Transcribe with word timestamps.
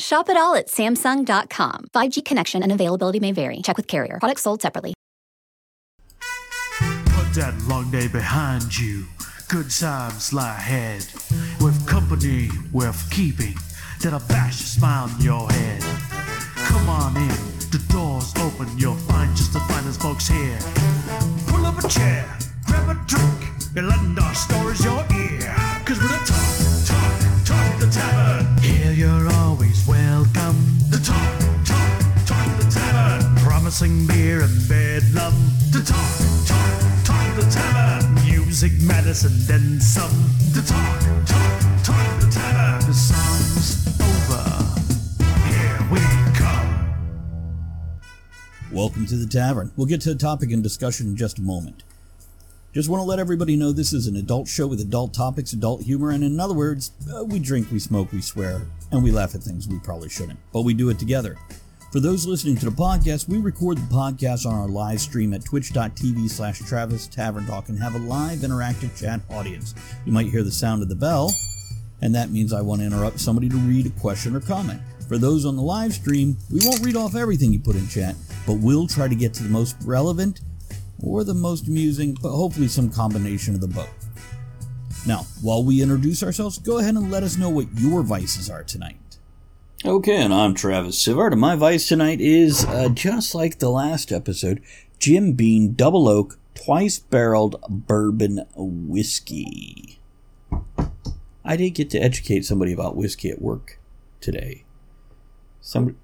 Shop 0.00 0.30
it 0.30 0.36
all 0.36 0.54
at 0.54 0.68
Samsung.com. 0.68 1.88
5G 1.94 2.24
connection 2.24 2.62
and 2.62 2.72
availability 2.72 3.20
may 3.20 3.32
vary. 3.32 3.60
Check 3.62 3.76
with 3.76 3.86
carrier. 3.86 4.16
Products 4.18 4.42
sold 4.42 4.62
separately. 4.62 4.94
Put 6.18 7.34
that 7.34 7.54
long 7.68 7.90
day 7.90 8.08
behind 8.08 8.76
you. 8.76 9.04
Good 9.48 9.70
times 9.70 10.32
lie 10.32 10.56
ahead. 10.56 11.04
With 11.60 11.86
company 11.86 12.48
worth 12.72 13.10
keeping. 13.10 13.54
That'll 14.00 14.20
bash 14.20 14.60
a 14.60 14.64
smile 14.64 15.10
on 15.10 15.20
your 15.20 15.50
head. 15.50 15.82
Come 16.56 16.88
on 16.88 17.16
in. 17.16 17.28
The 17.70 17.84
door's 17.90 18.32
open. 18.38 18.66
You'll 18.78 18.94
find 18.94 19.36
just 19.36 19.52
the 19.52 19.60
finest 19.60 20.00
folks 20.00 20.26
here. 20.26 20.58
Pull 21.48 21.66
up 21.66 21.78
a 21.78 21.86
chair. 21.88 22.24
Grab 22.66 22.88
a 22.88 22.94
drink. 23.06 23.50
And 23.76 23.86
lend 23.86 24.18
our 24.18 24.34
stories 24.34 24.82
your 24.82 25.04
ear. 25.14 25.54
Cause 25.84 26.00
we're 26.00 26.08
the 26.08 26.20
talk, 26.24 26.86
talk, 26.88 27.44
talk 27.44 27.80
the 27.80 27.90
tavern. 27.92 28.56
Here 28.62 28.92
you're 28.92 29.28
always 29.28 29.39
welcome. 30.34 30.78
The 30.90 30.98
talk, 30.98 31.38
talk, 31.64 32.26
talk 32.26 32.58
the 32.58 32.70
tavern. 32.70 33.36
Promising 33.36 34.06
beer 34.06 34.42
and 34.42 34.68
bedlam. 34.68 35.34
The 35.70 35.82
talk, 35.84 36.46
talk, 36.46 37.04
talk 37.04 37.36
the 37.36 37.50
tavern. 37.50 38.14
Music, 38.24 38.72
medicine, 38.82 39.32
then 39.46 39.80
some. 39.80 40.10
The 40.52 40.62
talk, 40.62 41.00
talk, 41.26 41.84
talk 41.84 42.20
the 42.20 42.30
tavern. 42.30 42.86
The 42.88 42.94
song's 42.94 43.86
over. 44.00 44.44
Here 45.48 45.78
we 45.90 46.00
come. 46.34 46.70
Welcome 48.72 49.06
to 49.06 49.16
the 49.16 49.26
tavern. 49.26 49.72
We'll 49.76 49.86
get 49.86 50.00
to 50.02 50.10
the 50.10 50.18
topic 50.18 50.52
and 50.52 50.62
discussion 50.62 51.08
in 51.08 51.16
just 51.16 51.38
a 51.38 51.42
moment. 51.42 51.82
Just 52.72 52.88
want 52.88 53.00
to 53.00 53.04
let 53.04 53.18
everybody 53.18 53.56
know 53.56 53.72
this 53.72 53.92
is 53.92 54.06
an 54.06 54.14
adult 54.14 54.46
show 54.46 54.68
with 54.68 54.80
adult 54.80 55.12
topics, 55.12 55.52
adult 55.52 55.82
humor, 55.82 56.10
and 56.10 56.22
in 56.22 56.38
other 56.38 56.54
words, 56.54 56.92
uh, 57.12 57.24
we 57.24 57.40
drink, 57.40 57.68
we 57.72 57.80
smoke, 57.80 58.12
we 58.12 58.20
swear, 58.20 58.62
and 58.92 59.02
we 59.02 59.10
laugh 59.10 59.34
at 59.34 59.42
things 59.42 59.66
we 59.66 59.80
probably 59.80 60.08
shouldn't, 60.08 60.38
but 60.52 60.62
we 60.62 60.72
do 60.72 60.88
it 60.88 60.96
together. 60.96 61.36
For 61.90 61.98
those 61.98 62.26
listening 62.26 62.56
to 62.58 62.66
the 62.66 62.70
podcast, 62.70 63.28
we 63.28 63.38
record 63.38 63.78
the 63.78 63.92
podcast 63.92 64.46
on 64.46 64.54
our 64.54 64.68
live 64.68 65.00
stream 65.00 65.34
at 65.34 65.44
twitch.tv 65.44 66.30
slash 66.30 66.60
Travis 66.60 67.08
Tavern 67.08 67.44
Talk 67.44 67.70
and 67.70 67.78
have 67.80 67.96
a 67.96 67.98
live 67.98 68.38
interactive 68.38 68.96
chat 68.96 69.20
audience. 69.30 69.74
You 70.06 70.12
might 70.12 70.28
hear 70.28 70.44
the 70.44 70.52
sound 70.52 70.80
of 70.80 70.88
the 70.88 70.94
bell, 70.94 71.32
and 72.02 72.14
that 72.14 72.30
means 72.30 72.52
I 72.52 72.62
want 72.62 72.82
to 72.82 72.86
interrupt 72.86 73.18
somebody 73.18 73.48
to 73.48 73.56
read 73.56 73.86
a 73.86 74.00
question 74.00 74.36
or 74.36 74.40
comment. 74.40 74.80
For 75.08 75.18
those 75.18 75.44
on 75.44 75.56
the 75.56 75.62
live 75.62 75.92
stream, 75.92 76.36
we 76.52 76.60
won't 76.64 76.86
read 76.86 76.94
off 76.94 77.16
everything 77.16 77.52
you 77.52 77.58
put 77.58 77.74
in 77.74 77.88
chat, 77.88 78.14
but 78.46 78.58
we'll 78.58 78.86
try 78.86 79.08
to 79.08 79.16
get 79.16 79.34
to 79.34 79.42
the 79.42 79.48
most 79.48 79.74
relevant 79.84 80.40
or 81.02 81.24
the 81.24 81.34
most 81.34 81.68
amusing, 81.68 82.16
but 82.20 82.30
hopefully 82.30 82.68
some 82.68 82.90
combination 82.90 83.54
of 83.54 83.60
the 83.60 83.68
both. 83.68 84.08
Now, 85.06 85.26
while 85.40 85.64
we 85.64 85.82
introduce 85.82 86.22
ourselves, 86.22 86.58
go 86.58 86.78
ahead 86.78 86.94
and 86.94 87.10
let 87.10 87.22
us 87.22 87.36
know 87.36 87.48
what 87.48 87.66
your 87.74 88.02
vices 88.02 88.50
are 88.50 88.62
tonight. 88.62 88.96
Okay, 89.84 90.16
and 90.16 90.34
I'm 90.34 90.52
Travis 90.52 91.02
Sivart, 91.02 91.32
and 91.32 91.40
my 91.40 91.56
vice 91.56 91.88
tonight 91.88 92.20
is 92.20 92.66
uh, 92.66 92.90
just 92.90 93.34
like 93.34 93.58
the 93.58 93.70
last 93.70 94.12
episode 94.12 94.60
Jim 94.98 95.32
Beam 95.32 95.72
Double 95.72 96.06
Oak 96.06 96.38
Twice 96.54 96.98
Barreled 96.98 97.56
Bourbon 97.66 98.44
Whiskey. 98.54 99.98
I 101.42 101.56
did 101.56 101.70
get 101.70 101.88
to 101.90 101.98
educate 101.98 102.44
somebody 102.44 102.74
about 102.74 102.94
whiskey 102.94 103.30
at 103.30 103.40
work 103.40 103.78
today. 104.20 104.64
Somebody, 105.62 105.96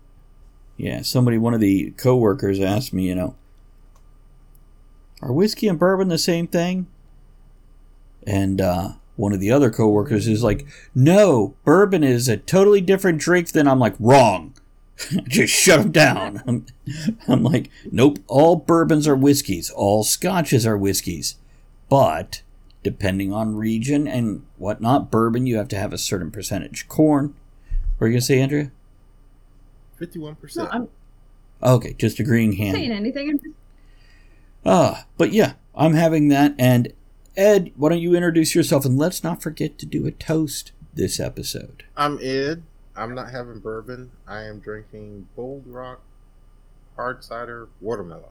yeah, 0.78 1.02
somebody, 1.02 1.36
one 1.36 1.52
of 1.52 1.60
the 1.60 1.90
coworkers 1.98 2.58
asked 2.58 2.94
me, 2.94 3.08
you 3.08 3.14
know, 3.14 3.36
are 5.26 5.32
whiskey 5.32 5.68
and 5.68 5.78
bourbon 5.78 6.08
the 6.08 6.18
same 6.18 6.46
thing? 6.46 6.86
And 8.26 8.60
uh, 8.60 8.92
one 9.16 9.32
of 9.32 9.40
the 9.40 9.50
other 9.50 9.70
coworkers 9.70 10.26
is 10.26 10.42
like, 10.42 10.66
no, 10.94 11.54
bourbon 11.64 12.02
is 12.04 12.28
a 12.28 12.36
totally 12.36 12.80
different 12.80 13.18
drink 13.20 13.48
than 13.50 13.68
I'm 13.68 13.78
like, 13.78 13.94
wrong. 13.98 14.54
Just 15.28 15.52
shut 15.54 15.80
him 15.80 15.92
down. 15.92 16.42
I'm, 16.46 16.66
I'm 17.28 17.42
like, 17.42 17.70
nope, 17.90 18.18
all 18.26 18.56
bourbons 18.56 19.06
are 19.06 19.16
whiskeys, 19.16 19.70
all 19.70 20.02
scotches 20.04 20.66
are 20.66 20.76
whiskeys. 20.76 21.36
But 21.88 22.42
depending 22.82 23.32
on 23.32 23.56
region 23.56 24.08
and 24.08 24.44
whatnot, 24.56 25.10
bourbon, 25.10 25.46
you 25.46 25.56
have 25.56 25.68
to 25.68 25.76
have 25.78 25.92
a 25.92 25.98
certain 25.98 26.30
percentage. 26.30 26.88
Corn. 26.88 27.34
What 27.98 28.06
are 28.06 28.08
you 28.08 28.14
going 28.14 28.20
to 28.20 28.26
say, 28.26 28.40
Andrea? 28.40 28.70
Fifty-one 29.98 30.32
No, 30.32 30.36
percent. 30.40 30.68
I'm 30.72 30.88
Okay, 31.62 31.94
just 31.94 32.18
agreeing 32.20 32.50
not 32.50 32.56
saying 32.74 32.90
hand. 32.90 32.92
anything. 32.92 33.30
I'm 33.30 33.38
just 33.38 33.54
Ah, 34.66 35.06
but 35.16 35.32
yeah, 35.32 35.54
I'm 35.74 35.94
having 35.94 36.28
that. 36.28 36.54
And 36.58 36.92
Ed, 37.36 37.72
why 37.76 37.90
don't 37.90 38.00
you 38.00 38.14
introduce 38.14 38.54
yourself 38.54 38.84
and 38.84 38.98
let's 38.98 39.22
not 39.22 39.42
forget 39.42 39.78
to 39.78 39.86
do 39.86 40.06
a 40.06 40.10
toast 40.10 40.72
this 40.92 41.20
episode. 41.20 41.84
I'm 41.96 42.18
Ed. 42.20 42.64
I'm 42.96 43.14
not 43.14 43.30
having 43.30 43.60
bourbon. 43.60 44.10
I 44.26 44.42
am 44.42 44.58
drinking 44.58 45.28
Bold 45.36 45.64
Rock 45.66 46.00
hard 46.96 47.22
cider 47.22 47.68
watermelon. 47.80 48.30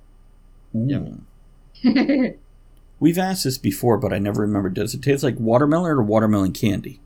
Mm. 0.76 1.22
Yeah. 1.84 2.30
We've 3.00 3.18
asked 3.18 3.44
this 3.44 3.58
before, 3.58 3.98
but 3.98 4.12
I 4.12 4.20
never 4.20 4.42
remember. 4.42 4.70
Does 4.70 4.94
it 4.94 5.02
taste 5.02 5.24
like 5.24 5.40
watermelon 5.40 5.92
or 5.92 6.04
watermelon 6.04 6.52
candy? 6.52 7.00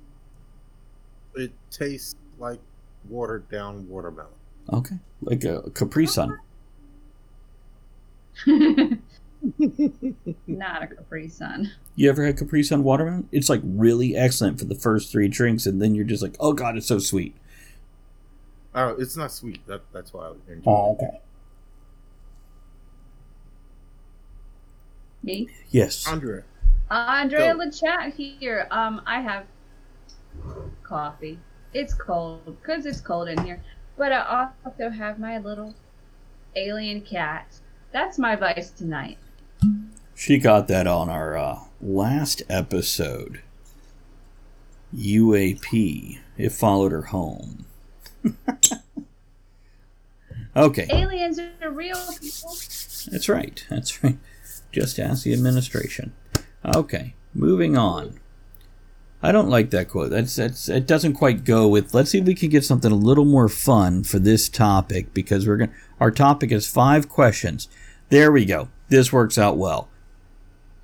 It 1.35 1.51
tastes 1.71 2.15
like 2.37 2.59
watered 3.07 3.49
down 3.49 3.89
watermelon. 3.89 4.31
Okay, 4.71 4.97
like 5.21 5.43
a 5.43 5.69
Capri 5.71 6.05
Sun. 6.05 6.39
not 10.47 10.83
a 10.83 10.87
Capri 10.87 11.27
Sun. 11.27 11.71
You 11.95 12.09
ever 12.09 12.25
had 12.25 12.37
Capri 12.37 12.63
Sun 12.63 12.83
watermelon? 12.83 13.29
It's 13.31 13.49
like 13.49 13.61
really 13.63 14.15
excellent 14.15 14.59
for 14.59 14.65
the 14.65 14.75
first 14.75 15.11
three 15.11 15.27
drinks, 15.27 15.65
and 15.65 15.81
then 15.81 15.95
you're 15.95 16.05
just 16.05 16.21
like, 16.21 16.35
oh 16.39 16.53
god, 16.53 16.77
it's 16.77 16.87
so 16.87 16.99
sweet. 16.99 17.35
Oh, 18.75 18.89
it's 18.89 19.17
not 19.17 19.31
sweet. 19.31 19.65
That, 19.67 19.81
that's 19.93 20.13
why 20.13 20.27
I 20.27 20.51
enjoy 20.51 20.69
Oh, 20.71 20.91
okay. 20.93 21.19
Me, 25.23 25.49
Yes. 25.69 26.07
Andrea. 26.07 26.43
Andrea 26.89 27.53
Go. 27.53 27.59
Lachat 27.59 28.13
here. 28.13 28.67
Um, 28.71 29.01
I 29.05 29.21
have 29.21 29.45
coffee. 30.83 31.39
It's 31.73 31.93
cold 31.93 32.57
because 32.61 32.85
it's 32.85 33.01
cold 33.01 33.27
in 33.27 33.43
here, 33.45 33.61
but 33.97 34.11
I 34.11 34.49
also 34.65 34.89
have 34.89 35.19
my 35.19 35.37
little 35.37 35.75
alien 36.55 37.01
cat. 37.01 37.59
That's 37.91 38.17
my 38.17 38.35
vice 38.35 38.71
tonight. 38.71 39.17
She 40.15 40.37
got 40.37 40.67
that 40.67 40.85
on 40.85 41.09
our 41.09 41.37
uh, 41.37 41.59
last 41.81 42.43
episode. 42.49 43.41
UAP. 44.95 46.19
It 46.37 46.51
followed 46.51 46.91
her 46.91 47.03
home. 47.03 47.65
okay, 50.55 50.87
Aliens 50.89 51.39
are 51.39 51.71
real 51.71 51.97
people. 52.19 52.55
that's 53.11 53.29
right. 53.29 53.65
That's 53.69 54.03
right. 54.03 54.17
Just 54.71 54.99
ask 54.99 55.23
the 55.23 55.33
administration. 55.33 56.13
Okay, 56.65 57.15
moving 57.33 57.77
on. 57.77 58.19
I 59.21 59.31
don't 59.31 59.49
like 59.49 59.69
that 59.71 59.89
quote. 59.89 60.11
That's 60.11 60.35
that's 60.35 60.69
it 60.69 60.87
doesn't 60.87 61.13
quite 61.13 61.43
go 61.43 61.67
with. 61.67 61.93
Let's 61.93 62.11
see 62.11 62.19
if 62.19 62.25
we 62.25 62.35
can 62.35 62.49
get 62.49 62.63
something 62.63 62.91
a 62.91 62.95
little 62.95 63.25
more 63.25 63.49
fun 63.49 64.03
for 64.03 64.17
this 64.19 64.47
topic 64.47 65.13
because 65.13 65.47
we're 65.47 65.57
going 65.57 65.69
to 65.69 65.75
our 65.99 66.11
topic 66.11 66.51
is 66.51 66.67
five 66.67 67.09
questions. 67.09 67.67
There 68.09 68.31
we 68.31 68.45
go. 68.45 68.69
This 68.89 69.13
works 69.13 69.37
out 69.37 69.57
well. 69.57 69.89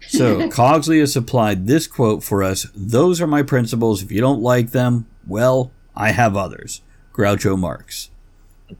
So 0.07 0.37
Cogsley 0.49 0.99
has 0.99 1.13
supplied 1.13 1.67
this 1.67 1.87
quote 1.87 2.23
for 2.23 2.43
us. 2.43 2.67
Those 2.75 3.21
are 3.21 3.27
my 3.27 3.43
principles. 3.43 4.01
If 4.01 4.11
you 4.11 4.21
don't 4.21 4.41
like 4.41 4.71
them, 4.71 5.07
well, 5.27 5.71
I 5.95 6.11
have 6.11 6.35
others. 6.35 6.81
Groucho 7.13 7.57
Marx. 7.57 8.09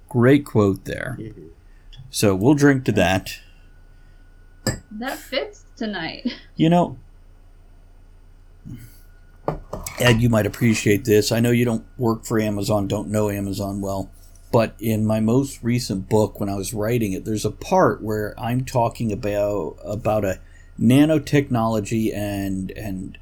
Great 0.09 0.45
quote 0.45 0.85
there. 0.85 1.17
So 2.09 2.35
we'll 2.35 2.53
drink 2.53 2.85
to 2.85 2.91
that. 2.93 3.39
That 4.91 5.17
fits 5.17 5.65
tonight. 5.75 6.33
You 6.55 6.69
know, 6.69 6.97
Ed, 9.99 10.21
you 10.21 10.29
might 10.29 10.45
appreciate 10.45 11.05
this. 11.05 11.31
I 11.31 11.39
know 11.39 11.51
you 11.51 11.65
don't 11.65 11.85
work 11.97 12.25
for 12.25 12.39
Amazon, 12.39 12.87
don't 12.87 13.09
know 13.09 13.29
Amazon 13.29 13.79
well, 13.81 14.09
but 14.55 14.73
in 14.79 15.05
my 15.05 15.19
most 15.19 15.61
recent 15.61 16.07
book, 16.07 16.39
when 16.39 16.47
I 16.47 16.55
was 16.55 16.73
writing 16.73 17.11
it, 17.11 17.25
there's 17.25 17.43
a 17.43 17.51
part 17.51 18.01
where 18.01 18.33
I'm 18.39 18.63
talking 18.63 19.11
about 19.11 19.75
about 19.83 20.23
a 20.23 20.39
nanotechnology 20.79 22.15
and 22.15 22.71
and 22.71 23.17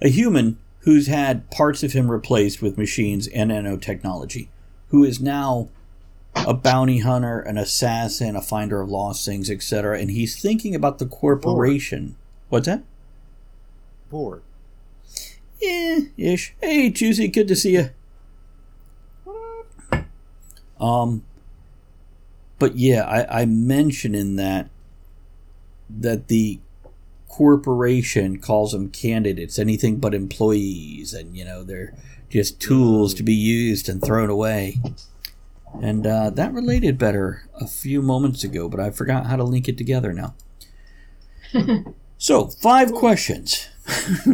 a 0.00 0.08
human 0.08 0.56
who's 0.82 1.08
had 1.08 1.50
parts 1.50 1.82
of 1.82 1.94
him 1.94 2.08
replaced 2.08 2.62
with 2.62 2.78
machines 2.78 3.26
and 3.26 3.50
nanotechnology, 3.50 4.46
who 4.90 5.02
is 5.02 5.20
now 5.20 5.68
a 6.36 6.54
bounty 6.54 6.98
hunter, 7.00 7.40
an 7.40 7.58
assassin, 7.58 8.36
a 8.36 8.40
finder 8.40 8.80
of 8.80 8.88
lost 8.88 9.26
things, 9.26 9.50
etc. 9.50 9.98
And 9.98 10.12
he's 10.12 10.40
thinking 10.40 10.76
about 10.76 11.00
the 11.00 11.06
corporation. 11.06 12.14
What's 12.50 12.66
that? 12.66 12.84
Bored. 14.10 14.42
Yeah, 15.60 16.02
ish. 16.16 16.54
Hey, 16.62 16.88
Juicy, 16.90 17.26
good 17.26 17.48
to 17.48 17.56
see 17.56 17.72
you. 17.72 17.90
Um, 20.80 21.24
but 22.58 22.76
yeah, 22.76 23.02
I, 23.02 23.42
I 23.42 23.44
mentioned 23.46 24.16
in 24.16 24.36
that 24.36 24.68
that 25.90 26.28
the 26.28 26.60
corporation 27.28 28.38
calls 28.40 28.72
them 28.72 28.90
candidates, 28.90 29.58
anything 29.58 29.96
but 29.96 30.14
employees, 30.14 31.14
and 31.14 31.36
you 31.36 31.44
know 31.44 31.62
they're 31.62 31.94
just 32.28 32.60
tools 32.60 33.14
to 33.14 33.22
be 33.22 33.34
used 33.34 33.88
and 33.88 34.02
thrown 34.02 34.30
away. 34.30 34.80
And 35.80 36.06
uh, 36.06 36.30
that 36.30 36.52
related 36.52 36.98
better 36.98 37.48
a 37.60 37.66
few 37.66 38.02
moments 38.02 38.42
ago, 38.42 38.68
but 38.68 38.80
I 38.80 38.90
forgot 38.90 39.26
how 39.26 39.36
to 39.36 39.44
link 39.44 39.68
it 39.68 39.78
together 39.78 40.12
now. 40.12 40.34
so, 42.18 42.46
five 42.46 42.92
questions. 42.92 43.68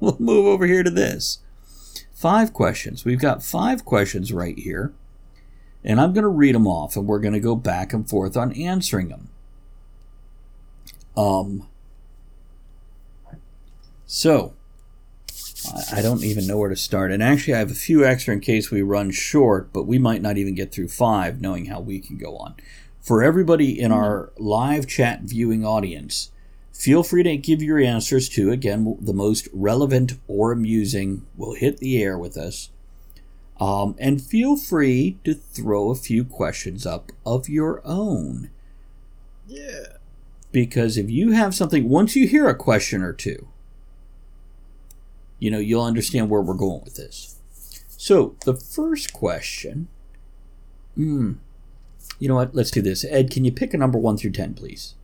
we'll 0.00 0.16
move 0.18 0.46
over 0.46 0.66
here 0.66 0.82
to 0.82 0.90
this. 0.90 1.38
Five 2.12 2.52
questions. 2.52 3.04
We've 3.04 3.20
got 3.20 3.42
five 3.42 3.84
questions 3.84 4.32
right 4.32 4.58
here. 4.58 4.92
And 5.84 6.00
I'm 6.00 6.12
going 6.12 6.22
to 6.22 6.28
read 6.28 6.54
them 6.54 6.66
off 6.66 6.96
and 6.96 7.06
we're 7.06 7.18
going 7.18 7.34
to 7.34 7.40
go 7.40 7.56
back 7.56 7.92
and 7.92 8.08
forth 8.08 8.36
on 8.36 8.52
answering 8.52 9.08
them. 9.08 9.28
Um, 11.16 11.68
so, 14.06 14.54
I 15.92 16.02
don't 16.02 16.24
even 16.24 16.46
know 16.46 16.58
where 16.58 16.68
to 16.68 16.76
start. 16.76 17.12
And 17.12 17.22
actually, 17.22 17.54
I 17.54 17.58
have 17.58 17.70
a 17.70 17.74
few 17.74 18.04
extra 18.04 18.34
in 18.34 18.40
case 18.40 18.70
we 18.70 18.82
run 18.82 19.10
short, 19.10 19.72
but 19.72 19.84
we 19.84 19.98
might 19.98 20.22
not 20.22 20.36
even 20.36 20.54
get 20.54 20.72
through 20.72 20.88
five, 20.88 21.40
knowing 21.40 21.66
how 21.66 21.80
we 21.80 22.00
can 22.00 22.18
go 22.18 22.36
on. 22.36 22.54
For 23.00 23.22
everybody 23.22 23.78
in 23.80 23.92
our 23.92 24.32
live 24.38 24.86
chat 24.86 25.22
viewing 25.22 25.64
audience, 25.64 26.30
feel 26.72 27.02
free 27.02 27.22
to 27.22 27.36
give 27.36 27.62
your 27.62 27.78
answers 27.78 28.28
to, 28.30 28.50
again, 28.50 28.96
the 29.00 29.12
most 29.12 29.48
relevant 29.52 30.14
or 30.26 30.52
amusing 30.52 31.26
will 31.36 31.54
hit 31.54 31.78
the 31.78 32.02
air 32.02 32.18
with 32.18 32.36
us. 32.36 32.70
Um, 33.62 33.94
and 34.00 34.20
feel 34.20 34.56
free 34.56 35.18
to 35.22 35.34
throw 35.34 35.90
a 35.90 35.94
few 35.94 36.24
questions 36.24 36.84
up 36.84 37.12
of 37.24 37.48
your 37.48 37.80
own. 37.84 38.50
Yeah. 39.46 39.98
Because 40.50 40.96
if 40.96 41.08
you 41.08 41.30
have 41.30 41.54
something, 41.54 41.88
once 41.88 42.16
you 42.16 42.26
hear 42.26 42.48
a 42.48 42.56
question 42.56 43.02
or 43.02 43.12
two, 43.12 43.46
you 45.38 45.48
know, 45.48 45.60
you'll 45.60 45.84
understand 45.84 46.28
where 46.28 46.40
we're 46.40 46.54
going 46.54 46.82
with 46.82 46.96
this. 46.96 47.36
So, 47.96 48.34
the 48.44 48.54
first 48.54 49.12
question. 49.12 49.86
Hmm. 50.96 51.34
You 52.18 52.26
know 52.26 52.34
what? 52.34 52.56
Let's 52.56 52.72
do 52.72 52.82
this. 52.82 53.04
Ed, 53.04 53.30
can 53.30 53.44
you 53.44 53.52
pick 53.52 53.72
a 53.72 53.78
number 53.78 53.96
1 53.96 54.16
through 54.16 54.32
10, 54.32 54.54
please? 54.54 54.96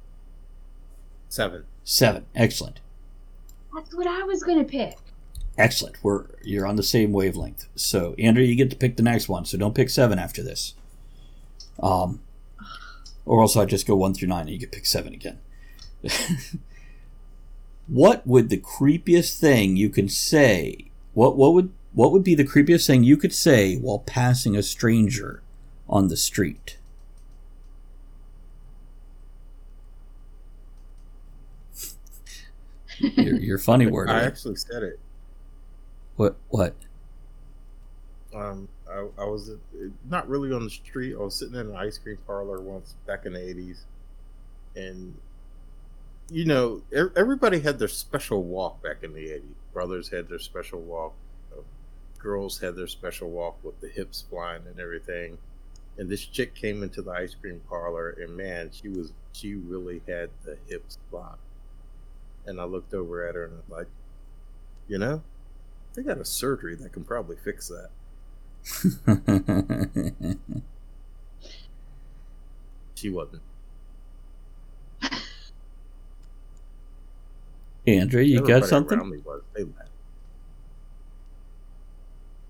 Seven. 1.28 1.62
7. 1.84 2.26
Excellent. 2.34 2.81
That's 3.72 3.94
what 3.94 4.08
I 4.08 4.25
was 4.25 4.43
gonna 4.43 4.64
pick. 4.64 4.96
Excellent. 5.58 5.96
We're 6.05 6.26
you're 6.43 6.66
on 6.66 6.76
the 6.76 6.84
same 6.84 7.12
wavelength. 7.12 7.66
So, 7.75 8.14
Andrew, 8.16 8.44
you 8.44 8.55
get 8.55 8.70
to 8.70 8.76
pick 8.76 8.96
the 8.96 9.02
next 9.02 9.28
one. 9.28 9.44
So 9.44 9.58
don't 9.58 9.75
pick 9.75 9.90
seven 9.90 10.19
after 10.19 10.40
this. 10.43 10.75
Um, 11.82 12.20
or 13.26 13.43
else 13.43 13.56
I 13.56 13.64
just 13.64 13.87
go 13.87 13.96
one 13.96 14.14
through 14.14 14.28
nine, 14.28 14.43
and 14.43 14.50
you 14.50 14.58
can 14.60 14.70
pick 14.70 14.87
seven 14.87 15.12
again. 15.12 15.38
what 17.88 18.25
would 18.25 18.49
the 18.50 18.58
creepiest 18.58 19.38
thing 19.38 19.76
you 19.76 19.90
could 19.90 20.12
say? 20.12 20.93
What 21.12 21.37
what 21.37 21.52
would 21.55 21.72
what 21.93 22.12
would 22.12 22.22
be 22.22 22.37
the 22.37 22.44
creepiest 22.44 22.87
thing 22.87 23.02
you 23.02 23.16
could 23.16 23.34
say 23.34 23.76
while 23.76 23.99
passing 23.99 24.54
a 24.56 24.62
stranger 24.62 25.43
on 25.88 26.06
the 26.06 26.16
street? 26.16 26.78
your, 32.99 33.37
your 33.37 33.58
funny 33.58 33.87
word. 33.90 34.08
I 34.08 34.22
eh? 34.22 34.26
actually 34.26 34.56
said 34.56 34.84
it. 34.84 35.00
What 36.18 36.36
what? 36.48 36.74
Um, 38.34 38.68
I, 38.90 39.06
I 39.16 39.24
was 39.24 39.50
uh, 39.50 39.54
not 40.10 40.28
really 40.28 40.52
on 40.52 40.64
the 40.64 40.70
street. 40.70 41.14
I 41.14 41.18
was 41.18 41.36
sitting 41.36 41.54
in 41.54 41.68
an 41.68 41.76
ice 41.76 41.96
cream 41.96 42.18
parlor 42.26 42.60
once 42.60 42.96
back 43.06 43.24
in 43.24 43.34
the 43.34 43.38
'80s, 43.38 43.84
and 44.74 45.14
you 46.28 46.44
know, 46.44 46.82
everybody 47.16 47.60
had 47.60 47.78
their 47.78 47.86
special 47.86 48.42
walk 48.42 48.82
back 48.82 49.04
in 49.04 49.12
the 49.12 49.28
'80s. 49.28 49.54
Brothers 49.72 50.08
had 50.08 50.28
their 50.28 50.40
special 50.40 50.80
walk. 50.80 51.14
uh, 51.56 51.60
Girls 52.18 52.58
had 52.58 52.74
their 52.74 52.88
special 52.88 53.30
walk 53.30 53.56
with 53.62 53.80
the 53.80 53.88
hips 53.88 54.24
flying 54.28 54.62
and 54.66 54.80
everything. 54.80 55.38
And 55.98 56.08
this 56.08 56.26
chick 56.26 56.56
came 56.56 56.82
into 56.82 57.00
the 57.00 57.12
ice 57.12 57.36
cream 57.36 57.60
parlor, 57.68 58.10
and 58.10 58.36
man, 58.36 58.70
she 58.72 58.88
was 58.88 59.12
she 59.32 59.54
really 59.54 60.02
had 60.08 60.30
the 60.44 60.58
hips 60.68 60.98
fly. 61.10 61.34
And 62.44 62.60
I 62.60 62.64
looked 62.64 62.92
over 62.92 63.24
at 63.28 63.36
her 63.36 63.44
and 63.44 63.54
I'm 63.54 63.72
like, 63.72 63.86
you 64.88 64.98
know, 64.98 65.22
they 65.98 66.04
got 66.04 66.18
a 66.18 66.24
surgery 66.24 66.76
that 66.76 66.92
can 66.92 67.02
probably 67.02 67.36
fix 67.36 67.68
that. 67.68 67.90
She 72.94 73.10
wasn't. 73.10 73.42
Andrew, 77.86 78.20
you 78.20 78.38
Everybody 78.38 78.60
got 78.60 78.68
something? 78.68 79.08
me 79.08 79.18
was. 79.18 79.42
They 79.54 79.62
laughed. 79.62 79.88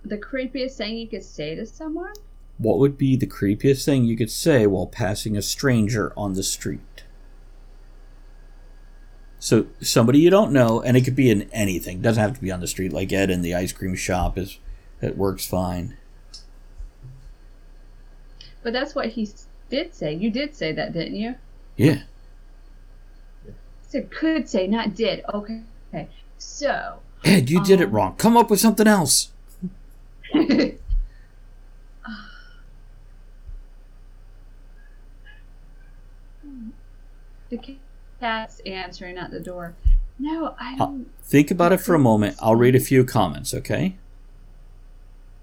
The 0.06 0.16
creepiest 0.16 0.78
thing 0.78 0.96
you 0.96 1.06
could 1.06 1.22
say 1.22 1.54
to 1.54 1.66
someone? 1.66 2.14
What 2.56 2.78
would 2.78 2.96
be 2.96 3.14
the 3.14 3.26
creepiest 3.26 3.84
thing 3.84 4.04
you 4.04 4.16
could 4.16 4.30
say 4.30 4.66
while 4.66 4.86
passing 4.86 5.36
a 5.36 5.42
stranger 5.42 6.14
on 6.16 6.32
the 6.32 6.42
street? 6.42 7.04
So 9.40 9.66
somebody 9.80 10.18
you 10.18 10.30
don't 10.30 10.52
know, 10.52 10.80
and 10.82 10.96
it 10.96 11.02
could 11.02 11.16
be 11.16 11.30
in 11.30 11.48
anything. 11.52 12.00
Doesn't 12.00 12.20
have 12.20 12.34
to 12.34 12.40
be 12.40 12.50
on 12.50 12.60
the 12.60 12.66
street. 12.66 12.92
Like 12.92 13.12
Ed 13.12 13.30
in 13.30 13.42
the 13.42 13.54
ice 13.54 13.72
cream 13.72 13.94
shop 13.94 14.36
is, 14.36 14.58
it 15.00 15.16
works 15.16 15.46
fine. 15.46 15.96
But 18.62 18.72
that's 18.72 18.94
what 18.94 19.10
he 19.10 19.28
did 19.70 19.94
say. 19.94 20.12
You 20.14 20.30
did 20.30 20.54
say 20.56 20.72
that, 20.72 20.92
didn't 20.92 21.14
you? 21.14 21.36
Yeah. 21.76 22.02
I 23.46 23.52
said 23.88 24.10
could 24.10 24.48
say, 24.48 24.66
not 24.66 24.94
did. 24.94 25.24
Okay. 25.32 25.62
Okay. 25.94 26.08
So, 26.38 27.00
Ed, 27.24 27.48
you 27.48 27.62
did 27.64 27.80
it 27.80 27.88
Um, 27.88 27.92
wrong. 27.92 28.16
Come 28.16 28.36
up 28.36 28.50
with 28.50 28.60
something 28.60 28.86
else. 28.86 29.30
the 30.32 30.76
cat's 38.20 38.60
answering 38.60 39.18
at 39.18 39.30
the 39.30 39.40
door. 39.40 39.74
No, 40.18 40.54
I 40.58 40.74
Uh, 40.74 40.78
don't. 40.78 41.06
Think 41.22 41.50
about 41.50 41.72
it 41.72 41.80
for 41.80 41.94
a 41.94 41.98
moment. 41.98 42.36
I'll 42.40 42.56
read 42.56 42.74
a 42.74 42.80
few 42.80 43.04
comments, 43.04 43.52
okay? 43.54 43.96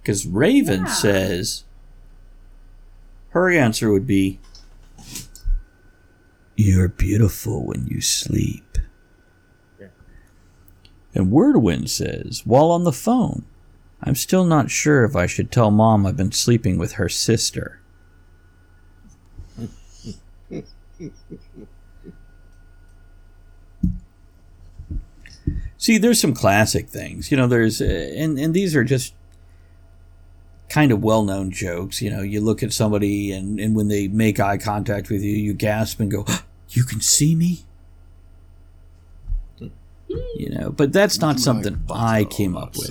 Because 0.02 0.26
Raven 0.26 0.82
Yeah. 0.82 0.94
says 0.94 1.64
her 3.30 3.50
answer 3.50 3.92
would 3.92 4.08
be 4.08 4.40
You're 6.58 6.88
beautiful 6.88 7.66
when 7.66 7.86
you 7.88 8.00
sleep. 8.00 8.78
Yeah. 9.80 9.88
And 11.14 11.30
Wordwind 11.30 11.90
says, 11.90 12.44
while 12.46 12.72
on 12.72 12.86
the 12.86 12.94
phone, 12.94 13.44
I'm 14.02 14.16
still 14.16 14.46
not 14.46 14.72
sure 14.72 15.04
if 15.04 15.18
I 15.18 15.26
should 15.26 15.52
tell 15.52 15.70
mom 15.70 16.06
I've 16.06 16.16
been 16.16 16.32
sleeping 16.32 16.78
with 16.78 16.94
her 16.94 17.10
sister. 17.10 17.82
See, 25.86 26.00
there's 26.00 26.20
some 26.20 26.34
classic 26.34 26.90
things. 26.90 27.30
You 27.30 27.38
know, 27.38 27.46
there's, 27.46 27.80
uh, 27.80 28.12
and, 28.18 28.40
and 28.40 28.56
these 28.56 28.76
are 28.76 28.84
just 28.84 29.14
kind 30.68 30.92
of 30.92 31.04
well 31.04 31.22
known 31.22 31.52
jokes. 31.52 32.02
You 32.02 32.10
know, 32.10 32.24
you 32.24 32.42
look 32.42 32.64
at 32.64 32.74
somebody 32.74 33.32
and, 33.32 33.60
and 33.60 33.76
when 33.76 33.88
they 33.88 34.08
make 34.08 34.40
eye 34.40 34.58
contact 34.58 35.12
with 35.12 35.22
you, 35.22 35.34
you 35.34 35.54
gasp 35.54 36.00
and 36.00 36.10
go, 36.10 36.26
You 36.70 36.86
can 36.86 37.02
see 37.02 37.36
me? 37.36 37.66
You 39.60 40.50
know, 40.50 40.72
but 40.72 40.92
that's 40.92 41.20
not 41.20 41.40
something 41.40 41.80
I 41.94 42.24
came 42.24 42.58
up 42.58 42.76
with. 42.76 42.90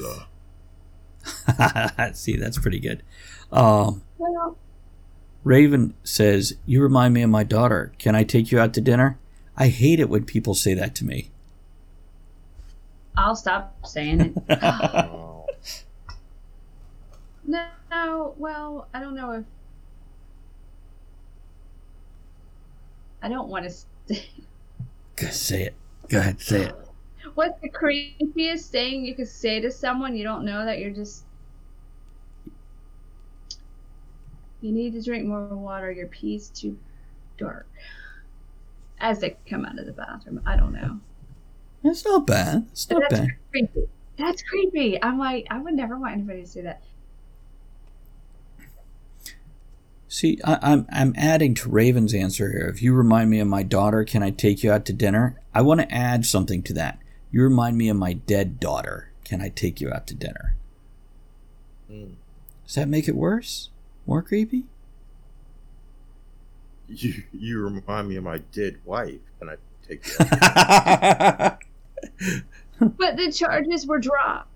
See, 2.16 2.36
that's 2.36 2.58
pretty 2.60 2.78
good. 2.78 3.02
Um, 3.50 4.02
Raven 5.42 5.94
says, 6.04 6.54
You 6.64 6.80
remind 6.80 7.12
me 7.12 7.22
of 7.22 7.30
my 7.30 7.42
daughter. 7.42 7.92
Can 7.98 8.14
I 8.14 8.22
take 8.22 8.52
you 8.52 8.60
out 8.60 8.72
to 8.74 8.80
dinner? 8.80 9.18
I 9.56 9.66
hate 9.66 9.98
it 9.98 10.08
when 10.08 10.24
people 10.24 10.54
say 10.54 10.74
that 10.74 10.94
to 10.94 11.04
me. 11.04 11.32
I'll 13.16 13.36
stop 13.36 13.86
saying 13.86 14.20
it. 14.20 14.34
No, 17.46 17.66
no, 17.90 18.34
well, 18.38 18.88
I 18.94 19.00
don't 19.00 19.14
know 19.14 19.32
if. 19.32 19.44
I 23.22 23.28
don't 23.28 23.48
want 23.48 23.70
to. 24.08 24.16
Go 25.16 25.26
say 25.28 25.64
it. 25.64 25.74
Go 26.08 26.18
ahead, 26.18 26.40
say 26.40 26.62
it. 26.64 26.74
What's 27.34 27.60
the 27.60 27.68
creepiest 27.68 28.68
thing 28.68 29.04
you 29.04 29.14
could 29.14 29.28
say 29.28 29.60
to 29.60 29.70
someone 29.70 30.16
you 30.16 30.24
don't 30.24 30.44
know 30.44 30.64
that 30.64 30.78
you're 30.78 30.90
just. 30.90 31.24
You 34.60 34.72
need 34.72 34.94
to 34.94 35.02
drink 35.02 35.26
more 35.26 35.46
water. 35.46 35.90
Your 35.90 36.06
pee's 36.06 36.48
too 36.48 36.78
dark. 37.36 37.66
As 38.98 39.20
they 39.20 39.36
come 39.46 39.66
out 39.66 39.78
of 39.78 39.84
the 39.84 39.92
bathroom. 39.92 40.40
I 40.46 40.56
don't 40.56 40.72
know. 40.72 41.00
That's 41.84 42.04
not 42.04 42.26
bad. 42.26 42.66
It's 42.72 42.90
not 42.90 43.08
That's 43.08 43.20
bad. 43.20 43.28
creepy. 43.52 43.88
That's 44.18 44.42
creepy. 44.42 45.00
I'm 45.02 45.18
like, 45.18 45.46
I 45.50 45.58
would 45.60 45.74
never 45.74 45.98
want 45.98 46.14
anybody 46.14 46.42
to 46.42 46.48
say 46.48 46.62
that. 46.62 46.82
See, 50.08 50.40
I, 50.44 50.58
I'm 50.62 50.86
I'm 50.90 51.12
adding 51.16 51.54
to 51.56 51.68
Raven's 51.68 52.14
answer 52.14 52.50
here. 52.50 52.68
If 52.68 52.82
you 52.82 52.94
remind 52.94 53.30
me 53.30 53.40
of 53.40 53.48
my 53.48 53.62
daughter, 53.62 54.04
can 54.04 54.22
I 54.22 54.30
take 54.30 54.62
you 54.62 54.72
out 54.72 54.84
to 54.86 54.92
dinner? 54.92 55.40
I 55.54 55.62
want 55.62 55.80
to 55.80 55.92
add 55.92 56.24
something 56.26 56.62
to 56.64 56.72
that. 56.74 56.98
You 57.30 57.42
remind 57.42 57.76
me 57.78 57.88
of 57.88 57.96
my 57.96 58.12
dead 58.14 58.60
daughter. 58.60 59.10
Can 59.24 59.40
I 59.42 59.48
take 59.50 59.80
you 59.80 59.90
out 59.92 60.06
to 60.08 60.14
dinner? 60.14 60.56
mm. 61.90 62.16
Does 62.66 62.74
that 62.76 62.88
make 62.88 63.08
it 63.08 63.16
worse? 63.16 63.70
More 64.06 64.22
creepy? 64.22 64.66
You 66.88 67.24
you 67.32 67.60
remind 67.62 68.08
me 68.08 68.16
of 68.16 68.24
my 68.24 68.38
dead 68.52 68.78
wife. 68.84 69.20
Can 69.38 69.48
I 69.50 69.56
take 69.86 70.02
that? 70.02 71.58
But 72.80 73.16
the 73.16 73.30
charges 73.30 73.86
were 73.86 74.00
dropped. 74.00 74.50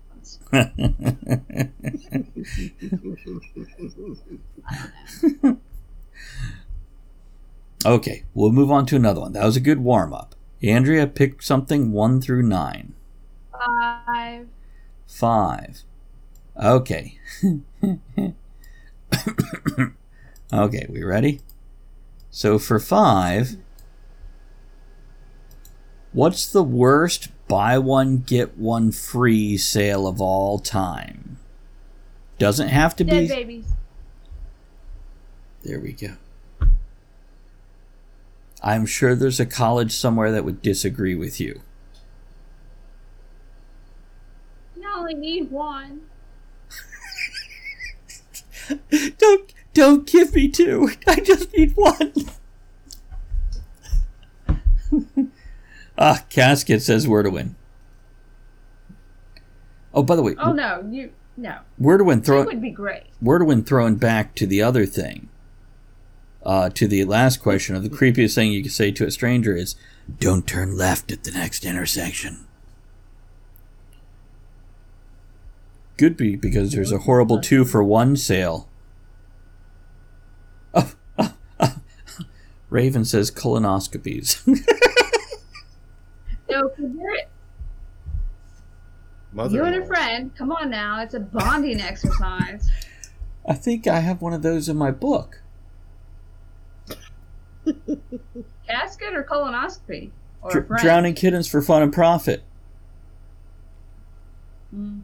okay, 7.85 8.23
we'll 8.33 8.51
move 8.51 8.69
on 8.71 8.85
to 8.87 8.95
another 8.97 9.21
one. 9.21 9.31
That 9.33 9.45
was 9.45 9.55
a 9.55 9.61
good 9.61 9.79
warm 9.79 10.13
up. 10.13 10.35
Andrea 10.61 11.07
picked 11.07 11.43
something 11.43 11.93
one 11.93 12.19
through 12.19 12.43
nine. 12.43 12.93
Five. 13.51 14.47
Five. 15.07 15.83
Okay. 16.61 17.17
okay, 20.53 20.85
we 20.89 21.03
ready? 21.03 21.39
So 22.29 22.59
for 22.59 22.79
five, 22.79 23.55
what's 26.13 26.51
the 26.51 26.63
worst 26.63 27.29
buy 27.47 27.77
one 27.77 28.19
get 28.19 28.57
one 28.57 28.91
free 28.91 29.57
sale 29.57 30.07
of 30.07 30.21
all 30.21 30.59
time? 30.59 31.37
Doesn't 32.37 32.69
have 32.69 32.95
to 32.97 33.03
Dead 33.03 33.21
be. 33.21 33.27
babies. 33.27 33.65
There 35.63 35.79
we 35.79 35.91
go. 35.93 36.13
I'm 38.61 38.85
sure 38.85 39.15
there's 39.15 39.39
a 39.39 39.45
college 39.45 39.91
somewhere 39.93 40.31
that 40.31 40.43
would 40.45 40.61
disagree 40.61 41.15
with 41.15 41.39
you. 41.39 41.61
You 44.77 44.87
only 44.95 45.13
need 45.13 45.51
one. 45.51 46.01
Don't 49.17 49.53
don't 49.73 50.05
give 50.07 50.33
me 50.33 50.47
two. 50.49 50.89
I 51.07 51.19
just 51.19 51.53
need 51.55 51.73
one. 51.75 52.13
ah, 55.99 56.23
casket 56.29 56.81
says 56.81 57.07
where 57.07 57.21
to 57.21 57.29
win. 57.29 57.55
Oh, 59.93 60.01
by 60.01 60.15
the 60.15 60.23
way, 60.23 60.35
Oh 60.39 60.53
no, 60.53 60.87
you 60.89 61.11
no. 61.37 61.59
where 61.77 61.97
to 61.97 62.03
win 62.03 62.19
Two 62.21 62.25
throw 62.25 62.43
would 62.45 62.61
be 62.61 62.71
great. 62.71 63.03
where 63.19 63.37
to 63.37 63.45
win 63.45 63.63
throwing 63.63 63.95
back 63.95 64.33
to 64.35 64.47
the 64.47 64.61
other 64.61 64.85
thing. 64.87 65.29
Uh, 66.43 66.69
to 66.69 66.87
the 66.87 67.03
last 67.03 67.37
question 67.41 67.75
of 67.75 67.83
the 67.83 67.89
creepiest 67.89 68.33
thing 68.35 68.51
you 68.51 68.61
can 68.61 68.71
say 68.71 68.91
to 68.91 69.05
a 69.05 69.11
stranger 69.11 69.55
is, 69.55 69.75
"Don't 70.19 70.47
turn 70.47 70.77
left 70.77 71.11
at 71.11 71.23
the 71.25 71.31
next 71.31 71.65
intersection." 71.65 72.45
Could 75.97 76.15
be 76.15 76.35
because 76.37 76.71
there's 76.71 76.93
a 76.93 76.99
horrible 76.99 77.41
two 77.41 77.65
for 77.65 77.83
one 77.83 78.15
sale. 78.15 78.69
Oh, 80.73 80.93
oh, 81.17 81.33
oh. 81.59 81.75
Raven 82.69 83.03
says 83.03 83.29
colonoscopies. 83.31 84.39
No, 86.49 86.69
'cause 86.69 86.89
you're, 86.97 87.17
Mother 89.31 89.55
you 89.57 89.63
and 89.63 89.75
a 89.75 89.85
friend. 89.85 90.35
Come 90.35 90.51
on 90.51 90.69
now, 90.69 91.01
it's 91.01 91.13
a 91.13 91.19
bonding 91.19 91.79
exercise. 91.79 92.69
I 93.47 93.53
think 93.53 93.87
I 93.87 93.99
have 93.99 94.21
one 94.21 94.33
of 94.33 94.41
those 94.41 94.67
in 94.69 94.77
my 94.77 94.91
book. 94.91 95.41
Casket 98.67 99.13
or 99.13 99.23
colonoscopy 99.23 100.11
or 100.41 100.51
Dr- 100.61 100.79
drowning 100.81 101.13
kittens 101.13 101.47
for 101.47 101.61
fun 101.61 101.81
and 101.83 101.93
profit. 101.93 102.43
Mm. 104.75 105.01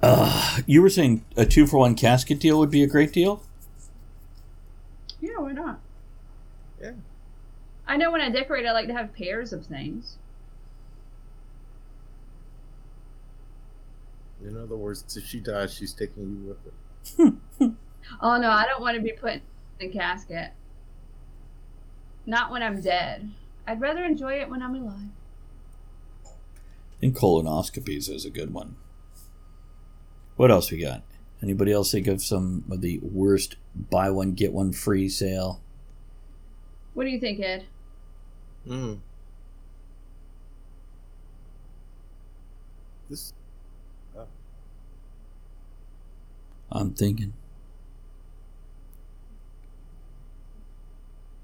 Uh, 0.00 0.58
you 0.66 0.82
were 0.82 0.90
saying 0.90 1.24
a 1.36 1.44
two 1.46 1.66
for 1.66 1.78
one 1.78 1.94
casket 1.94 2.38
deal 2.40 2.58
would 2.58 2.70
be 2.70 2.82
a 2.82 2.86
great 2.86 3.12
deal? 3.12 3.42
Yeah, 5.20 5.38
why 5.38 5.52
not? 5.52 5.80
Yeah. 7.92 7.94
I 7.94 7.96
know 7.98 8.10
when 8.10 8.20
I 8.20 8.30
decorate, 8.30 8.66
I 8.66 8.72
like 8.72 8.86
to 8.88 8.94
have 8.94 9.14
pairs 9.14 9.52
of 9.52 9.66
things. 9.66 10.16
In 14.44 14.56
other 14.56 14.76
words, 14.76 15.16
if 15.16 15.24
she 15.24 15.40
dies, 15.40 15.74
she's 15.74 15.92
taking 15.92 16.42
you 16.42 16.48
with 16.48 16.64
her. 17.18 17.72
Oh 18.20 18.36
no, 18.36 18.50
I 18.50 18.66
don't 18.66 18.80
want 18.80 18.96
to 18.96 19.02
be 19.02 19.12
put 19.12 19.40
in 19.80 19.88
a 19.90 19.92
casket. 19.92 20.50
Not 22.26 22.50
when 22.50 22.62
I'm 22.62 22.80
dead. 22.80 23.32
I'd 23.66 23.80
rather 23.80 24.04
enjoy 24.04 24.34
it 24.34 24.50
when 24.50 24.62
I'm 24.62 24.74
alive. 24.74 25.10
And 27.00 27.14
colonoscopies 27.14 28.08
is 28.10 28.24
a 28.24 28.30
good 28.30 28.52
one. 28.52 28.76
What 30.36 30.50
else 30.50 30.70
we 30.70 30.78
got? 30.78 31.02
Anybody 31.42 31.72
else 31.72 31.90
think 31.90 32.06
of 32.06 32.22
some 32.22 32.64
of 32.70 32.80
the 32.80 32.98
worst 33.02 33.56
buy 33.74 34.10
one 34.10 34.32
get 34.32 34.52
one 34.52 34.72
free 34.72 35.08
sale? 35.08 35.60
What 36.94 37.04
do 37.04 37.10
you 37.10 37.18
think, 37.18 37.40
Ed? 37.40 37.66
Mm. 38.68 38.98
This 43.10 43.32
I'm 46.70 46.92
thinking. 46.92 47.34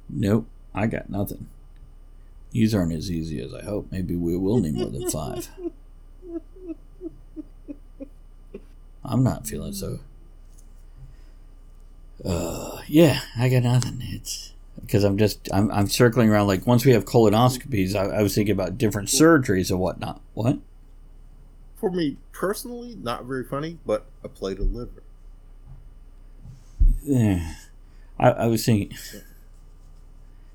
Nope, 0.08 0.46
I 0.74 0.86
got 0.86 1.10
nothing. 1.10 1.48
These 2.50 2.74
aren't 2.74 2.94
as 2.94 3.10
easy 3.10 3.40
as 3.42 3.52
I 3.52 3.62
hope. 3.62 3.88
Maybe 3.90 4.16
we 4.16 4.36
will 4.36 4.58
need 4.58 4.74
more 4.74 4.86
than 4.88 5.10
five. 5.10 5.50
I'm 9.04 9.22
not 9.22 9.46
feeling 9.46 9.74
so. 9.74 9.98
Uh, 12.24 12.80
yeah, 12.88 13.20
I 13.36 13.48
got 13.50 13.62
nothing. 13.64 13.98
It's 14.02 14.54
because 14.88 15.04
I'm 15.04 15.18
just 15.18 15.48
I'm 15.52 15.70
I'm 15.70 15.86
circling 15.86 16.30
around. 16.30 16.48
Like 16.48 16.66
once 16.66 16.84
we 16.84 16.92
have 16.92 17.04
colonoscopies, 17.04 17.94
I, 17.94 18.18
I 18.18 18.22
was 18.22 18.34
thinking 18.34 18.52
about 18.52 18.78
different 18.78 19.08
surgeries 19.08 19.70
and 19.70 19.78
whatnot. 19.78 20.20
What? 20.34 20.58
for 21.78 21.90
me 21.90 22.16
personally, 22.32 22.96
not 23.00 23.24
very 23.24 23.44
funny, 23.44 23.78
but 23.86 24.06
a 24.22 24.28
plate 24.28 24.58
of 24.58 24.74
liver. 24.74 25.02
Yeah, 27.02 27.54
I, 28.18 28.30
I 28.30 28.46
was 28.46 28.64
thinking. 28.64 28.96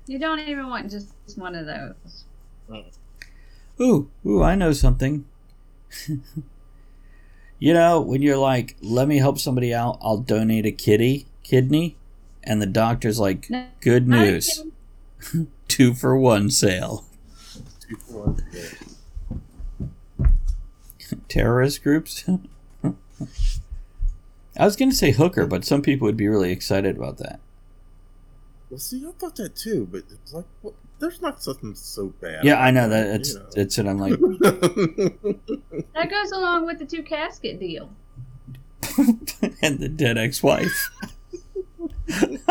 You 0.06 0.18
don't 0.18 0.40
even 0.40 0.68
want 0.68 0.90
just 0.90 1.14
one 1.36 1.54
of 1.54 1.64
those. 1.64 2.26
Ooh, 3.80 4.10
ooh, 4.26 4.42
I 4.42 4.54
know 4.54 4.74
something. 4.74 5.24
you 7.58 7.72
know, 7.72 8.02
when 8.02 8.20
you're 8.20 8.36
like, 8.36 8.76
let 8.82 9.08
me 9.08 9.16
help 9.16 9.38
somebody 9.38 9.72
out, 9.72 9.96
I'll 10.02 10.18
donate 10.18 10.66
a 10.66 10.72
kitty, 10.72 11.24
kidney, 11.42 11.96
and 12.46 12.60
the 12.62 12.66
doctor's 12.66 13.18
like, 13.18 13.48
No, 13.50 13.66
good 13.80 14.06
news, 14.08 14.62
two 15.68 15.94
for 15.94 16.16
one 16.16 16.50
sale. 16.50 17.04
Two 17.80 17.96
for 17.96 18.26
one. 18.26 18.44
Yeah. 18.52 20.26
Terrorist 21.28 21.82
groups? 21.82 22.24
I 24.56 24.64
was 24.64 24.76
going 24.76 24.90
to 24.90 24.96
say 24.96 25.10
hooker, 25.10 25.46
but 25.46 25.64
some 25.64 25.82
people 25.82 26.06
would 26.06 26.16
be 26.16 26.28
really 26.28 26.52
excited 26.52 26.96
about 26.96 27.18
that. 27.18 27.40
Well, 28.70 28.78
see, 28.78 29.04
I 29.06 29.10
thought 29.18 29.36
that 29.36 29.56
too, 29.56 29.88
but 29.90 30.04
it's 30.10 30.32
like, 30.32 30.44
what? 30.62 30.74
there's 31.00 31.20
not 31.20 31.42
something 31.42 31.74
so 31.74 32.06
bad. 32.20 32.44
Yeah, 32.44 32.60
I 32.60 32.70
know 32.70 32.88
that. 32.88 33.06
It's, 33.20 33.32
You 33.34 33.38
know. 33.40 33.46
it's, 33.56 33.78
and 33.78 33.90
I'm 33.90 33.98
like, 33.98 34.18
That 35.94 36.08
goes 36.10 36.32
along 36.32 36.66
with 36.66 36.78
the 36.78 36.86
two 36.86 37.02
casket 37.02 37.58
deal. 37.60 37.90
and 39.62 39.78
the 39.80 39.88
dead 39.88 40.16
ex-wife. 40.18 40.90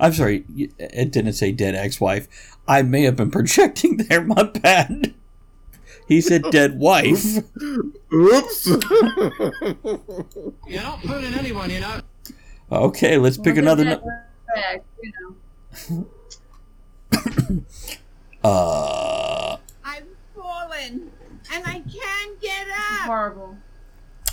I'm 0.00 0.12
sorry, 0.12 0.44
it 0.56 1.12
didn't 1.12 1.34
say 1.34 1.52
dead 1.52 1.74
ex-wife. 1.74 2.28
I 2.66 2.82
may 2.82 3.02
have 3.02 3.16
been 3.16 3.30
projecting 3.30 3.96
there. 3.98 4.22
My 4.24 4.42
bad. 4.42 5.14
He 6.08 6.20
said 6.20 6.42
dead 6.50 6.78
wife. 6.78 7.24
Oops. 8.12 8.66
You're 10.66 10.82
not 10.82 11.00
fooling 11.02 11.34
anyone, 11.34 11.70
you 11.70 11.80
know. 11.80 12.00
Okay, 12.70 13.16
let's 13.18 13.36
pick 13.36 13.54
Well, 13.56 13.64
another. 13.64 13.84
then 13.84 14.00
No- 14.04 14.22
that- 14.54 14.84
you 15.02 15.12
know. 15.92 16.06
uh, 18.48 19.56
I've 19.84 20.04
fallen 20.34 21.10
and 21.52 21.64
I 21.66 21.80
can't 21.80 22.40
get 22.40 22.66
up. 22.68 23.06
Horrible. 23.06 23.56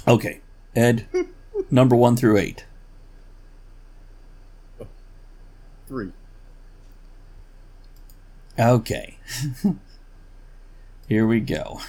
okay, 0.07 0.41
Ed, 0.75 1.07
number 1.69 1.95
one 1.95 2.15
through 2.15 2.37
eight. 2.37 2.65
Three. 5.89 6.11
Okay. 8.59 9.17
Here 11.07 11.25
we 11.25 11.39
go. 11.39 11.81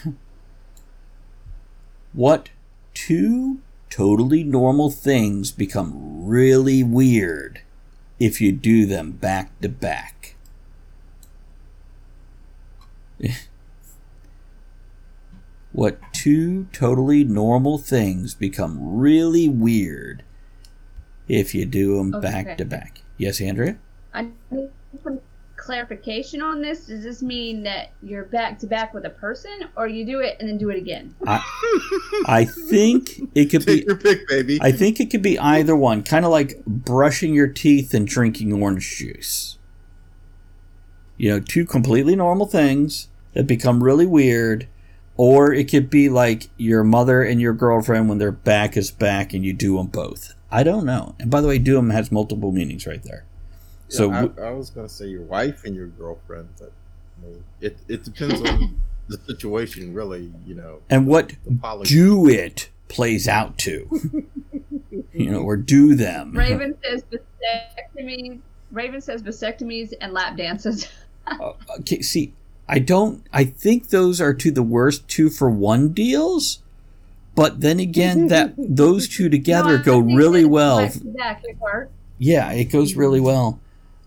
What 2.14 2.48
two 2.94 3.60
totally 3.90 4.42
normal 4.42 4.90
things 4.90 5.52
become 5.52 6.24
really 6.26 6.82
weird 6.82 7.60
if 8.18 8.40
you 8.40 8.52
do 8.52 8.86
them 8.86 9.12
back 9.12 9.60
to 9.60 9.68
back? 9.68 10.34
what 15.72 16.00
two 16.14 16.68
totally 16.72 17.22
normal 17.22 17.76
things 17.76 18.34
become 18.34 18.96
really 18.96 19.46
weird 19.46 20.24
if 21.28 21.54
you 21.54 21.66
do 21.66 21.98
them 21.98 22.18
back 22.22 22.56
to 22.56 22.64
back? 22.64 23.02
Yes, 23.18 23.42
Andrea? 23.42 23.76
I 24.12 24.28
need 24.50 24.70
some 25.02 25.20
clarification 25.60 26.42
on 26.42 26.62
this. 26.62 26.86
Does 26.86 27.04
this 27.04 27.22
mean 27.22 27.62
that 27.64 27.92
you're 28.02 28.24
back 28.24 28.58
to 28.60 28.66
back 28.66 28.94
with 28.94 29.04
a 29.04 29.10
person, 29.10 29.68
or 29.76 29.86
you 29.86 30.04
do 30.04 30.20
it 30.20 30.36
and 30.40 30.48
then 30.48 30.58
do 30.58 30.70
it 30.70 30.78
again? 30.78 31.14
I 32.26 32.44
think 32.44 33.10
it 33.34 33.46
could 33.46 33.66
be 33.66 33.78
Take 33.78 33.86
your 33.86 33.96
pick, 33.96 34.26
baby. 34.26 34.58
I 34.60 34.72
think 34.72 34.98
it 35.00 35.10
could 35.10 35.22
be 35.22 35.38
either 35.38 35.76
one, 35.76 36.02
kind 36.02 36.24
of 36.24 36.30
like 36.30 36.64
brushing 36.64 37.34
your 37.34 37.48
teeth 37.48 37.94
and 37.94 38.06
drinking 38.06 38.52
orange 38.52 38.96
juice. 38.96 39.58
You 41.16 41.30
know, 41.30 41.40
two 41.40 41.66
completely 41.66 42.16
normal 42.16 42.46
things 42.46 43.08
that 43.34 43.46
become 43.46 43.84
really 43.84 44.06
weird. 44.06 44.66
Or 45.16 45.52
it 45.52 45.70
could 45.70 45.90
be 45.90 46.08
like 46.08 46.48
your 46.56 46.82
mother 46.82 47.22
and 47.22 47.42
your 47.42 47.52
girlfriend 47.52 48.08
when 48.08 48.16
their 48.16 48.32
back 48.32 48.74
is 48.74 48.90
back 48.90 49.34
and 49.34 49.44
you 49.44 49.52
do 49.52 49.76
them 49.76 49.88
both. 49.88 50.34
I 50.50 50.62
don't 50.62 50.86
know. 50.86 51.14
And 51.20 51.30
by 51.30 51.42
the 51.42 51.48
way, 51.48 51.58
do 51.58 51.74
them 51.74 51.90
has 51.90 52.10
multiple 52.10 52.52
meanings 52.52 52.86
right 52.86 53.02
there. 53.02 53.26
So, 53.90 54.10
Yeah, 54.10 54.22
w- 54.22 54.42
I, 54.44 54.48
I 54.48 54.52
was 54.52 54.70
gonna 54.70 54.88
say 54.88 55.06
your 55.06 55.22
wife 55.22 55.64
and 55.64 55.74
your 55.76 55.88
girlfriend, 55.88 56.48
but 56.58 56.72
I 57.22 57.26
mean, 57.26 57.44
it 57.60 57.76
it 57.88 58.04
depends 58.04 58.40
on 58.40 58.80
the 59.08 59.18
situation, 59.26 59.92
really. 59.94 60.32
You 60.46 60.54
know, 60.54 60.78
and 60.88 61.06
what 61.06 61.32
the 61.44 61.58
poly- 61.60 61.84
do 61.86 62.28
it 62.28 62.70
plays 62.88 63.28
out 63.28 63.58
to. 63.58 63.88
you 65.12 65.30
know, 65.30 65.40
or 65.42 65.56
do 65.56 65.94
them. 65.94 66.32
Raven 66.36 66.76
says 66.82 67.02
vasectomies. 67.10 68.40
Raven 68.72 69.00
says 69.00 69.22
vasectomies 69.22 69.92
and 70.00 70.12
lap 70.12 70.36
dances. 70.36 70.88
Uh, 71.26 71.52
okay, 71.78 72.00
see, 72.00 72.32
I 72.66 72.80
don't. 72.80 73.24
I 73.32 73.44
think 73.44 73.90
those 73.90 74.20
are 74.20 74.34
two 74.34 74.50
the 74.50 74.64
worst 74.64 75.06
two 75.06 75.30
for 75.30 75.48
one 75.48 75.90
deals. 75.92 76.60
But 77.36 77.60
then 77.60 77.78
again, 77.78 78.28
that 78.28 78.54
those 78.56 79.06
two 79.06 79.28
together 79.38 79.76
No, 79.78 79.84
go 79.84 79.98
really 80.00 80.44
well. 80.44 80.78
back 80.78 80.92
to 80.94 81.00
back 81.04 81.42
it 81.44 81.56
works. 81.60 81.92
Yeah, 82.18 82.50
it 82.52 82.64
goes 82.64 82.94
really 82.96 83.20
well. 83.20 83.60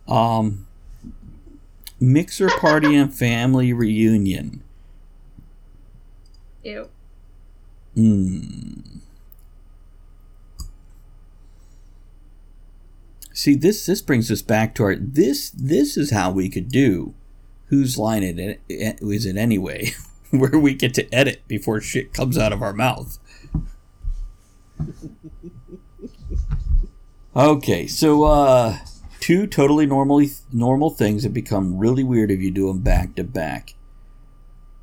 Um, 0.07 0.67
mixer 1.99 2.49
party 2.49 2.95
and 2.95 3.13
family 3.13 3.73
reunion. 3.73 4.63
Ew. 6.63 6.89
Hmm. 7.95 8.99
See, 13.33 13.55
this 13.55 13.85
this 13.85 14.01
brings 14.01 14.31
us 14.31 14.41
back 14.41 14.75
to 14.75 14.83
our 14.83 14.95
this 14.95 15.49
this 15.49 15.97
is 15.97 16.11
how 16.11 16.31
we 16.31 16.49
could 16.49 16.69
do 16.69 17.13
whose 17.67 17.97
line 17.97 18.23
it 18.23 18.61
it 18.69 18.99
is 19.01 19.25
it 19.25 19.35
anyway, 19.35 19.91
where 20.29 20.59
we 20.59 20.73
get 20.73 20.93
to 20.93 21.13
edit 21.13 21.41
before 21.47 21.81
shit 21.81 22.13
comes 22.13 22.37
out 22.37 22.53
of 22.53 22.61
our 22.61 22.73
mouth. 22.73 23.17
Okay, 27.35 27.87
so 27.87 28.25
uh 28.25 28.77
two 29.23 29.47
totally 29.47 29.85
normally 29.85 30.29
normal 30.51 30.89
things 30.89 31.23
that 31.23 31.29
become 31.29 31.77
really 31.77 32.03
weird 32.03 32.29
if 32.29 32.41
you 32.41 32.51
do 32.51 32.67
them 32.67 32.79
back 32.79 33.15
to 33.15 33.23
back. 33.23 33.73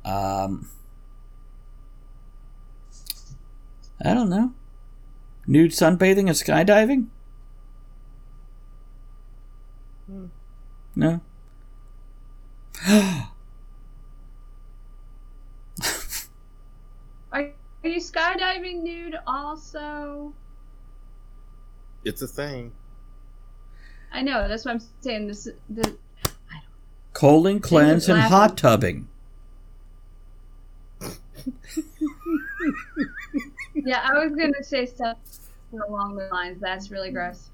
Um 0.03 0.67
I 4.03 4.15
don't 4.15 4.31
know. 4.31 4.51
Nude 5.45 5.69
sunbathing 5.69 6.21
and 6.21 6.29
skydiving? 6.29 7.09
No. 10.95 11.21
Are, 12.87 13.31
are 17.31 17.53
you 17.83 18.01
skydiving 18.01 18.81
nude 18.81 19.19
also? 19.27 20.33
It's 22.03 22.23
a 22.23 22.27
thing. 22.27 22.71
I 24.11 24.21
know. 24.21 24.47
That's 24.47 24.65
what 24.65 24.75
I'm 24.75 24.81
saying. 25.01 25.27
This 25.27 25.47
the 25.69 25.95
Colon 27.13 27.59
cleanse 27.59 28.09
and 28.09 28.19
hot 28.19 28.57
tubbing. 28.57 29.07
yeah. 33.73 34.01
I 34.03 34.13
was 34.23 34.35
gonna 34.35 34.63
say 34.63 34.85
stuff 34.85 35.17
along 35.87 36.15
the 36.15 36.27
lines. 36.31 36.59
That's 36.59 36.91
really 36.91 37.11
gross. 37.11 37.49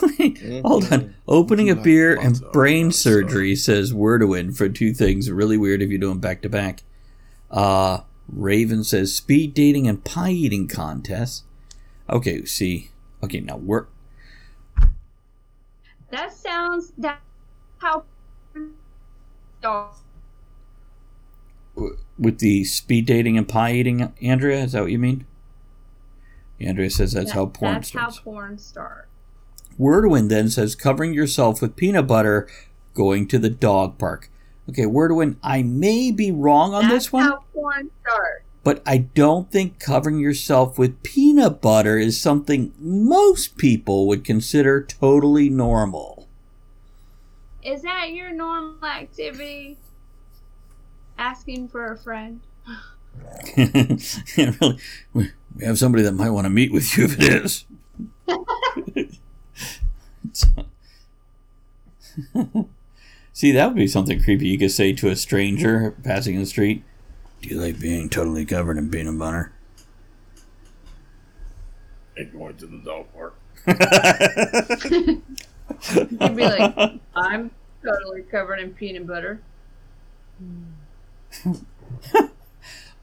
Hold 0.64 0.92
on. 0.92 1.14
Opening 1.26 1.70
a 1.70 1.74
beer 1.74 2.18
and 2.20 2.40
brain 2.52 2.92
surgery 2.92 3.56
says 3.56 3.92
Wordowin 3.92 4.54
for 4.56 4.68
two 4.68 4.92
things. 4.92 5.30
Really 5.30 5.56
weird 5.56 5.80
if 5.82 5.90
you 5.90 5.98
do 5.98 6.10
them 6.10 6.18
back 6.18 6.42
to 6.42 6.48
back. 6.48 6.82
Uh, 7.50 8.00
Raven 8.28 8.84
says 8.84 9.14
speed 9.14 9.54
dating 9.54 9.88
and 9.88 10.04
pie 10.04 10.30
eating 10.30 10.68
contest. 10.68 11.44
Okay, 12.10 12.44
see. 12.44 12.90
Okay, 13.26 13.40
now 13.40 13.56
we're. 13.56 13.86
That 16.12 16.32
sounds 16.32 16.92
that 16.98 17.18
how. 17.78 18.04
With 22.16 22.38
the 22.38 22.62
speed 22.62 23.06
dating 23.06 23.36
and 23.36 23.48
pie 23.48 23.72
eating, 23.72 24.14
Andrea, 24.22 24.62
is 24.62 24.72
that 24.72 24.82
what 24.82 24.92
you 24.92 25.00
mean? 25.00 25.26
Andrea 26.60 26.88
says 26.88 27.12
that's 27.12 27.32
how 27.32 27.46
porn 27.46 27.74
That's 27.74 27.88
starts. 27.88 28.18
how 28.18 28.22
porn 28.22 28.58
starts. 28.58 29.08
Wordwin 29.76 30.28
then 30.28 30.48
says 30.48 30.76
covering 30.76 31.12
yourself 31.12 31.60
with 31.60 31.74
peanut 31.74 32.06
butter, 32.06 32.48
going 32.94 33.26
to 33.26 33.40
the 33.40 33.50
dog 33.50 33.98
park. 33.98 34.30
Okay, 34.70 34.84
Wordwin, 34.84 35.36
I 35.42 35.64
may 35.64 36.12
be 36.12 36.30
wrong 36.30 36.74
on 36.74 36.84
That's 36.84 37.06
this 37.06 37.12
one, 37.12 37.24
That's 37.24 37.34
how 37.34 37.44
porn 37.52 37.90
starts. 38.02 38.45
But 38.66 38.82
I 38.84 38.98
don't 38.98 39.48
think 39.48 39.78
covering 39.78 40.18
yourself 40.18 40.76
with 40.76 41.00
peanut 41.04 41.60
butter 41.60 41.98
is 41.98 42.20
something 42.20 42.72
most 42.80 43.56
people 43.56 44.08
would 44.08 44.24
consider 44.24 44.82
totally 44.82 45.48
normal. 45.48 46.26
Is 47.62 47.82
that 47.82 48.10
your 48.10 48.32
normal 48.32 48.84
activity? 48.84 49.78
Asking 51.16 51.68
for 51.68 51.92
a 51.92 51.96
friend. 51.96 52.40
Yeah, 53.56 53.98
really, 54.60 54.78
we 55.12 55.30
we 55.54 55.64
have 55.64 55.78
somebody 55.78 56.02
that 56.02 56.14
might 56.14 56.30
want 56.30 56.46
to 56.46 56.50
meet 56.50 56.72
with 56.72 56.98
you 56.98 57.04
if 57.04 57.20
it 57.20 57.22
is. 57.22 57.66
See, 63.32 63.52
that 63.52 63.68
would 63.68 63.76
be 63.76 63.86
something 63.86 64.20
creepy 64.20 64.48
you 64.48 64.58
could 64.58 64.72
say 64.72 64.92
to 64.92 65.08
a 65.08 65.14
stranger 65.14 65.92
passing 66.02 66.34
in 66.34 66.40
the 66.40 66.46
street. 66.46 66.82
Do 67.42 67.48
you 67.48 67.60
like 67.60 67.78
being 67.78 68.08
totally 68.08 68.44
covered 68.44 68.78
in 68.78 68.90
peanut 68.90 69.18
butter? 69.18 69.52
And 72.16 72.32
going 72.32 72.56
to 72.56 72.66
the 72.66 72.78
dog 72.78 73.06
park. 73.12 73.34
You'd 75.94 76.36
be 76.36 76.44
like, 76.44 76.74
I'm 77.14 77.50
totally 77.84 78.22
covered 78.22 78.58
in 78.60 78.72
peanut 78.72 79.06
butter. 79.06 79.40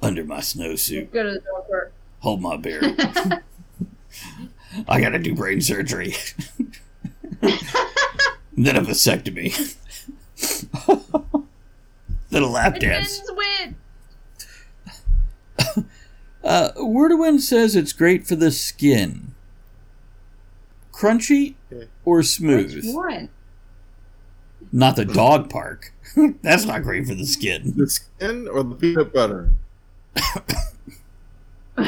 Under 0.02 0.24
my 0.26 0.39
snowsuit. 0.39 1.12
Go 1.12 1.24
to 1.24 1.32
the 1.32 1.39
dog 1.39 1.67
park. 1.69 1.93
Hold 2.19 2.41
my 2.41 2.58
beer. 2.58 2.82
I 4.88 5.00
gotta 5.00 5.19
do 5.19 5.36
brain 5.36 5.62
surgery. 5.62 6.15
then 7.41 8.76
a 8.76 8.82
vasectomy. 8.82 9.76
then 12.30 12.43
a 12.43 12.48
lap 12.48 12.80
dance. 12.80 13.19
Depends 13.19 13.38
when. 13.38 13.53
Uh, 16.43 16.71
Wordawin 16.77 17.39
says 17.39 17.75
it's 17.75 17.93
great 17.93 18.27
for 18.27 18.36
the 18.36 18.51
skin. 18.51 19.34
Crunchy 20.91 21.56
Okay. 21.71 21.88
or 22.06 22.17
Which 22.17 22.27
smooth? 22.27 22.82
one? 22.93 23.29
Not 24.71 24.95
the 24.95 25.06
dog 25.06 25.49
park. 25.49 25.93
That's 26.41 26.65
not 26.65 26.84
great 26.84 27.08
for 27.08 27.15
the 27.15 27.25
skin. 27.25 27.73
The 27.75 27.89
skin 27.89 28.47
or 28.47 28.63
the 28.63 28.75
peanut 28.75 29.13
butter? 29.13 29.53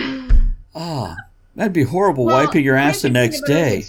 Ah, 0.77 1.15
that'd 1.55 1.71
be 1.71 1.83
horrible 1.83 2.25
Well, 2.25 2.43
wiping 2.45 2.65
your 2.65 2.75
ass 2.75 3.01
the 3.01 3.09
next 3.09 3.41
day. 3.45 3.85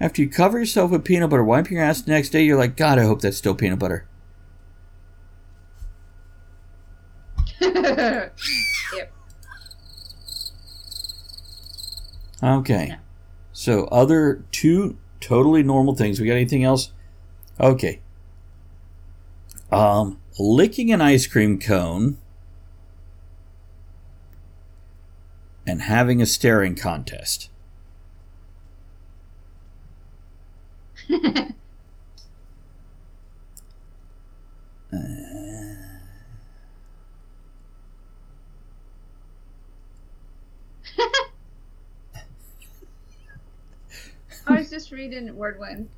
After 0.00 0.22
you 0.22 0.28
cover 0.28 0.58
yourself 0.60 0.92
with 0.92 1.04
peanut 1.04 1.30
butter, 1.30 1.42
wiping 1.42 1.78
your 1.78 1.82
ass 1.84 2.02
the 2.02 2.12
next 2.12 2.28
day, 2.28 2.44
you're 2.44 2.56
like, 2.58 2.76
God, 2.76 2.98
I 3.00 3.04
hope 3.04 3.20
that's 3.22 3.36
still 3.38 3.56
peanut 3.56 3.80
butter. 3.80 4.06
yep. 8.94 9.12
Okay. 12.42 12.96
So, 13.52 13.84
other 13.86 14.44
two 14.52 14.96
totally 15.20 15.62
normal 15.62 15.94
things. 15.94 16.20
We 16.20 16.26
got 16.26 16.34
anything 16.34 16.64
else? 16.64 16.92
Okay. 17.60 18.00
Um, 19.72 20.18
licking 20.38 20.92
an 20.92 21.00
ice 21.00 21.26
cream 21.26 21.58
cone 21.58 22.16
and 25.66 25.82
having 25.82 26.22
a 26.22 26.26
staring 26.26 26.74
contest. 26.76 27.50
I 44.48 44.56
was 44.56 44.70
just 44.70 44.90
reading 44.90 45.36
word 45.36 45.58
one. 45.58 45.90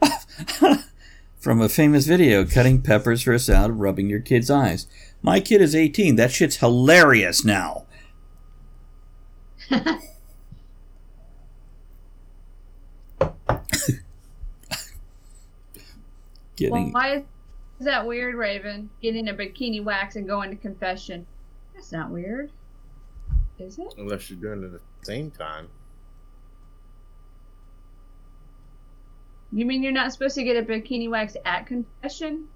From 1.38 1.60
a 1.60 1.68
famous 1.68 2.06
video, 2.06 2.46
cutting 2.46 2.80
peppers 2.80 3.22
for 3.22 3.32
a 3.32 3.38
salad, 3.38 3.72
rubbing 3.72 4.08
your 4.08 4.20
kid's 4.20 4.50
eyes. 4.50 4.86
My 5.20 5.40
kid 5.40 5.60
is 5.60 5.74
18. 5.74 6.16
That 6.16 6.30
shit's 6.30 6.56
hilarious 6.56 7.44
now. 7.44 7.84
Getting 16.56 16.92
Why 16.92 17.16
is 17.16 17.24
that 17.80 18.06
weird, 18.06 18.34
Raven? 18.34 18.88
Getting 19.02 19.28
a 19.28 19.34
bikini 19.34 19.84
wax 19.84 20.16
and 20.16 20.26
going 20.26 20.50
to 20.50 20.56
confession. 20.56 21.26
That's 21.74 21.92
not 21.92 22.10
weird. 22.10 22.50
Is 23.58 23.78
it? 23.78 23.94
Unless 23.98 24.30
you're 24.30 24.38
doing 24.38 24.62
it 24.62 24.74
at 24.74 24.80
the 24.80 24.80
same 25.04 25.30
time. 25.30 25.68
You 29.52 29.66
mean 29.66 29.82
you're 29.82 29.92
not 29.92 30.12
supposed 30.12 30.34
to 30.36 30.44
get 30.44 30.56
a 30.56 30.62
bikini 30.62 31.10
wax 31.10 31.36
at 31.44 31.66
confession? 31.66 32.48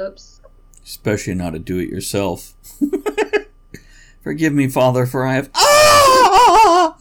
Oops. 0.00 0.40
especially 0.82 1.34
not 1.34 1.54
a 1.54 1.58
do-it-yourself. 1.58 2.54
Forgive 4.22 4.52
me, 4.54 4.68
Father, 4.68 5.04
for 5.04 5.26
I 5.26 5.34
have. 5.34 5.50
Ah! 5.54 6.96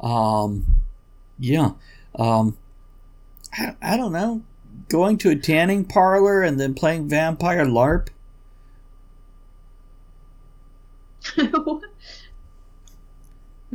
um, 0.00 0.66
yeah. 1.38 1.72
Um, 2.14 2.58
I, 3.52 3.76
I 3.80 3.96
don't 3.96 4.12
know. 4.12 4.42
Going 4.88 5.16
to 5.18 5.30
a 5.30 5.36
tanning 5.36 5.84
parlor 5.86 6.42
and 6.42 6.60
then 6.60 6.74
playing 6.74 7.08
Vampire 7.08 7.64
LARP. 7.64 8.08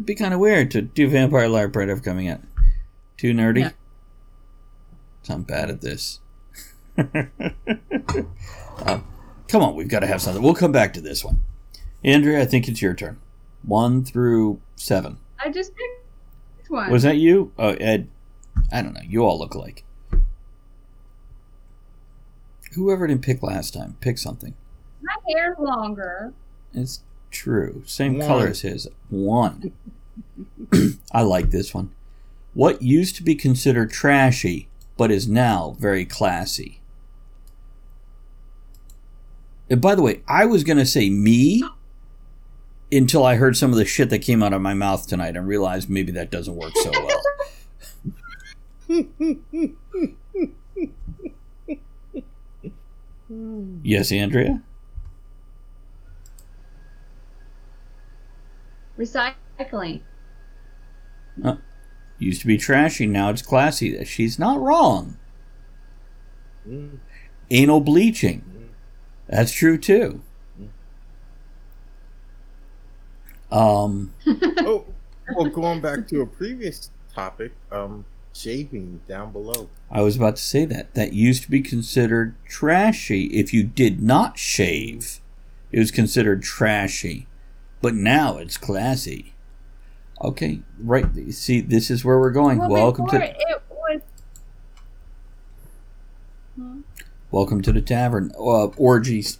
Be 0.07 0.15
kind 0.15 0.33
of 0.33 0.39
weird 0.39 0.71
to 0.71 0.81
do 0.81 1.07
Vampire 1.09 1.47
LARP 1.47 1.75
right 1.75 1.89
after 1.89 2.01
coming 2.01 2.27
out. 2.29 2.41
Too 3.17 3.33
nerdy. 3.33 3.59
Yeah. 3.59 3.71
I'm 5.29 5.43
bad 5.43 5.69
at 5.69 5.81
this. 5.81 6.21
Uh, 6.97 7.25
come 9.47 9.61
on, 9.61 9.75
we've 9.75 9.89
got 9.89 9.99
to 9.99 10.07
have 10.07 10.21
something. 10.21 10.41
We'll 10.41 10.55
come 10.55 10.71
back 10.71 10.93
to 10.93 11.01
this 11.01 11.23
one. 11.23 11.43
Andrea, 12.03 12.41
I 12.41 12.45
think 12.45 12.67
it's 12.67 12.81
your 12.81 12.93
turn. 12.93 13.19
One 13.63 14.05
through 14.05 14.61
seven. 14.77 15.17
I 15.43 15.49
just 15.51 15.73
picked 15.75 16.71
one. 16.71 16.89
Was 16.89 17.03
that 17.03 17.17
you? 17.17 17.51
Oh, 17.59 17.71
Ed. 17.73 18.07
I 18.71 18.81
don't 18.81 18.93
know. 18.93 19.01
You 19.03 19.25
all 19.25 19.37
look 19.37 19.53
alike. 19.53 19.83
Whoever 22.73 23.07
didn't 23.07 23.23
pick 23.23 23.43
last 23.43 23.73
time, 23.73 23.97
pick 23.99 24.17
something. 24.17 24.53
My 25.01 25.15
hair's 25.27 25.57
longer. 25.59 26.33
It's 26.73 27.01
true. 27.31 27.83
Same 27.85 28.17
One. 28.17 28.27
color 28.27 28.47
as 28.47 28.61
his. 28.61 28.87
One. 29.09 29.73
I 31.11 31.21
like 31.21 31.51
this 31.51 31.73
one. 31.73 31.91
What 32.53 32.81
used 32.81 33.15
to 33.17 33.23
be 33.23 33.35
considered 33.35 33.91
trashy, 33.91 34.69
but 34.97 35.11
is 35.11 35.27
now 35.27 35.75
very 35.79 36.05
classy. 36.05 36.81
And 39.69 39.81
by 39.81 39.95
the 39.95 40.01
way, 40.01 40.21
I 40.27 40.45
was 40.45 40.63
going 40.63 40.77
to 40.77 40.85
say 40.85 41.09
me 41.09 41.63
until 42.91 43.25
I 43.25 43.35
heard 43.35 43.57
some 43.57 43.71
of 43.71 43.77
the 43.77 43.85
shit 43.85 44.09
that 44.09 44.19
came 44.19 44.41
out 44.41 44.53
of 44.53 44.61
my 44.61 44.73
mouth 44.73 45.07
tonight 45.07 45.35
and 45.35 45.47
realized 45.47 45.89
maybe 45.89 46.11
that 46.13 46.31
doesn't 46.31 46.55
work 46.55 46.71
so 46.77 46.91
well. 46.91 47.21
yes, 53.83 54.11
Andrea? 54.11 54.63
Recycling. 58.97 60.01
Used 62.19 62.41
to 62.41 62.47
be 62.47 62.57
trashy, 62.57 63.05
now 63.05 63.29
it's 63.29 63.41
classy. 63.41 64.03
She's 64.05 64.39
not 64.39 64.59
wrong. 64.59 65.17
Mm. 66.67 66.97
Anal 67.51 67.81
bleaching. 67.81 68.71
That's 69.27 69.51
true 69.51 69.77
too. 69.77 70.21
Um, 73.51 74.13
oh, 74.27 74.85
well, 75.35 75.49
going 75.49 75.79
back 75.81 76.07
to 76.09 76.21
a 76.21 76.27
previous 76.27 76.89
topic, 77.13 77.53
um, 77.71 78.05
shaving 78.33 79.01
down 79.07 79.31
below. 79.31 79.69
I 79.89 80.01
was 80.01 80.15
about 80.15 80.35
to 80.35 80.41
say 80.41 80.65
that. 80.65 80.93
That 80.95 81.13
used 81.13 81.43
to 81.43 81.51
be 81.51 81.61
considered 81.61 82.35
trashy. 82.45 83.25
If 83.25 83.53
you 83.53 83.63
did 83.63 84.01
not 84.01 84.37
shave, 84.37 85.19
it 85.71 85.79
was 85.79 85.91
considered 85.91 86.43
trashy. 86.43 87.27
But 87.81 87.93
now 87.95 88.37
it's 88.37 88.57
classy. 88.57 89.33
Okay, 90.21 90.61
right. 90.79 91.05
See, 91.31 91.61
this 91.61 91.91
is 91.91 92.03
where 92.03 92.19
we're 92.19 92.31
going. 92.31 92.57
Well, 92.57 92.69
Welcome 92.69 93.07
to 93.09 93.23
it 93.23 93.61
was. 93.69 94.01
welcome 97.29 97.61
to 97.61 97.71
the 97.71 97.81
tavern. 97.81 98.31
Uh, 98.37 98.65
orgies 98.77 99.39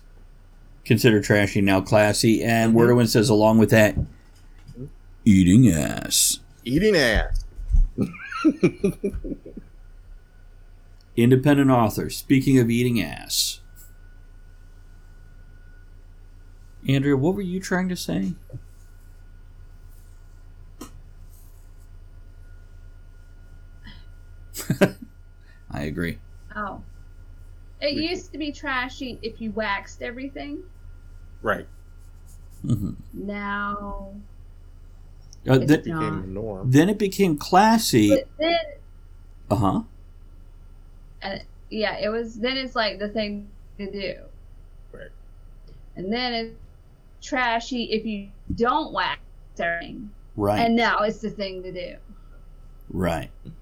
considered 0.86 1.24
trashy, 1.24 1.62
now 1.62 1.82
classy. 1.82 2.44
And 2.44 2.74
Mhm. 2.74 2.78
Wordowin 2.78 3.08
says, 3.08 3.28
along 3.30 3.58
with 3.58 3.72
that, 3.72 3.96
eating 5.26 5.68
ass. 5.70 6.40
Eating 6.64 6.96
ass. 6.96 7.44
Independent 11.16 11.72
author. 11.72 12.12
Speaking 12.12 12.60
of 12.60 12.70
eating 12.70 13.02
ass. 13.02 13.62
Andrea, 16.88 17.18
what 17.18 17.34
were 17.34 17.42
you 17.42 17.60
trying 17.60 17.90
to 17.90 17.96
say? 17.96 18.34
I 25.72 25.82
agree. 25.84 26.18
Oh. 26.56 26.82
It 27.88 27.96
used 28.10 28.32
to 28.34 28.38
be 28.38 28.52
trashy 28.52 29.18
if 29.22 29.40
you 29.42 29.52
waxed 29.52 30.02
everything. 30.02 30.64
Right. 31.42 31.68
Mm-hmm. 32.66 32.92
Now. 33.14 34.12
Uh, 35.48 35.54
It's 35.54 35.68
th- 35.68 35.84
Became 35.86 36.22
the 36.22 36.28
norm. 36.28 36.70
then 36.72 36.90
it 36.90 36.98
became 36.98 37.38
classy. 37.38 38.10
Then. 38.38 38.58
Uh 39.50 39.56
huh. 39.56 39.82
And 41.22 41.42
yeah, 41.70 41.98
it 41.98 42.10
was. 42.10 42.36
Then 42.36 42.58
it's 42.58 42.76
like 42.76 43.00
the 43.00 43.08
thing 43.10 43.48
to 43.78 43.90
do. 43.90 44.16
Right. 44.92 45.10
And 45.96 46.12
then 46.12 46.34
it's 46.34 46.56
trashy 47.22 47.84
if 47.92 48.06
you 48.06 48.30
don't 48.56 48.92
wax 48.94 49.22
everything. 49.60 50.12
Right. 50.36 50.60
And 50.60 50.76
now 50.76 51.00
it's 51.00 51.20
the 51.20 51.30
thing 51.30 51.64
to 51.64 51.72
do. 51.72 51.96
right. 52.90 53.30
I'm 53.46 53.54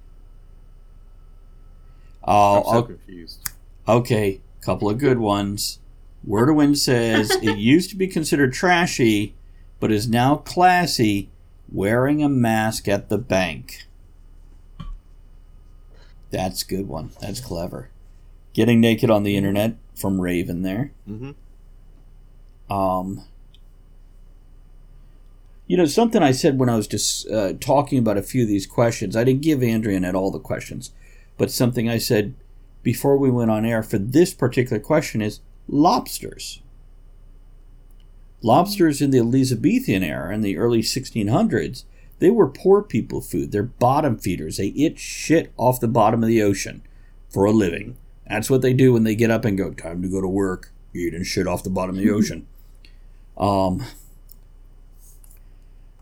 Oh, 2.27 2.63
so 2.63 2.77
okay. 2.79 2.93
confused. 2.93 3.51
Okay, 3.87 4.41
couple 4.61 4.89
of 4.89 4.97
good 4.97 5.19
ones. 5.19 5.79
Word 6.23 6.49
of 6.49 6.55
Wind 6.55 6.77
says 6.77 7.31
it 7.41 7.57
used 7.57 7.89
to 7.91 7.95
be 7.95 8.07
considered 8.07 8.53
trashy, 8.53 9.35
but 9.79 9.91
is 9.91 10.07
now 10.07 10.37
classy 10.37 11.29
wearing 11.71 12.23
a 12.23 12.29
mask 12.29 12.87
at 12.87 13.09
the 13.09 13.17
bank. 13.17 13.85
That's 16.31 16.63
a 16.63 16.67
good 16.67 16.87
one. 16.87 17.11
That's 17.21 17.39
clever. 17.39 17.89
Getting 18.53 18.81
naked 18.81 19.09
on 19.09 19.23
the 19.23 19.37
internet, 19.37 19.75
from 19.95 20.21
Raven 20.21 20.61
there. 20.61 20.91
Mm-hmm. 21.09 21.31
Um, 22.71 23.23
you 25.67 25.77
know, 25.77 25.85
something 25.85 26.21
I 26.21 26.31
said 26.31 26.59
when 26.59 26.69
I 26.69 26.75
was 26.75 26.87
just 26.87 27.29
uh, 27.29 27.53
talking 27.59 27.97
about 27.97 28.17
a 28.17 28.23
few 28.23 28.43
of 28.43 28.47
these 28.47 28.67
questions, 28.67 29.15
I 29.15 29.23
didn't 29.23 29.41
give 29.41 29.63
Andrea 29.63 29.99
at 30.01 30.15
all 30.15 30.31
the 30.31 30.39
questions, 30.39 30.91
but 31.37 31.49
something 31.49 31.89
I 31.89 31.97
said 31.97 32.35
before 32.85 33.17
we 33.17 33.31
went 33.31 33.49
on 33.49 33.65
air 33.65 33.81
for 33.81 33.97
this 33.97 34.31
particular 34.31 34.79
question 34.79 35.19
is 35.19 35.41
lobsters. 35.67 36.61
Lobsters 38.43 39.01
in 39.01 39.09
the 39.09 39.17
Elizabethan 39.17 40.03
era 40.03 40.31
in 40.31 40.41
the 40.41 40.55
early 40.55 40.83
1600s, 40.83 41.83
they 42.19 42.29
were 42.29 42.47
poor 42.47 42.83
people 42.83 43.21
food. 43.21 43.51
They're 43.51 43.63
bottom 43.63 44.19
feeders. 44.19 44.57
They 44.57 44.67
eat 44.67 44.99
shit 44.99 45.51
off 45.57 45.79
the 45.79 45.87
bottom 45.87 46.21
of 46.21 46.29
the 46.29 46.43
ocean 46.43 46.83
for 47.27 47.45
a 47.45 47.51
living. 47.51 47.97
That's 48.29 48.51
what 48.51 48.61
they 48.61 48.73
do 48.73 48.93
when 48.93 49.03
they 49.03 49.15
get 49.15 49.31
up 49.31 49.45
and 49.45 49.57
go, 49.57 49.73
time 49.73 50.03
to 50.03 50.07
go 50.07 50.21
to 50.21 50.27
work, 50.27 50.71
eating 50.93 51.23
shit 51.23 51.47
off 51.47 51.63
the 51.63 51.71
bottom 51.71 51.97
of 51.97 52.01
the 52.01 52.11
ocean. 52.11 52.47
Um, 53.37 53.83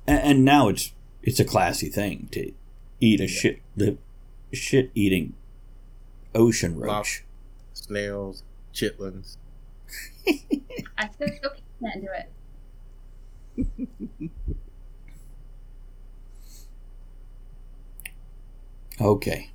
and, 0.06 0.20
and 0.20 0.46
now 0.46 0.68
it's 0.68 0.92
it's 1.24 1.40
a 1.40 1.44
classy 1.44 1.90
thing 1.90 2.28
to 2.34 2.52
eat 3.00 3.20
a 3.20 3.28
shit 3.28 3.60
the 3.76 3.98
shit 4.52 4.92
eating 4.94 5.34
ocean 6.36 6.80
roach. 6.80 7.24
Snails, 7.74 8.44
chitlins. 8.74 9.38
I 10.98 11.10
still 11.10 11.28
can't 11.82 12.02
do 12.02 12.08
it. 12.14 12.30
Okay. 19.02 19.52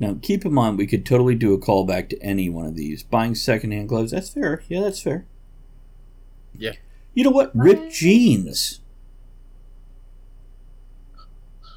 Now 0.00 0.16
keep 0.20 0.44
in 0.44 0.52
mind 0.52 0.78
we 0.78 0.86
could 0.86 1.04
totally 1.04 1.34
do 1.34 1.52
a 1.54 1.58
callback 1.58 2.08
to 2.10 2.22
any 2.22 2.48
one 2.48 2.66
of 2.66 2.76
these. 2.76 3.02
Buying 3.02 3.34
secondhand 3.34 3.88
clothes, 3.88 4.10
that's 4.10 4.30
fair. 4.30 4.62
Yeah, 4.68 4.80
that's 4.80 5.00
fair. 5.00 5.26
Yeah. 6.56 6.72
You 7.14 7.24
know 7.24 7.30
what? 7.30 7.50
Ripped 7.54 7.92
jeans. 7.92 8.80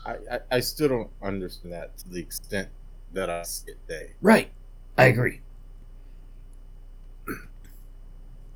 I, 0.05 0.15
I, 0.31 0.39
I 0.51 0.59
still 0.59 0.89
don't 0.89 1.09
understand 1.21 1.73
that 1.73 1.97
to 1.99 2.09
the 2.09 2.19
extent 2.19 2.69
that 3.13 3.29
I 3.29 3.43
see 3.43 3.71
it 3.71 3.77
today. 3.87 4.11
Right. 4.21 4.49
I 4.97 5.05
agree. 5.05 5.41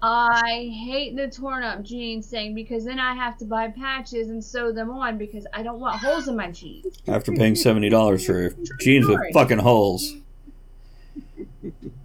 I 0.02 0.70
hate 0.72 1.16
the 1.16 1.28
torn 1.30 1.64
up 1.64 1.82
jeans 1.82 2.28
thing 2.28 2.54
because 2.54 2.86
then 2.86 3.00
I 3.00 3.16
have 3.16 3.38
to 3.38 3.46
buy 3.46 3.70
patches 3.70 4.30
and 4.30 4.44
sew 4.44 4.72
them 4.72 4.92
on 4.92 5.18
because 5.18 5.48
I 5.52 5.64
don't 5.64 5.80
want 5.80 6.00
holes 6.00 6.28
in 6.28 6.36
my 6.36 6.52
jeans. 6.52 7.02
After 7.08 7.32
paying 7.32 7.56
seventy 7.56 7.90
dollars 7.90 8.26
for 8.26 8.52
jeans 8.80 9.08
with 9.08 9.20
fucking 9.34 9.58
holes. 9.58 10.14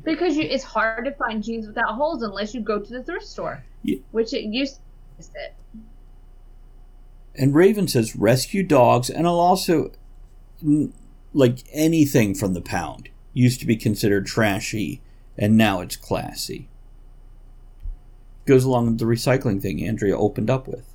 Because 0.02 0.36
you, 0.36 0.44
it's 0.44 0.64
hard 0.64 1.04
to 1.04 1.12
find 1.12 1.42
jeans 1.42 1.66
without 1.66 1.94
holes 1.94 2.22
unless 2.22 2.54
you 2.54 2.62
go 2.62 2.80
to 2.80 2.90
the 2.90 3.02
thrift 3.02 3.26
store, 3.26 3.62
Yeah. 3.82 3.98
which 4.12 4.32
it 4.32 4.44
used 4.44 4.78
to 5.20 5.28
it. 5.34 5.54
And 7.34 7.54
Raven 7.54 7.86
says 7.86 8.16
rescue 8.16 8.62
dogs, 8.62 9.10
and 9.10 9.26
I'll 9.26 9.38
also 9.38 9.92
like 11.32 11.58
anything 11.72 12.34
from 12.34 12.54
the 12.54 12.60
pound 12.60 13.08
used 13.32 13.60
to 13.60 13.66
be 13.66 13.76
considered 13.76 14.26
trashy, 14.26 15.00
and 15.38 15.56
now 15.56 15.80
it's 15.80 15.96
classy. 15.96 16.68
Goes 18.46 18.64
along 18.64 18.86
with 18.86 18.98
the 18.98 19.04
recycling 19.04 19.60
thing 19.62 19.84
Andrea 19.86 20.16
opened 20.16 20.50
up 20.50 20.66
with. 20.66 20.86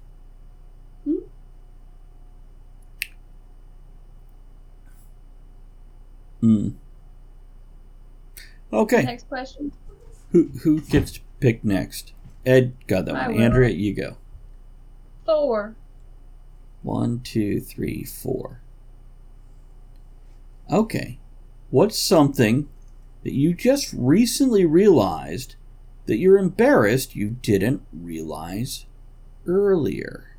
Hmm. 6.41 6.69
Okay, 8.71 9.03
Next 9.03 9.27
question. 9.29 9.71
who 10.31 10.49
who 10.63 10.81
gets 10.81 11.11
to 11.13 11.19
pick 11.39 11.63
next? 11.63 12.13
Ed 12.45 12.73
got 12.87 13.05
that 13.05 13.15
I 13.15 13.27
one. 13.27 13.35
will. 13.37 13.41
Andrea, 13.43 13.69
you 13.69 13.93
go. 13.93 14.17
Four. 15.25 15.75
One, 16.83 17.21
two, 17.21 17.59
three, 17.61 18.03
four. 18.03 18.59
Okay. 20.71 21.19
What's 21.69 21.97
something 21.99 22.69
that 23.23 23.33
you 23.33 23.53
just 23.53 23.93
recently 23.93 24.65
realized 24.65 25.55
that 26.05 26.17
you're 26.17 26.37
embarrassed 26.37 27.15
you 27.15 27.31
didn't 27.41 27.81
realize 27.91 28.85
earlier? 29.45 30.35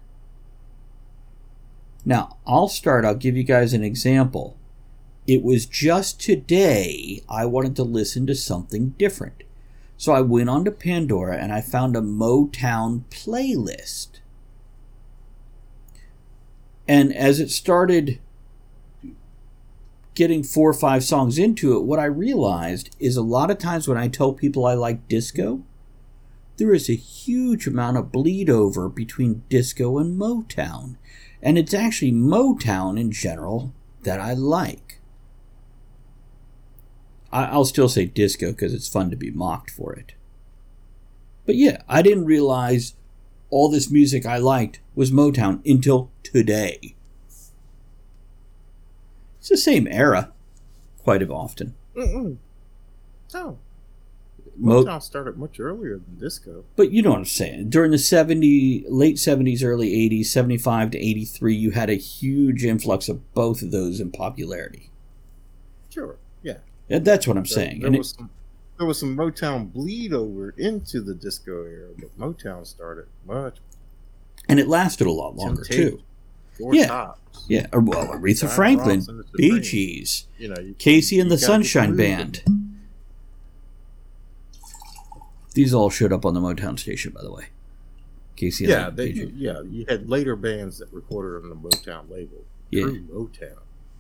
Now, 2.05 2.37
I'll 2.47 2.69
start. 2.69 3.05
I'll 3.05 3.15
give 3.15 3.37
you 3.37 3.43
guys 3.43 3.73
an 3.73 3.83
example. 3.83 4.57
It 5.27 5.43
was 5.43 5.67
just 5.67 6.21
today 6.21 7.23
I 7.29 7.47
wanted 7.47 7.75
to 7.77 7.83
listen 7.83 8.27
to 8.29 8.35
something 8.35 8.91
different. 8.91 9.43
So 9.97 10.13
I 10.13 10.21
went 10.21 10.49
onto 10.49 10.71
Pandora 10.71 11.37
and 11.37 11.53
I 11.53 11.61
found 11.61 11.97
a 11.97 12.01
Motown 12.01 13.05
playlist. 13.11 14.21
And 16.87 17.13
as 17.15 17.41
it 17.41 17.51
started 17.51 18.21
getting 20.17 20.43
four 20.43 20.69
or 20.69 20.75
five 20.75 21.05
songs 21.05 21.39
into 21.39 21.77
it, 21.77 21.85
what 21.85 22.01
I 22.01 22.07
realized 22.07 22.97
is 22.99 23.17
a 23.17 23.23
lot 23.23 23.51
of 23.51 23.59
times 23.59 23.87
when 23.87 23.99
I 23.99 24.09
tell 24.09 24.33
people 24.33 24.67
I 24.67 24.75
like 24.75 25.07
disco, 25.07 25.63
there 26.57 26.75
is 26.75 26.89
a 26.89 26.95
huge 26.95 27.67
amount 27.67 27.99
of 27.99 28.11
bleed 28.11 28.51
over 28.51 28.89
between 28.89 29.45
disco 29.49 29.99
and 29.99 30.19
Motown. 30.19 30.97
And 31.43 31.59
it's 31.59 31.75
actually 31.75 32.13
Motown 32.13 32.99
in 32.99 33.13
general 33.13 33.75
that 34.03 34.19
I 34.19 34.33
like. 34.33 35.01
I'll 37.31 37.67
still 37.67 37.91
say 37.91 38.07
disco 38.07 38.53
because 38.53 38.73
it's 38.73 38.89
fun 38.89 39.11
to 39.11 39.17
be 39.17 39.31
mocked 39.31 39.71
for 39.71 39.93
it. 39.93 40.15
But 41.45 41.57
yeah, 41.57 41.83
I 41.89 42.01
didn't 42.01 42.25
realize 42.25 42.95
all 43.51 43.71
this 43.71 43.91
music 43.91 44.25
I 44.25 44.39
liked 44.39 44.81
was 44.95 45.11
Motown 45.11 45.61
until 45.71 46.11
today. 46.23 46.96
It's 49.49 49.51
the 49.65 49.71
same 49.71 49.87
era, 49.87 50.33
quite 50.99 51.23
of 51.23 51.31
often. 51.31 51.77
Mm-mm. 51.95 52.39
No. 53.33 53.59
Mo- 54.57 54.83
Motown 54.83 55.01
started 55.01 55.37
much 55.39 55.61
earlier 55.61 55.99
than 56.01 56.19
disco. 56.19 56.65
but 56.75 56.91
you 56.91 57.01
know 57.01 57.11
what 57.11 57.21
I'm 57.21 57.25
saying. 57.27 57.71
During 57.71 57.93
the 57.93 57.99
70, 57.99 58.87
late 58.89 59.17
70s, 59.19 59.63
early 59.63 59.91
80s, 60.11 60.27
75 60.27 60.91
to 60.91 60.99
83, 60.99 61.55
you 61.55 61.71
had 61.71 61.91
a 61.91 61.95
huge 61.95 62.65
influx 62.65 63.09
of 63.09 63.33
both 63.35 63.63
of 63.63 63.71
those 63.71 64.01
in 64.01 64.11
popularity. 64.11 64.91
Sure. 65.91 66.17
Yeah. 66.43 66.57
And 66.91 67.05
That's 67.05 67.29
what 67.29 67.37
I'm 67.37 67.45
There- 67.45 67.47
saying. 67.47 67.79
There, 67.81 67.87
And 67.87 67.95
it- 67.95 67.99
was 67.99 68.11
some 68.19 68.31
there 68.79 68.87
was 68.89 68.99
some 68.99 69.17
Motown 69.17 69.73
bleed 69.73 70.13
over 70.13 70.51
into 70.59 71.01
the 71.01 71.15
disco 71.15 71.65
era, 71.67 71.91
but 71.99 72.19
Motown 72.19 72.67
started 72.67 73.07
much 73.25 73.59
and 74.49 74.59
it 74.59 74.67
lasted 74.67 75.07
a 75.07 75.13
lot 75.13 75.37
longer, 75.37 75.63
Temptation. 75.63 75.99
too. 75.99 76.03
Four 76.59 76.75
Yeah. 76.75 76.87
tops. 76.87 77.45
Yeah, 77.49 77.67
or, 77.73 77.81
well, 77.81 78.07
Aretha 78.09 78.41
Diana 78.41 78.55
Franklin, 78.55 78.99
Ross 79.01 79.09
and 79.09 79.25
Bee 79.37 79.61
Gees, 79.61 80.27
You 80.39 80.49
know, 80.49 80.61
you, 80.61 80.75
KC 80.75 81.21
and 81.21 81.31
the 81.31 81.39
Sunshine 81.39 81.95
Band. 81.97 82.43
These 85.55 85.73
all 85.73 85.91
showed 85.91 86.13
up 86.13 86.25
on 86.27 86.35
the 86.35 86.41
Motown 86.41 86.79
station, 86.79 87.13
by 87.13 87.23
the 87.23 87.33
way. 87.33 87.47
KC 88.37 88.61
and 88.61 88.69
Yeah, 88.69 88.91
the 88.91 88.97
they, 88.97 89.09
yeah. 89.37 89.61
You 89.63 89.85
had 89.89 90.09
later 90.09 90.37
bands 90.37 90.79
that 90.79 90.93
recorded 90.93 91.45
on 91.45 91.49
the 91.51 91.57
Motown 91.57 92.11
label. 92.11 92.45
Yeah. 92.71 92.85
True 92.85 93.31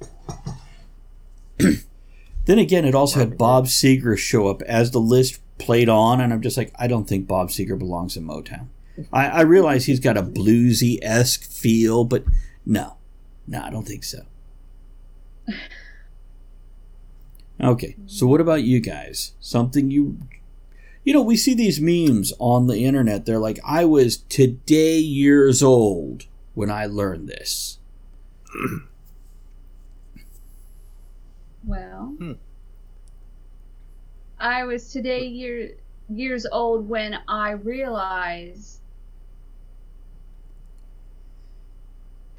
Motown. 0.00 0.56
Then 2.46 2.58
again, 2.60 2.84
it 2.84 2.94
also 2.94 3.18
had 3.18 3.36
Bob 3.36 3.66
Seger 3.66 4.16
show 4.16 4.46
up 4.46 4.62
as 4.62 4.92
the 4.92 5.00
list 5.00 5.40
played 5.58 5.88
on, 5.88 6.20
and 6.20 6.32
I'm 6.32 6.40
just 6.42 6.56
like, 6.56 6.72
I 6.78 6.86
don't 6.86 7.08
think 7.08 7.26
Bob 7.26 7.48
Seger 7.48 7.76
belongs 7.76 8.16
in 8.16 8.24
Motown. 8.24 8.68
I, 9.12 9.26
I 9.28 9.40
realize 9.42 9.86
he's 9.86 10.00
got 10.00 10.16
a 10.16 10.22
bluesy 10.22 10.98
esque 11.02 11.44
feel, 11.44 12.04
but 12.04 12.24
no, 12.64 12.96
no, 13.46 13.62
I 13.62 13.70
don't 13.70 13.86
think 13.86 14.04
so. 14.04 14.22
Okay, 17.62 17.96
so 18.06 18.26
what 18.26 18.40
about 18.40 18.62
you 18.64 18.80
guys? 18.80 19.32
Something 19.40 19.90
you, 19.90 20.18
you 21.04 21.14
know, 21.14 21.22
we 21.22 21.36
see 21.36 21.54
these 21.54 21.80
memes 21.80 22.32
on 22.38 22.66
the 22.66 22.84
internet. 22.84 23.24
They're 23.24 23.38
like, 23.38 23.58
I 23.64 23.84
was 23.84 24.18
today 24.18 24.98
years 24.98 25.62
old 25.62 26.26
when 26.54 26.70
I 26.70 26.86
learned 26.86 27.28
this. 27.28 27.78
Well, 31.64 32.14
Hmm. 32.18 32.32
I 34.38 34.62
was 34.64 34.92
today 34.92 35.26
year, 35.26 35.72
years 36.08 36.46
old 36.52 36.88
when 36.88 37.18
I 37.26 37.50
realized 37.52 38.78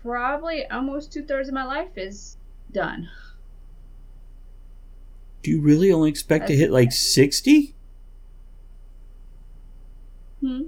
probably 0.07 0.65
almost 0.67 1.11
two 1.11 1.23
thirds 1.23 1.49
of 1.49 1.53
my 1.53 1.65
life 1.65 1.97
is 1.97 2.37
done. 2.71 3.09
Do 5.43 5.51
you 5.51 5.61
really 5.61 5.91
only 5.91 6.09
expect 6.09 6.47
to 6.47 6.55
hit 6.55 6.71
like 6.71 6.93
60? 6.93 7.75
Hmm? 10.39 10.61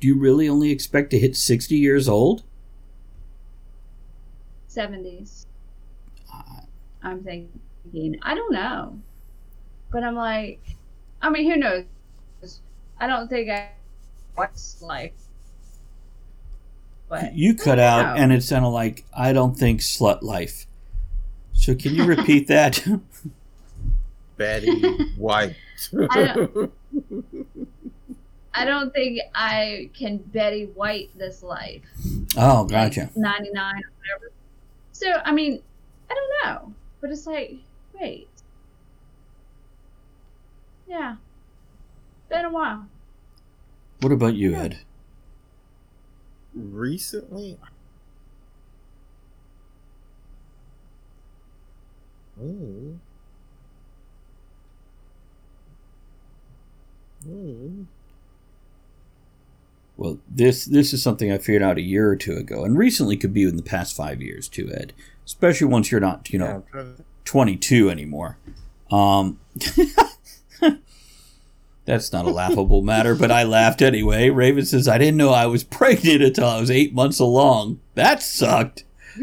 Do 0.00 0.06
you 0.06 0.16
really 0.16 0.48
only 0.48 0.70
expect 0.70 1.10
to 1.10 1.18
hit 1.18 1.36
60 1.36 1.74
years 1.76 2.08
old? 2.08 2.44
70s. 4.68 5.46
Uh, 6.32 6.60
I'm 7.02 7.24
thinking, 7.24 8.18
I 8.22 8.34
don't 8.34 8.52
know. 8.52 9.00
But 9.90 10.04
I'm 10.04 10.14
like, 10.14 10.60
I 11.20 11.30
mean, 11.30 11.50
who 11.50 11.56
knows? 11.56 11.84
I 12.98 13.06
don't 13.06 13.28
think 13.28 13.50
I 13.50 13.70
what's 14.34 14.80
life. 14.80 15.25
But 17.08 17.34
You 17.34 17.54
cut 17.54 17.78
I 17.78 17.84
out, 17.84 18.16
know. 18.16 18.22
and 18.22 18.32
it 18.32 18.42
sounded 18.42 18.68
like 18.70 19.04
I 19.16 19.32
don't 19.32 19.54
think 19.56 19.80
slut 19.80 20.22
life. 20.22 20.66
So 21.52 21.74
can 21.74 21.94
you 21.94 22.04
repeat 22.04 22.46
that? 22.48 22.84
Betty 24.36 24.80
White. 25.16 25.56
I 26.10 26.46
I 28.54 28.64
don't 28.64 28.92
think 28.92 29.20
I 29.34 29.90
can 29.94 30.16
Betty 30.18 30.64
White 30.66 31.10
this 31.16 31.42
life. 31.42 31.82
oh, 32.36 32.64
gotcha. 32.64 33.10
99 33.14 33.62
or 33.62 33.90
whatever. 33.98 34.32
So, 34.92 35.12
I 35.24 35.32
mean, 35.32 35.62
I 36.10 36.14
don't 36.14 36.32
know. 36.54 36.74
But 37.02 37.10
it's 37.10 37.26
like, 37.26 37.56
wait. 38.00 38.28
Yeah. 40.88 41.16
Been 42.30 42.46
a 42.46 42.50
while. 42.50 42.86
What 44.00 44.12
about 44.12 44.34
you, 44.34 44.54
Ed? 44.54 44.78
Recently. 46.56 47.58
Mm. 52.40 52.98
Mm. 57.26 57.86
Well, 59.96 60.18
this 60.28 60.64
this 60.66 60.92
is 60.92 61.02
something 61.02 61.32
I 61.32 61.38
figured 61.38 61.62
out 61.62 61.78
a 61.78 61.82
year 61.82 62.08
or 62.10 62.16
two 62.16 62.34
ago, 62.36 62.64
and 62.64 62.76
recently 62.76 63.16
could 63.16 63.32
be 63.32 63.44
in 63.44 63.56
the 63.56 63.62
past 63.62 63.96
five 63.96 64.20
years 64.20 64.48
too, 64.48 64.70
Ed. 64.72 64.92
Especially 65.24 65.66
once 65.66 65.90
you're 65.90 66.00
not, 66.00 66.30
you 66.30 66.38
know, 66.38 66.64
Yeah, 66.74 66.82
to- 66.82 67.04
22 67.24 67.90
anymore. 67.90 68.38
Um, 68.90 69.40
that's 71.86 72.12
not 72.12 72.26
a 72.26 72.30
laughable 72.30 72.82
matter, 72.82 73.14
but 73.14 73.30
I 73.30 73.44
laughed 73.44 73.80
anyway. 73.80 74.28
Raven 74.28 74.66
says, 74.66 74.88
I 74.88 74.98
didn't 74.98 75.16
know 75.16 75.30
I 75.30 75.46
was 75.46 75.62
pregnant 75.64 76.20
until 76.20 76.48
I 76.48 76.60
was 76.60 76.70
eight 76.70 76.92
months 76.92 77.20
along. 77.20 77.80
That 77.94 78.22
sucked. 78.22 78.84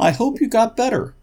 I 0.00 0.10
hope 0.10 0.40
you 0.40 0.48
got 0.48 0.76
better. 0.76 1.14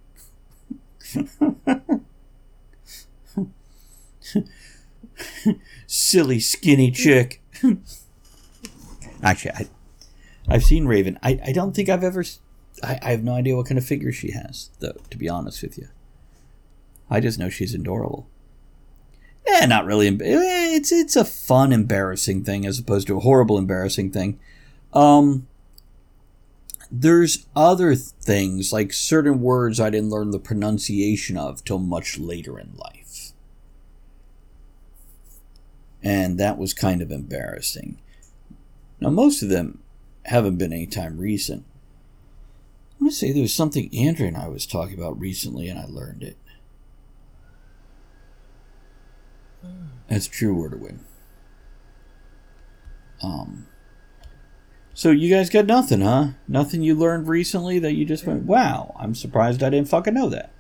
Silly 5.86 6.40
skinny 6.40 6.92
chick. 6.92 7.42
Actually, 9.22 9.52
I, 9.52 9.68
I've 10.48 10.64
seen 10.64 10.86
Raven. 10.86 11.20
I, 11.22 11.40
I 11.46 11.52
don't 11.52 11.76
think 11.76 11.90
I've 11.90 12.04
ever. 12.04 12.24
I, 12.82 13.00
I 13.02 13.12
have 13.12 13.24
no 13.24 13.34
idea 13.34 13.56
what 13.56 13.68
kind 13.68 13.78
of 13.78 13.86
figure 13.86 14.12
she 14.12 14.32
has, 14.32 14.70
though. 14.80 14.98
To 15.10 15.18
be 15.18 15.30
honest 15.30 15.62
with 15.62 15.78
you, 15.78 15.90
I 17.14 17.20
just 17.20 17.38
know 17.40 17.48
she's 17.50 17.74
adorable. 17.76 18.28
Eh, 19.46 19.66
not 19.68 19.86
really. 19.86 20.08
eh, 20.08 20.16
It's 20.76 20.92
it's 20.92 21.16
a 21.16 21.24
fun, 21.26 21.72
embarrassing 21.72 22.44
thing 22.44 22.66
as 22.66 22.80
opposed 22.80 23.08
to 23.08 23.18
a 23.18 23.22
horrible, 23.22 23.58
embarrassing 23.58 24.12
thing. 24.12 24.40
Um, 24.94 25.48
there's 26.92 27.46
other 27.56 27.96
things 27.96 28.72
like 28.74 28.94
certain 28.94 29.42
words 29.42 29.80
I 29.80 29.90
didn't 29.90 30.10
learn 30.12 30.32
the 30.32 30.40
pronunciation 30.40 31.38
of 31.38 31.64
till 31.64 31.80
much 31.80 32.18
later 32.18 32.60
in 32.60 32.74
life, 32.78 33.34
and 36.02 36.40
that 36.40 36.58
was 36.58 36.74
kind 36.74 37.02
of 37.02 37.12
embarrassing. 37.12 37.98
Now, 39.00 39.10
most 39.10 39.42
of 39.44 39.50
them 39.50 39.80
haven't 40.26 40.58
been 40.58 40.74
any 40.74 40.86
time 40.88 41.18
recent. 41.18 41.66
I 43.00 43.04
want 43.04 43.14
to 43.14 43.18
say 43.20 43.32
there 43.32 43.42
was 43.42 43.54
something 43.54 43.90
Andrea 43.96 44.30
and 44.30 44.38
I 44.38 44.48
was 44.48 44.66
talking 44.66 44.98
about 44.98 45.20
recently, 45.20 45.68
and 45.68 45.80
I 45.80 45.86
learned 45.86 46.24
it. 46.24 46.38
That's 50.08 50.28
true, 50.28 50.54
word 50.54 50.72
to 50.72 50.78
win. 50.78 51.00
Um. 53.22 53.68
So 54.94 55.10
you 55.10 55.34
guys 55.34 55.50
got 55.50 55.66
nothing, 55.66 56.02
huh? 56.02 56.30
Nothing 56.48 56.84
you 56.84 56.94
learned 56.94 57.28
recently 57.28 57.80
that 57.80 57.94
you 57.94 58.06
just 58.06 58.26
went, 58.26 58.44
"Wow, 58.44 58.96
I'm 59.00 59.16
surprised 59.16 59.64
I 59.64 59.70
didn't 59.70 59.88
fucking 59.88 60.14
know 60.14 60.30
that." 60.30 60.52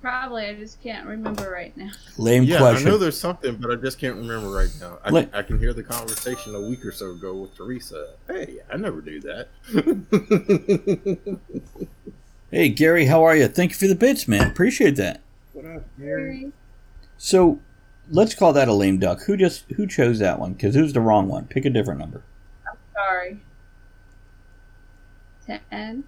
Probably. 0.00 0.46
I 0.46 0.54
just 0.54 0.80
can't 0.82 1.06
remember 1.06 1.50
right 1.50 1.76
now. 1.76 1.90
Lame 2.16 2.44
yeah, 2.44 2.58
question. 2.58 2.86
I 2.86 2.90
know 2.90 2.98
there's 2.98 3.18
something, 3.18 3.56
but 3.56 3.70
I 3.70 3.74
just 3.74 3.98
can't 3.98 4.16
remember 4.16 4.48
right 4.48 4.70
now. 4.80 4.98
I, 5.04 5.10
Let- 5.10 5.34
I 5.34 5.42
can 5.42 5.58
hear 5.58 5.72
the 5.72 5.82
conversation 5.82 6.54
a 6.54 6.60
week 6.60 6.84
or 6.84 6.92
so 6.92 7.10
ago 7.10 7.34
with 7.34 7.56
Teresa. 7.56 8.14
Hey, 8.28 8.58
I 8.72 8.76
never 8.76 9.02
knew 9.02 9.20
that. 9.20 9.48
hey, 12.50 12.68
Gary, 12.68 13.06
how 13.06 13.24
are 13.24 13.36
you? 13.36 13.48
Thank 13.48 13.72
you 13.72 13.76
for 13.76 13.86
the 13.86 13.94
bits, 13.94 14.28
man. 14.28 14.50
Appreciate 14.50 14.96
that. 14.96 15.22
what 15.52 15.64
up, 15.64 15.84
Gary? 15.98 16.52
So, 17.16 17.60
let's 18.10 18.34
call 18.34 18.52
that 18.52 18.68
a 18.68 18.72
lame 18.72 18.98
duck. 18.98 19.22
Who 19.22 19.36
just 19.36 19.64
who 19.72 19.86
chose 19.86 20.18
that 20.20 20.38
one? 20.38 20.52
Because 20.54 20.74
who's 20.74 20.92
the 20.92 21.00
wrong 21.00 21.28
one? 21.28 21.46
Pick 21.46 21.64
a 21.64 21.70
different 21.70 22.00
number. 22.00 22.22
I'm 22.70 22.78
Sorry. 22.94 23.40
Ten. 25.46 26.04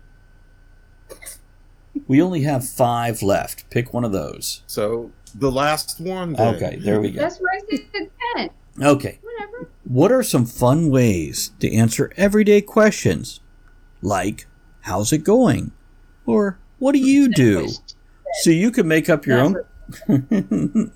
We 2.07 2.22
only 2.22 2.42
have 2.42 2.68
five 2.68 3.22
left. 3.22 3.68
Pick 3.70 3.92
one 3.92 4.05
of 4.05 4.12
those. 4.12 4.62
So 4.66 5.11
the 5.35 5.50
last 5.50 6.00
one. 6.00 6.35
then. 6.35 6.55
Okay, 6.55 6.76
there 6.76 7.00
we 7.00 7.11
go. 7.11 7.20
That's 7.20 7.38
why 7.38 7.59
I 7.72 7.76
said 7.92 8.11
ten. 8.37 8.50
Okay. 8.83 9.18
Whatever. 9.22 9.70
What 9.85 10.12
are 10.12 10.22
some 10.22 10.46
fun 10.46 10.90
ways 10.90 11.53
to 11.59 11.72
answer 11.74 12.12
everyday 12.16 12.61
questions? 12.61 13.40
Like, 14.03 14.46
how's 14.83 15.12
it 15.12 15.24
going? 15.24 15.72
Or, 16.31 16.59
what 16.79 16.93
do 16.93 16.99
you 16.99 17.29
do? 17.29 17.69
So 18.43 18.51
you 18.51 18.71
can 18.71 18.87
make 18.88 19.09
up 19.09 19.27
your 19.27 19.40
own. 19.40 19.57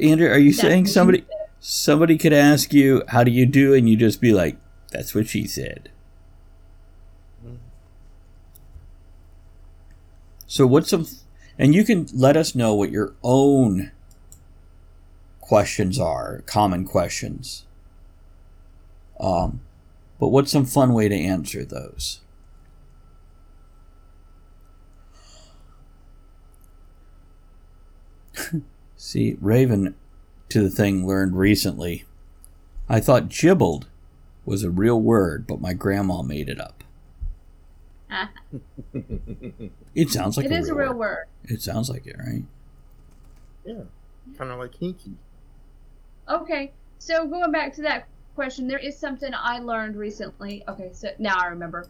Andrew, 0.00 0.28
are 0.28 0.38
you 0.38 0.52
saying 0.52 0.86
somebody 0.86 1.24
somebody 1.58 2.16
could 2.16 2.32
ask 2.32 2.72
you, 2.72 3.02
how 3.08 3.24
do 3.24 3.30
you 3.30 3.44
do? 3.44 3.74
And 3.74 3.88
you 3.88 3.96
just 3.96 4.20
be 4.20 4.32
like, 4.32 4.56
that's 4.92 5.14
what 5.14 5.26
she 5.26 5.46
said. 5.46 5.90
So 10.46 10.66
what's 10.66 10.90
some, 10.90 11.06
and 11.58 11.74
you 11.74 11.84
can 11.84 12.06
let 12.14 12.36
us 12.36 12.54
know 12.54 12.72
what 12.74 12.90
your 12.90 13.14
own 13.22 13.90
questions 15.40 15.98
are, 15.98 16.42
common 16.46 16.84
questions. 16.84 17.66
Um, 19.18 19.60
but 20.18 20.28
what's 20.28 20.50
some 20.52 20.64
fun 20.64 20.92
way 20.92 21.08
to 21.08 21.14
answer 21.14 21.64
those? 21.64 22.20
See, 28.96 29.36
Raven 29.40 29.94
to 30.48 30.62
the 30.62 30.70
thing 30.70 31.06
learned 31.06 31.36
recently. 31.36 32.04
I 32.88 33.00
thought 33.00 33.28
gibbled 33.28 33.86
was 34.44 34.62
a 34.62 34.70
real 34.70 35.00
word, 35.00 35.46
but 35.46 35.60
my 35.60 35.72
grandma 35.72 36.22
made 36.22 36.48
it 36.48 36.60
up. 36.60 36.84
It 39.94 40.10
sounds 40.10 40.36
like 40.36 40.44
it 40.46 40.52
a 40.52 40.56
is 40.56 40.66
real 40.70 40.74
a 40.76 40.78
real 40.78 40.88
word. 40.90 40.98
word. 40.98 41.24
It 41.44 41.62
sounds 41.62 41.88
like 41.88 42.06
it, 42.06 42.16
right? 42.18 42.44
Yeah, 43.64 43.82
kind 44.36 44.50
of 44.50 44.58
like 44.58 44.72
hinky. 44.74 45.14
Okay, 46.28 46.72
so 46.98 47.26
going 47.26 47.50
back 47.50 47.74
to 47.76 47.82
that 47.82 48.06
question, 48.36 48.68
there 48.68 48.78
is 48.78 48.96
something 48.96 49.32
I 49.34 49.58
learned 49.58 49.96
recently. 49.96 50.62
Okay, 50.68 50.90
so 50.92 51.08
now 51.18 51.36
I 51.38 51.46
remember 51.46 51.88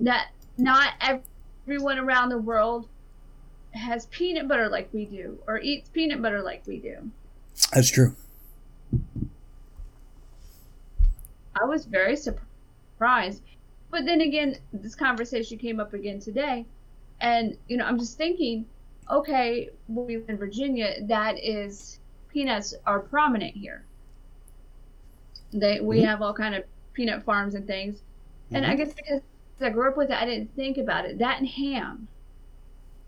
that 0.00 0.30
not 0.58 0.94
everyone 1.00 1.98
around 1.98 2.30
the 2.30 2.38
world 2.38 2.88
has 3.72 4.06
peanut 4.06 4.48
butter 4.48 4.68
like 4.68 4.88
we 4.92 5.04
do, 5.04 5.38
or 5.46 5.60
eats 5.60 5.90
peanut 5.90 6.20
butter 6.22 6.42
like 6.42 6.66
we 6.66 6.78
do. 6.78 7.10
That's 7.72 7.90
true. 7.90 8.16
I 11.54 11.64
was 11.64 11.84
very 11.84 12.16
surprised. 12.16 13.42
But 13.90 14.06
then 14.06 14.22
again, 14.22 14.56
this 14.72 14.94
conversation 14.94 15.58
came 15.58 15.78
up 15.78 15.94
again 15.94 16.18
today, 16.18 16.66
and 17.20 17.56
you 17.68 17.76
know, 17.76 17.84
I'm 17.84 17.98
just 17.98 18.16
thinking, 18.16 18.66
okay, 19.10 19.68
we 19.86 20.16
live 20.16 20.28
in 20.28 20.38
Virginia. 20.38 20.96
That 21.02 21.38
is, 21.38 22.00
peanuts 22.28 22.74
are 22.86 23.00
prominent 23.00 23.54
here. 23.54 23.84
They 25.58 25.80
we 25.80 25.98
mm-hmm. 25.98 26.06
have 26.06 26.22
all 26.22 26.34
kind 26.34 26.54
of 26.54 26.64
peanut 26.92 27.24
farms 27.24 27.54
and 27.54 27.66
things, 27.66 28.02
and 28.50 28.64
I 28.64 28.70
mm-hmm. 28.70 28.78
guess 28.78 28.94
because 28.94 29.22
I 29.60 29.70
grew 29.70 29.88
up 29.88 29.96
with 29.96 30.10
it, 30.10 30.16
I 30.16 30.24
didn't 30.24 30.54
think 30.54 30.78
about 30.78 31.04
it. 31.04 31.18
That 31.18 31.38
and 31.38 31.48
ham, 31.48 32.08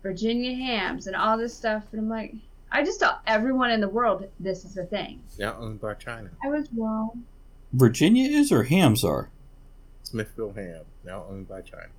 Virginia 0.03 0.53
hams, 0.55 1.07
and 1.07 1.15
all 1.15 1.37
this 1.37 1.53
stuff, 1.53 1.83
and 1.91 2.01
I'm 2.01 2.09
like, 2.09 2.33
I 2.71 2.83
just 2.83 2.99
thought 2.99 3.21
everyone 3.25 3.71
in 3.71 3.81
the 3.81 3.89
world 3.89 4.27
this 4.39 4.65
is 4.65 4.77
a 4.77 4.85
thing. 4.85 5.21
Now 5.37 5.55
owned 5.59 5.81
by 5.81 5.95
China. 5.95 6.29
I 6.43 6.49
was 6.49 6.67
wrong. 6.75 7.23
Virginia 7.73 8.29
is 8.29 8.51
or 8.51 8.63
hams 8.63 9.03
are? 9.03 9.29
Smithfield 10.03 10.55
Ham. 10.55 10.85
Now 11.03 11.25
owned 11.29 11.47
by 11.47 11.61
China. 11.61 11.89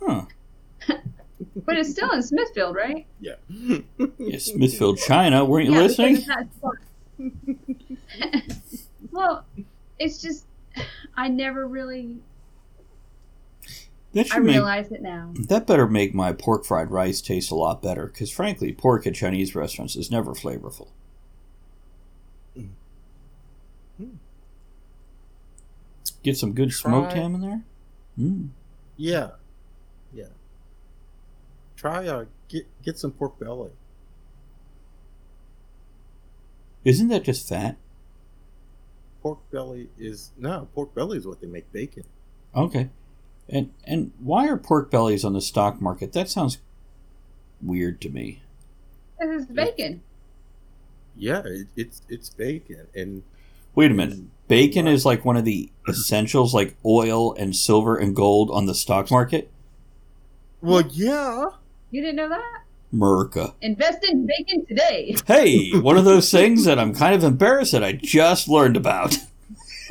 Huh. 0.00 0.24
But 1.56 1.76
it's 1.76 1.90
still 1.90 2.10
in 2.12 2.22
Smithfield, 2.22 2.74
right? 2.74 3.06
Yeah. 3.20 3.34
Yeah, 4.18 4.38
Smithfield, 4.38 4.98
China. 4.98 5.44
Weren't 5.44 5.66
you 5.66 5.74
Yeah, 5.74 5.82
listening? 5.82 6.24
it's 10.04 10.24
not 10.24 10.32
far. 10.32 10.44
well, 10.76 10.84
it's 10.84 10.86
just 10.86 11.06
I 11.16 11.28
never 11.28 11.66
really. 11.66 12.18
That 14.12 14.26
I 14.26 14.34
should 14.34 14.44
make 14.44 14.54
realize 14.54 14.92
it 14.92 15.02
now. 15.02 15.32
that 15.48 15.66
better 15.66 15.88
make 15.88 16.14
my 16.14 16.32
pork 16.32 16.64
fried 16.64 16.90
rice 16.90 17.20
taste 17.20 17.50
a 17.50 17.56
lot 17.56 17.82
better. 17.82 18.06
Because 18.06 18.30
frankly, 18.30 18.72
pork 18.72 19.06
at 19.06 19.14
Chinese 19.14 19.54
restaurants 19.54 19.96
is 19.96 20.10
never 20.10 20.34
flavorful. 20.34 20.88
Get 26.22 26.38
some 26.38 26.54
good 26.54 26.72
smoked 26.72 27.12
ham 27.12 27.34
in 27.34 27.40
there. 27.42 27.64
Mm. 28.18 28.48
Yeah, 28.96 29.30
yeah. 30.12 30.28
Try 31.76 32.06
uh 32.06 32.24
get 32.48 32.66
get 32.82 32.98
some 32.98 33.12
pork 33.12 33.38
belly. 33.38 33.72
Isn't 36.84 37.08
that 37.08 37.24
just 37.24 37.48
fat? 37.48 37.76
Pork 39.24 39.50
belly 39.50 39.88
is 39.98 40.30
no 40.38 40.68
pork 40.74 40.94
belly 40.94 41.18
is 41.18 41.26
what 41.26 41.40
they 41.40 41.48
make 41.48 41.72
bacon. 41.72 42.04
Okay. 42.54 42.90
And 43.48 43.72
and 43.84 44.12
why 44.20 44.46
are 44.46 44.56
pork 44.56 44.90
bellies 44.90 45.24
on 45.24 45.32
the 45.32 45.40
stock 45.40 45.80
market? 45.80 46.12
That 46.12 46.28
sounds 46.28 46.58
weird 47.60 48.00
to 48.02 48.10
me. 48.10 48.42
This 49.18 49.40
is 49.40 49.46
bacon. 49.46 50.02
Yeah, 51.16 51.42
it, 51.44 51.68
it's 51.74 52.02
it's 52.08 52.28
bacon 52.28 52.86
and 52.94 53.22
Wait 53.74 53.90
a 53.90 53.94
minute. 53.94 54.20
Bacon 54.46 54.86
is 54.86 55.04
like 55.04 55.24
one 55.24 55.36
of 55.36 55.44
the 55.44 55.70
essentials 55.88 56.54
like 56.54 56.76
oil 56.84 57.34
and 57.34 57.56
silver 57.56 57.96
and 57.96 58.14
gold 58.14 58.50
on 58.50 58.66
the 58.66 58.74
stock 58.74 59.10
market? 59.10 59.50
well, 60.60 60.82
yeah. 60.90 61.46
You 61.90 62.00
didn't 62.02 62.16
know 62.16 62.28
that? 62.28 62.63
Merca. 62.94 63.54
Invest 63.60 64.04
in 64.04 64.26
bacon 64.26 64.64
today. 64.66 65.16
Hey, 65.26 65.70
one 65.78 65.96
of 65.98 66.04
those 66.04 66.30
things 66.30 66.64
that 66.64 66.78
I'm 66.78 66.94
kind 66.94 67.14
of 67.14 67.24
embarrassed 67.24 67.72
that 67.72 67.84
I 67.84 67.92
just 67.92 68.48
learned 68.48 68.76
about. 68.76 69.16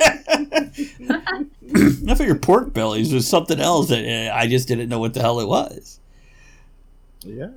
I 0.00 2.14
figure 2.16 2.34
pork 2.34 2.72
bellies 2.72 3.12
was 3.12 3.26
something 3.28 3.60
else 3.60 3.88
that 3.88 4.04
eh, 4.04 4.30
I 4.32 4.46
just 4.46 4.68
didn't 4.68 4.88
know 4.88 4.98
what 4.98 5.14
the 5.14 5.20
hell 5.20 5.40
it 5.40 5.46
was. 5.48 6.00
Yeah, 7.20 7.48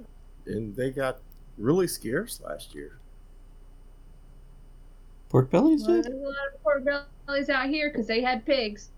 and 0.46 0.76
they 0.76 0.92
got 0.92 1.18
really 1.58 1.88
scarce 1.88 2.40
last 2.46 2.74
year. 2.76 3.00
Pork 5.30 5.50
bellies 5.50 5.84
Well, 5.86 5.98
did? 5.98 6.06
there's 6.06 6.22
a 6.22 6.26
lot 6.26 6.36
of 6.54 6.64
pork 6.64 6.84
bellies 7.28 7.50
out 7.50 7.68
here 7.70 7.90
because 7.90 8.08
they 8.08 8.22
had 8.22 8.46
pigs. 8.46 8.90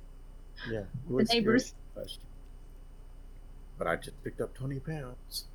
Yeah, 0.69 0.81
really 1.07 1.23
The 1.25 1.33
neighbors. 1.33 1.67
scarce 1.67 1.75
last 1.95 2.17
year. 2.19 2.25
But 3.77 3.87
I 3.87 3.95
just 3.95 4.21
picked 4.23 4.41
up 4.41 4.53
twenty 4.53 4.79
pounds. 4.79 5.45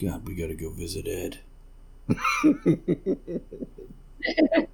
God, 0.00 0.26
we 0.26 0.34
gotta 0.34 0.54
go 0.54 0.70
visit 0.70 1.06
Ed. 1.06 1.40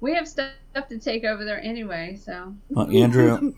We 0.00 0.14
have 0.14 0.26
stuff 0.26 0.52
to 0.88 0.98
take 0.98 1.24
over 1.24 1.44
there 1.44 1.62
anyway, 1.62 2.18
so 2.22 2.54
Uh, 2.74 2.86
Andrew, 2.86 3.52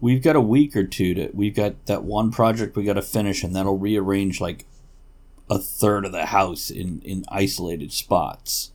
we've 0.00 0.22
got 0.22 0.36
a 0.36 0.40
week 0.40 0.74
or 0.74 0.84
two 0.84 1.14
to. 1.14 1.30
We've 1.34 1.54
got 1.54 1.84
that 1.86 2.02
one 2.02 2.30
project 2.30 2.76
we 2.76 2.84
got 2.84 2.94
to 2.94 3.02
finish, 3.02 3.44
and 3.44 3.54
that'll 3.54 3.78
rearrange 3.78 4.40
like 4.40 4.64
a 5.50 5.58
third 5.58 6.06
of 6.06 6.12
the 6.12 6.26
house 6.26 6.70
in 6.70 7.02
in 7.02 7.24
isolated 7.28 7.92
spots. 7.92 8.72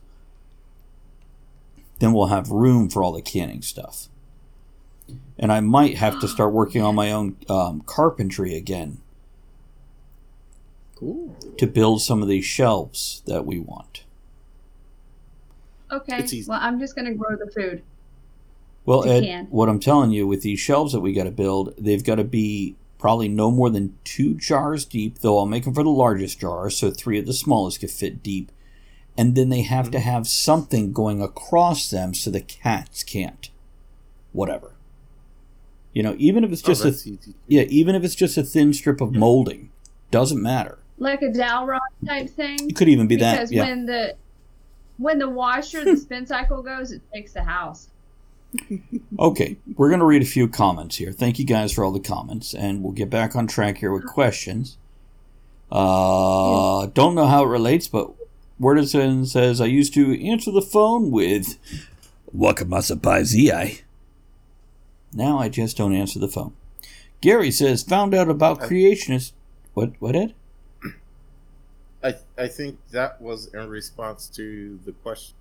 Then 1.98 2.12
we'll 2.12 2.26
have 2.26 2.50
room 2.50 2.88
for 2.88 3.02
all 3.02 3.12
the 3.12 3.22
canning 3.22 3.62
stuff, 3.62 4.08
and 5.36 5.50
I 5.50 5.60
might 5.60 5.96
have 5.96 6.20
to 6.20 6.28
start 6.28 6.52
working 6.52 6.82
on 6.82 6.94
my 6.94 7.10
own 7.10 7.36
um, 7.48 7.82
carpentry 7.84 8.54
again 8.54 8.98
cool. 10.96 11.36
to 11.58 11.66
build 11.68 12.02
some 12.02 12.20
of 12.22 12.28
these 12.28 12.44
shelves 12.44 13.22
that 13.26 13.46
we 13.46 13.58
want. 13.60 14.02
okay. 15.90 16.18
It's 16.18 16.32
easy. 16.32 16.48
Well, 16.50 16.58
I'm 16.60 16.78
just 16.80 16.96
gonna 16.96 17.14
grow 17.14 17.36
the 17.36 17.50
food. 17.50 17.82
Well, 18.84 19.04
Ed, 19.08 19.22
can. 19.24 19.46
what 19.46 19.68
I'm 19.68 19.80
telling 19.80 20.10
you 20.12 20.26
with 20.26 20.42
these 20.42 20.60
shelves 20.60 20.92
that 20.92 21.00
we 21.00 21.12
got 21.12 21.24
to 21.24 21.32
build, 21.32 21.74
they've 21.76 22.04
got 22.04 22.14
to 22.16 22.24
be 22.24 22.76
probably 22.98 23.26
no 23.28 23.50
more 23.50 23.68
than 23.68 23.98
two 24.04 24.34
jars 24.34 24.84
deep, 24.84 25.18
though 25.18 25.38
I'll 25.38 25.46
make 25.46 25.64
them 25.64 25.74
for 25.74 25.82
the 25.82 25.90
largest 25.90 26.38
jars, 26.38 26.76
so 26.76 26.90
three 26.92 27.18
of 27.18 27.26
the 27.26 27.32
smallest 27.32 27.80
could 27.80 27.90
fit 27.90 28.22
deep. 28.22 28.52
And 29.18 29.34
then 29.34 29.48
they 29.48 29.62
have 29.62 29.86
Mm-hmm. 29.86 29.92
to 29.92 29.98
have 30.00 30.28
something 30.28 30.92
going 30.92 31.20
across 31.20 31.90
them 31.90 32.14
so 32.14 32.30
the 32.30 32.40
cats 32.40 33.02
can't. 33.02 33.50
Whatever. 34.32 34.72
You 35.92 36.04
know, 36.04 36.14
even 36.18 36.44
if 36.44 36.52
it's 36.52 36.62
Oh, 36.62 36.68
just 36.68 36.84
a 36.84 36.90
that's 36.90 37.28
yeah, 37.48 37.62
even 37.62 37.96
if 37.96 38.04
it's 38.04 38.14
just 38.14 38.36
a 38.36 38.44
thin 38.44 38.72
strip 38.72 39.00
of 39.00 39.14
molding, 39.14 39.70
doesn't 40.12 40.40
matter. 40.40 40.78
Like 40.98 41.22
a 41.22 41.30
dowel 41.30 41.66
rod 41.66 41.80
type 42.06 42.30
thing. 42.30 42.70
It 42.70 42.76
could 42.76 42.88
even 42.88 43.06
be 43.06 43.16
because 43.16 43.50
that. 43.50 43.54
Yeah. 43.54 43.64
when 43.64 43.86
the 43.86 44.16
when 44.98 45.18
the 45.18 45.28
washer, 45.28 45.84
the 45.84 45.96
spin 45.96 46.26
cycle 46.26 46.62
goes, 46.62 46.92
it 46.92 47.02
takes 47.12 47.32
the 47.32 47.42
house. 47.42 47.90
Okay, 49.18 49.58
we're 49.76 49.88
going 49.88 50.00
to 50.00 50.06
read 50.06 50.22
a 50.22 50.26
few 50.26 50.48
comments 50.48 50.96
here. 50.96 51.12
Thank 51.12 51.38
you 51.38 51.44
guys 51.44 51.72
for 51.72 51.84
all 51.84 51.92
the 51.92 52.00
comments, 52.00 52.54
and 52.54 52.82
we'll 52.82 52.92
get 52.92 53.10
back 53.10 53.36
on 53.36 53.46
track 53.46 53.78
here 53.78 53.92
with 53.92 54.06
questions. 54.06 54.78
Uh, 55.70 56.86
don't 56.86 57.14
know 57.14 57.26
how 57.26 57.44
it 57.44 57.48
relates, 57.48 57.88
but 57.88 58.12
Wordison 58.60 59.26
says 59.26 59.60
I 59.60 59.66
used 59.66 59.92
to 59.94 60.24
answer 60.24 60.50
the 60.50 60.62
phone 60.62 61.10
with 61.10 61.58
Wakamasa 62.34 63.24
Zi. 63.24 63.82
Now 65.12 65.38
I 65.38 65.48
just 65.48 65.76
don't 65.76 65.94
answer 65.94 66.18
the 66.18 66.28
phone. 66.28 66.54
Gary 67.20 67.50
says 67.50 67.82
found 67.82 68.14
out 68.14 68.28
about 68.28 68.60
creationist. 68.60 69.32
What? 69.74 69.92
What? 69.98 70.14
Ed? 70.16 70.34
I 72.02 72.14
I 72.36 72.48
think 72.48 72.78
that 72.90 73.20
was 73.20 73.52
in 73.54 73.68
response 73.68 74.28
to 74.36 74.78
the 74.84 74.92
question 74.92 75.34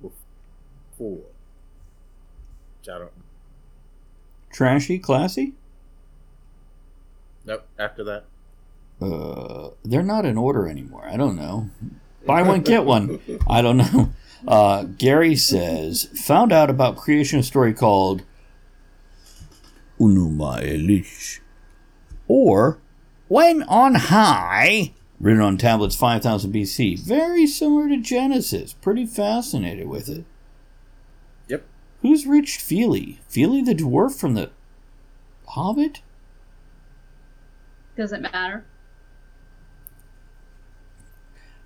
before. 0.00 1.24
Which 2.78 2.88
I 2.88 2.98
don't. 2.98 3.12
Trashy, 4.52 4.98
classy? 4.98 5.54
Nope. 7.44 7.66
After 7.78 8.04
that. 8.04 8.24
Uh, 9.00 9.70
they're 9.84 10.02
not 10.02 10.24
in 10.24 10.36
order 10.36 10.68
anymore. 10.68 11.06
I 11.06 11.16
don't 11.16 11.36
know. 11.36 11.70
Buy 12.26 12.42
one, 12.42 12.60
get 12.60 12.84
one. 12.84 13.20
I 13.48 13.62
don't 13.62 13.76
know. 13.78 14.12
Uh, 14.46 14.82
Gary 14.84 15.34
says, 15.34 16.04
found 16.14 16.52
out 16.52 16.68
about 16.68 16.96
creation 16.96 17.42
story 17.42 17.72
called 17.72 18.22
Enuma 19.98 20.62
Elish. 20.62 21.40
Or, 22.26 22.78
When 23.28 23.62
on 23.62 23.94
High, 23.94 24.92
written 25.20 25.42
on 25.42 25.56
tablets 25.56 25.96
5000 25.96 26.52
BC. 26.52 26.98
Very 26.98 27.46
similar 27.46 27.88
to 27.88 27.96
Genesis. 27.96 28.72
Pretty 28.74 29.06
fascinated 29.06 29.88
with 29.88 30.08
it. 30.08 30.24
Yep. 31.48 31.64
Who's 32.02 32.26
reached 32.26 32.60
Fili? 32.60 33.18
Fili 33.28 33.62
the 33.62 33.74
dwarf 33.74 34.18
from 34.18 34.34
the 34.34 34.50
Hobbit? 35.48 36.02
Doesn't 37.96 38.22
matter. 38.22 38.64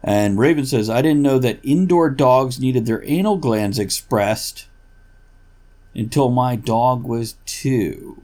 And 0.02 0.38
Raven 0.38 0.66
says, 0.66 0.90
I 0.90 1.02
didn't 1.02 1.22
know 1.22 1.38
that 1.38 1.60
indoor 1.62 2.10
dogs 2.10 2.58
needed 2.58 2.86
their 2.86 3.04
anal 3.04 3.36
glands 3.36 3.78
expressed 3.78 4.66
until 5.94 6.28
my 6.30 6.56
dog 6.56 7.04
was 7.04 7.36
two. 7.44 8.21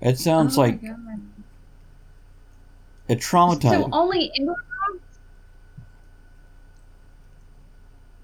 It 0.00 0.18
sounds 0.18 0.56
Oh 0.56 0.60
like 0.62 0.80
God. 0.82 1.20
it 3.08 3.18
traumatized. 3.18 3.82
So 3.82 3.88
only 3.92 4.30
indoor 4.36 4.54
dogs? 4.56 5.18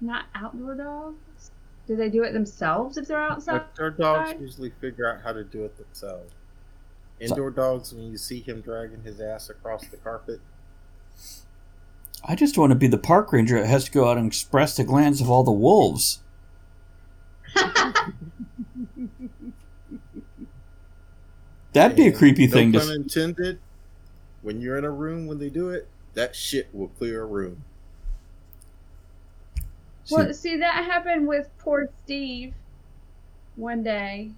Not 0.01 0.25
outdoor 0.35 0.75
dogs? 0.75 1.51
Do 1.87 1.95
they 1.95 2.09
do 2.09 2.23
it 2.23 2.31
themselves 2.33 2.97
if 2.97 3.07
they're 3.07 3.21
outside? 3.21 3.63
But 3.75 3.81
our 3.83 3.91
dogs 3.91 4.39
usually 4.39 4.71
figure 4.81 5.07
out 5.11 5.21
how 5.23 5.33
to 5.33 5.43
do 5.43 5.63
it 5.65 5.77
themselves. 5.77 6.31
Indoor 7.19 7.51
dogs, 7.51 7.93
when 7.93 8.11
you 8.11 8.17
see 8.17 8.41
him 8.41 8.61
dragging 8.61 9.01
his 9.03 9.21
ass 9.21 9.49
across 9.49 9.85
the 9.87 9.97
carpet, 9.97 10.41
I 12.27 12.35
just 12.35 12.57
want 12.57 12.71
to 12.71 12.75
be 12.75 12.87
the 12.87 12.97
park 12.97 13.31
ranger 13.31 13.59
that 13.59 13.67
has 13.67 13.85
to 13.85 13.91
go 13.91 14.09
out 14.09 14.17
and 14.17 14.27
express 14.27 14.75
the 14.75 14.83
glands 14.83 15.21
of 15.21 15.29
all 15.29 15.43
the 15.43 15.51
wolves. 15.51 16.19
That'd 21.75 21.97
be 21.97 22.07
a 22.07 22.11
creepy 22.13 22.47
no 22.47 22.53
thing 22.53 22.71
to. 22.71 22.79
pun 22.79 22.87
s- 22.87 22.95
intended. 22.95 23.59
When 24.41 24.61
you're 24.61 24.77
in 24.77 24.85
a 24.85 24.91
room 24.91 25.27
when 25.27 25.39
they 25.39 25.49
do 25.49 25.69
it, 25.69 25.89
that 26.13 26.33
shit 26.33 26.73
will 26.73 26.87
clear 26.87 27.23
a 27.23 27.25
room. 27.25 27.63
see. 30.05 30.15
Well, 30.15 30.33
see, 30.33 30.57
that 30.57 30.85
happened 30.85 31.27
with 31.27 31.49
poor 31.57 31.89
Steve 32.05 32.53
one 33.57 33.83
day. 33.83 34.31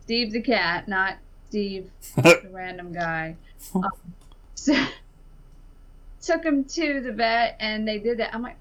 Steve 0.00 0.32
the 0.32 0.40
cat, 0.40 0.88
not 0.88 1.18
Steve, 1.50 1.90
the 2.16 2.48
random 2.50 2.90
guy. 2.90 3.36
Um, 3.74 3.90
so, 4.54 4.72
took 6.22 6.42
him 6.42 6.64
to 6.64 7.02
the 7.02 7.12
vet, 7.12 7.56
and 7.60 7.86
they 7.86 7.98
did 7.98 8.18
that. 8.18 8.34
I'm 8.34 8.40
like, 8.40 8.56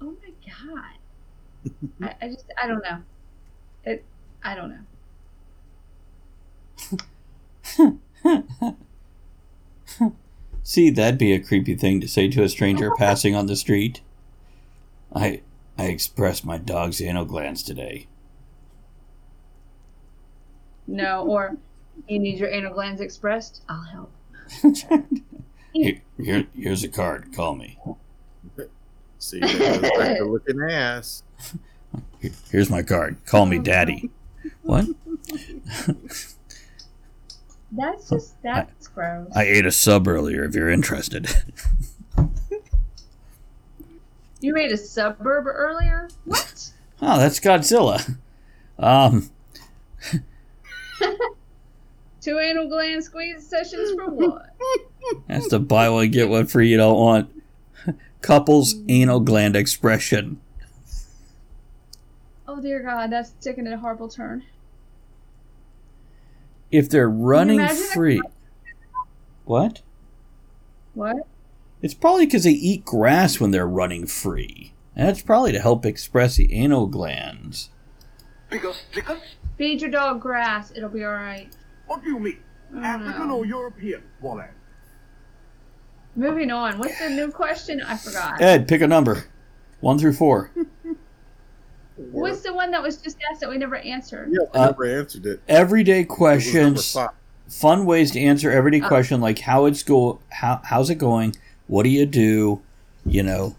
oh 0.00 0.16
my 0.22 0.32
god. 0.64 2.02
I, 2.02 2.26
I 2.26 2.28
just, 2.30 2.52
I 2.60 2.66
don't 2.66 2.82
know. 2.82 2.98
It, 3.84 4.04
I 4.42 4.56
don't 4.56 4.70
know. 4.70 4.80
See, 10.62 10.90
that'd 10.90 11.18
be 11.18 11.32
a 11.32 11.40
creepy 11.42 11.74
thing 11.74 12.00
to 12.00 12.08
say 12.08 12.28
to 12.28 12.42
a 12.42 12.48
stranger 12.48 12.90
passing 12.96 13.34
on 13.34 13.46
the 13.46 13.56
street. 13.56 14.02
I 15.14 15.40
I 15.78 15.84
expressed 15.86 16.44
my 16.44 16.58
dog's 16.58 17.00
anal 17.00 17.24
glands 17.24 17.62
today. 17.62 18.06
No, 20.86 21.22
or 21.22 21.56
you 22.06 22.18
need 22.18 22.38
your 22.38 22.50
anal 22.50 22.74
glands 22.74 23.00
expressed? 23.00 23.62
I'll 23.68 23.82
help. 23.82 24.12
Here, 25.74 26.00
here, 26.18 26.46
here's 26.56 26.82
a 26.82 26.88
card. 26.88 27.32
Call 27.34 27.54
me. 27.54 27.78
See, 29.18 29.38
that 29.38 29.58
goes 29.58 29.80
back 29.80 30.16
to 30.16 30.24
looking 30.24 30.60
ass. 30.62 31.22
Here- 32.20 32.32
here's 32.50 32.70
my 32.70 32.82
card. 32.82 33.18
Call 33.26 33.46
me 33.46 33.58
oh, 33.58 33.62
daddy. 33.62 34.10
What? 34.62 34.86
That's 37.72 38.08
just 38.08 38.40
that's 38.42 38.88
gross. 38.88 39.28
I 39.34 39.44
ate 39.44 39.66
a 39.66 39.72
sub 39.72 40.08
earlier. 40.08 40.44
If 40.44 40.54
you're 40.54 40.70
interested. 40.70 41.28
You 44.40 44.56
ate 44.56 44.70
a 44.72 44.76
suburb 44.76 45.46
earlier? 45.46 46.08
What? 46.24 46.70
Oh, 47.00 47.16
that's 47.16 47.38
Godzilla. 47.38 48.16
Um, 48.76 49.30
Two 52.20 52.38
anal 52.40 52.68
gland 52.68 53.04
squeeze 53.04 53.46
sessions 53.46 53.94
for 53.94 54.10
what? 54.10 54.46
that's 55.28 55.48
the 55.48 55.60
buy 55.60 55.88
one 55.90 56.10
get 56.10 56.28
one 56.28 56.46
free 56.46 56.68
you 56.68 56.76
don't 56.76 56.98
want. 56.98 57.42
Couples 58.20 58.74
anal 58.88 59.20
gland 59.20 59.54
expression. 59.54 60.40
Oh 62.48 62.60
dear 62.60 62.82
God, 62.82 63.12
that's 63.12 63.30
taking 63.40 63.68
a 63.68 63.78
horrible 63.78 64.08
turn. 64.08 64.42
If 66.70 66.88
they're 66.90 67.08
running 67.08 67.60
imagine 67.60 67.76
a 67.76 67.94
free. 67.94 68.22
What? 69.44 69.82
What? 70.94 71.16
It's 71.80 71.94
probably 71.94 72.26
because 72.26 72.44
they 72.44 72.50
eat 72.50 72.84
grass 72.84 73.40
when 73.40 73.50
they're 73.50 73.66
running 73.66 74.06
free. 74.06 74.72
And 74.96 75.08
that's 75.08 75.22
probably 75.22 75.52
to 75.52 75.60
help 75.60 75.86
express 75.86 76.36
the 76.36 76.52
anal 76.52 76.86
glands. 76.86 77.70
Because 78.50 78.82
chicken? 78.92 79.18
Feed 79.56 79.80
your 79.80 79.90
dog 79.90 80.20
grass. 80.20 80.72
It'll 80.74 80.88
be 80.88 81.04
all 81.04 81.12
right. 81.12 81.48
What 81.86 82.02
do 82.02 82.10
you 82.10 82.18
mean? 82.18 82.38
Oh, 82.74 82.80
African 82.80 83.28
no. 83.28 83.38
or 83.38 83.46
European, 83.46 84.02
Wallet? 84.20 84.50
Moving 86.16 86.50
on. 86.50 86.78
What's 86.78 86.98
the 86.98 87.10
new 87.10 87.30
question? 87.30 87.80
I 87.80 87.96
forgot. 87.96 88.40
Ed, 88.40 88.66
pick 88.68 88.82
a 88.82 88.86
number. 88.86 89.24
One 89.80 89.98
through 89.98 90.14
four. 90.14 90.50
What's 92.12 92.42
the 92.42 92.54
one 92.54 92.70
that 92.70 92.82
was 92.82 92.96
just 92.98 93.16
asked 93.30 93.40
that 93.40 93.50
we 93.50 93.58
never 93.58 93.76
answered? 93.76 94.30
Yeah, 94.30 94.46
I 94.54 94.58
Uh, 94.58 94.66
never 94.66 94.84
answered 95.00 95.26
it. 95.26 95.40
Everyday 95.48 96.00
It 96.00 96.08
was 96.08 96.08
number 96.08 96.14
questions. 96.16 96.92
five. 96.92 97.10
Fun 97.48 97.86
ways 97.86 98.10
to 98.12 98.20
answer 98.20 98.50
everyday 98.50 98.78
question 98.80 99.20
like 99.20 99.38
how 99.40 99.64
it's 99.64 99.82
go 99.82 100.20
how 100.28 100.60
how's 100.64 100.90
it 100.90 100.96
going? 100.96 101.34
What 101.66 101.82
do 101.84 101.88
you 101.88 102.04
do? 102.06 102.60
You 103.06 103.22
know, 103.22 103.56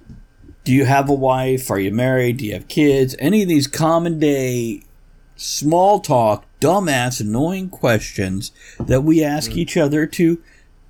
do 0.64 0.72
you 0.72 0.86
have 0.86 1.10
a 1.10 1.14
wife? 1.14 1.72
Are 1.72 1.80
you 1.80 1.92
married? 1.92 2.38
Do 2.38 2.46
you 2.46 2.54
have 2.54 2.68
kids? 2.68 3.16
Any 3.20 3.42
of 3.42 3.50
these 3.50 3.66
common 3.68 4.20
day 4.20 4.84
small 5.36 6.00
talk, 6.00 6.46
dumbass, 6.62 7.20
annoying 7.20 7.70
questions 7.70 8.52
that 8.80 9.02
we 9.02 9.24
ask 9.24 9.58
each 9.58 9.76
other 9.76 10.06
to 10.06 10.40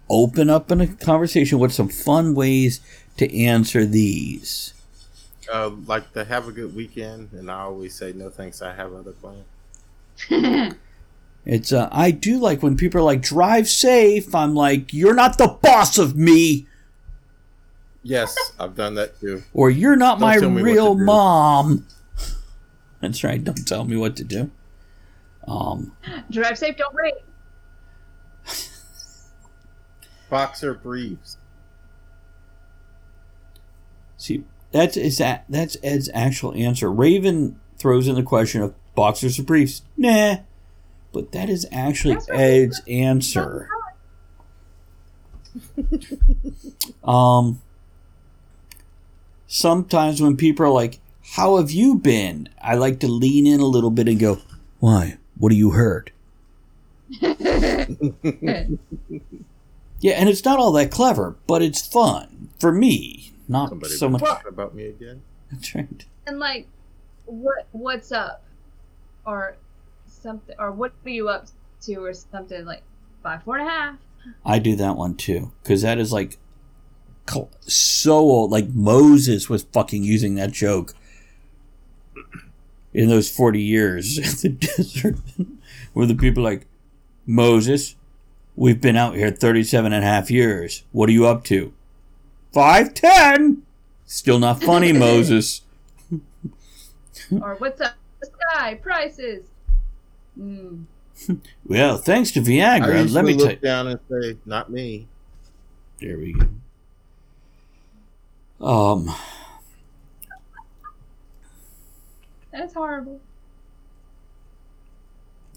open 0.10 0.50
up 0.50 0.70
in 0.72 0.82
a 0.82 0.88
conversation. 0.88 1.58
What's 1.60 1.76
some 1.76 1.88
fun 1.90 2.36
ways 2.36 2.82
to 3.18 3.34
answer 3.38 3.86
these? 3.86 4.74
Uh, 5.52 5.70
like 5.88 6.14
to 6.14 6.24
have 6.26 6.48
a 6.48 6.52
good 6.52 6.76
weekend, 6.76 7.30
and 7.34 7.50
I 7.50 7.62
always 7.62 7.96
say 7.96 8.14
no 8.14 8.30
thanks. 8.30 8.62
I 8.62 8.74
have 8.74 8.94
other 8.94 9.14
plans. 9.14 10.76
It's 11.46 11.72
uh, 11.72 11.88
I 11.92 12.12
do 12.12 12.38
like 12.38 12.62
when 12.62 12.76
people 12.76 13.00
are 13.00 13.04
like 13.04 13.22
drive 13.22 13.70
safe. 13.70 14.36
I'm 14.36 14.54
like 14.54 14.94
you're 14.94 15.14
not 15.16 15.38
the 15.38 15.48
boss 15.48 15.98
of 15.98 16.16
me, 16.16 16.68
Yes, 18.04 18.36
I've 18.60 18.76
done 18.76 18.96
that 18.96 19.20
too. 19.22 19.42
or 19.54 19.70
you're 19.70 19.96
not 19.96 20.20
Don't 20.20 20.28
my 20.28 20.38
tell 20.38 20.50
me 20.50 20.62
what 20.62 20.64
real 20.64 20.96
mom. 20.96 21.88
That's 23.00 23.24
right. 23.24 23.42
Don't 23.42 23.66
tell 23.66 23.86
me 23.86 23.96
what 23.96 24.18
to 24.18 24.26
do. 24.26 24.52
Um, 25.48 25.94
Drive 26.30 26.58
safe, 26.58 26.76
don't 26.76 26.94
break. 26.94 27.14
Boxer 30.30 30.74
briefs. 30.74 31.38
see, 34.18 34.44
that's 34.72 34.98
is 34.98 35.18
that 35.18 35.46
that's 35.50 35.78
Ed's 35.84 36.10
actual 36.14 36.54
answer. 36.54 36.92
Raven 36.92 37.60
throws 37.78 38.08
in 38.08 38.16
the 38.16 38.24
question 38.24 38.62
of 38.62 38.74
boxers 38.96 39.40
or 39.40 39.44
briefs. 39.44 39.82
Nah, 39.98 40.38
but 41.12 41.32
that 41.32 41.50
is 41.50 41.68
actually 41.72 42.18
Ed's 42.30 42.82
answer. 42.88 43.70
Um, 47.04 47.62
sometimes 49.48 50.22
when 50.22 50.38
people 50.38 50.66
are 50.66 50.70
like, 50.72 51.00
"How 51.32 51.58
have 51.58 51.72
you 51.72 51.96
been?" 51.96 52.50
I 52.62 52.76
like 52.76 53.00
to 53.00 53.08
lean 53.08 53.48
in 53.48 53.60
a 53.60 53.66
little 53.66 53.90
bit 53.90 54.08
and 54.08 54.20
go, 54.20 54.40
"Why? 54.80 55.18
What 55.38 55.50
do 55.50 55.56
you 55.56 55.72
heard?" 55.72 56.12
Yeah, 60.02 60.14
and 60.14 60.30
it's 60.30 60.46
not 60.46 60.60
all 60.60 60.72
that 60.74 60.92
clever, 60.92 61.36
but 61.46 61.62
it's 61.62 61.86
fun 61.86 62.50
for 62.60 62.72
me. 62.72 63.34
Not 63.50 63.70
Somebody 63.70 63.94
so 63.96 64.08
much. 64.10 64.22
talking 64.22 64.48
about 64.48 64.74
me 64.76 64.86
again. 64.86 65.24
That's 65.52 65.74
right. 65.76 66.06
and 66.28 66.40
like, 66.40 66.68
what 67.26 67.68
what's 67.72 68.12
up, 68.12 68.44
or 69.26 69.58
something, 70.06 70.56
or 70.60 70.72
what 70.72 70.94
are 71.06 71.10
you 71.10 71.28
up 71.30 71.48
to, 71.82 71.96
or 71.96 72.14
something 72.14 72.64
like 72.64 72.84
five, 73.24 73.44
four 73.44 73.58
and 73.58 73.68
a 73.68 73.70
half. 73.72 73.96
I 74.46 74.60
do 74.60 74.76
that 74.76 74.96
one 74.96 75.16
too 75.16 75.52
because 75.64 75.82
that 75.82 75.98
is 75.98 76.14
like 76.14 76.38
so 77.62 78.14
old. 78.18 78.52
Like 78.52 78.70
Moses 78.70 79.50
was 79.50 79.64
fucking 79.64 80.04
using 80.04 80.36
that 80.36 80.52
joke 80.52 80.94
in 82.94 83.10
those 83.10 83.30
forty 83.32 83.62
years 83.62 84.18
in 84.18 84.24
the 84.58 84.68
desert, 84.78 85.16
where 85.94 86.06
the 86.06 86.16
people 86.16 86.46
are 86.46 86.52
like 86.52 86.68
Moses, 87.26 87.96
we've 88.56 88.82
been 88.82 88.96
out 88.96 89.16
here 89.16 89.30
37 89.32 89.94
and 89.94 90.04
a 90.04 90.08
half 90.08 90.32
years. 90.32 90.84
What 90.92 91.10
are 91.10 91.12
you 91.12 91.28
up 91.28 91.44
to? 91.46 91.74
Five 92.52 92.94
ten. 92.94 93.64
Still 94.06 94.40
not 94.40 94.62
funny, 94.64 94.92
Moses. 94.98 95.62
or 97.32 97.56
what's 97.60 97.80
up, 97.82 97.94
the 98.20 98.28
sky 98.52 98.76
prices. 98.76 99.46
Mm. 100.40 100.86
Well, 101.66 101.98
thanks 101.98 102.32
to 102.32 102.40
I 102.40 102.44
Viagra, 102.44 103.02
usually 103.02 103.10
let 103.14 103.26
me 103.26 103.36
tell 103.38 103.46
look 103.48 103.62
down 103.62 103.88
and 103.88 104.00
say, 104.10 104.38
"Not 104.46 104.72
me." 104.72 105.08
There 106.00 106.18
we 106.18 106.34
go. 106.34 106.48
Um, 108.66 109.14
That's 112.52 112.74
horrible. 112.74 113.20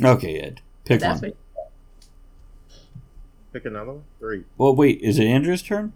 okay, 0.05 0.39
Ed, 0.41 0.61
pick 0.85 1.01
That's 1.01 1.23
one. 1.23 1.31
what. 1.31 1.71
Pick 3.53 3.65
another 3.67 3.93
one. 3.93 4.05
Three. 4.19 4.45
Well, 4.59 4.75
wait, 4.75 5.01
is 5.01 5.19
it 5.19 5.25
Andrew's 5.27 5.63
turn? 5.63 5.93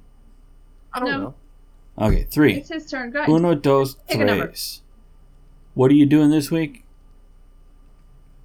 I 0.96 1.00
don't 1.00 1.10
No. 1.10 1.18
know. 1.98 2.06
Okay, 2.06 2.24
three. 2.24 2.54
It's 2.54 2.68
his 2.70 2.90
turn. 2.90 3.10
Go 3.10 3.20
ahead. 3.20 3.30
Uno, 3.30 3.54
dos, 3.54 3.94
Pick 4.08 4.20
a 4.20 4.24
number. 4.24 4.46
tres. 4.46 4.82
What 5.74 5.90
are 5.90 5.94
you 5.94 6.06
doing 6.06 6.30
this 6.30 6.50
week? 6.50 6.84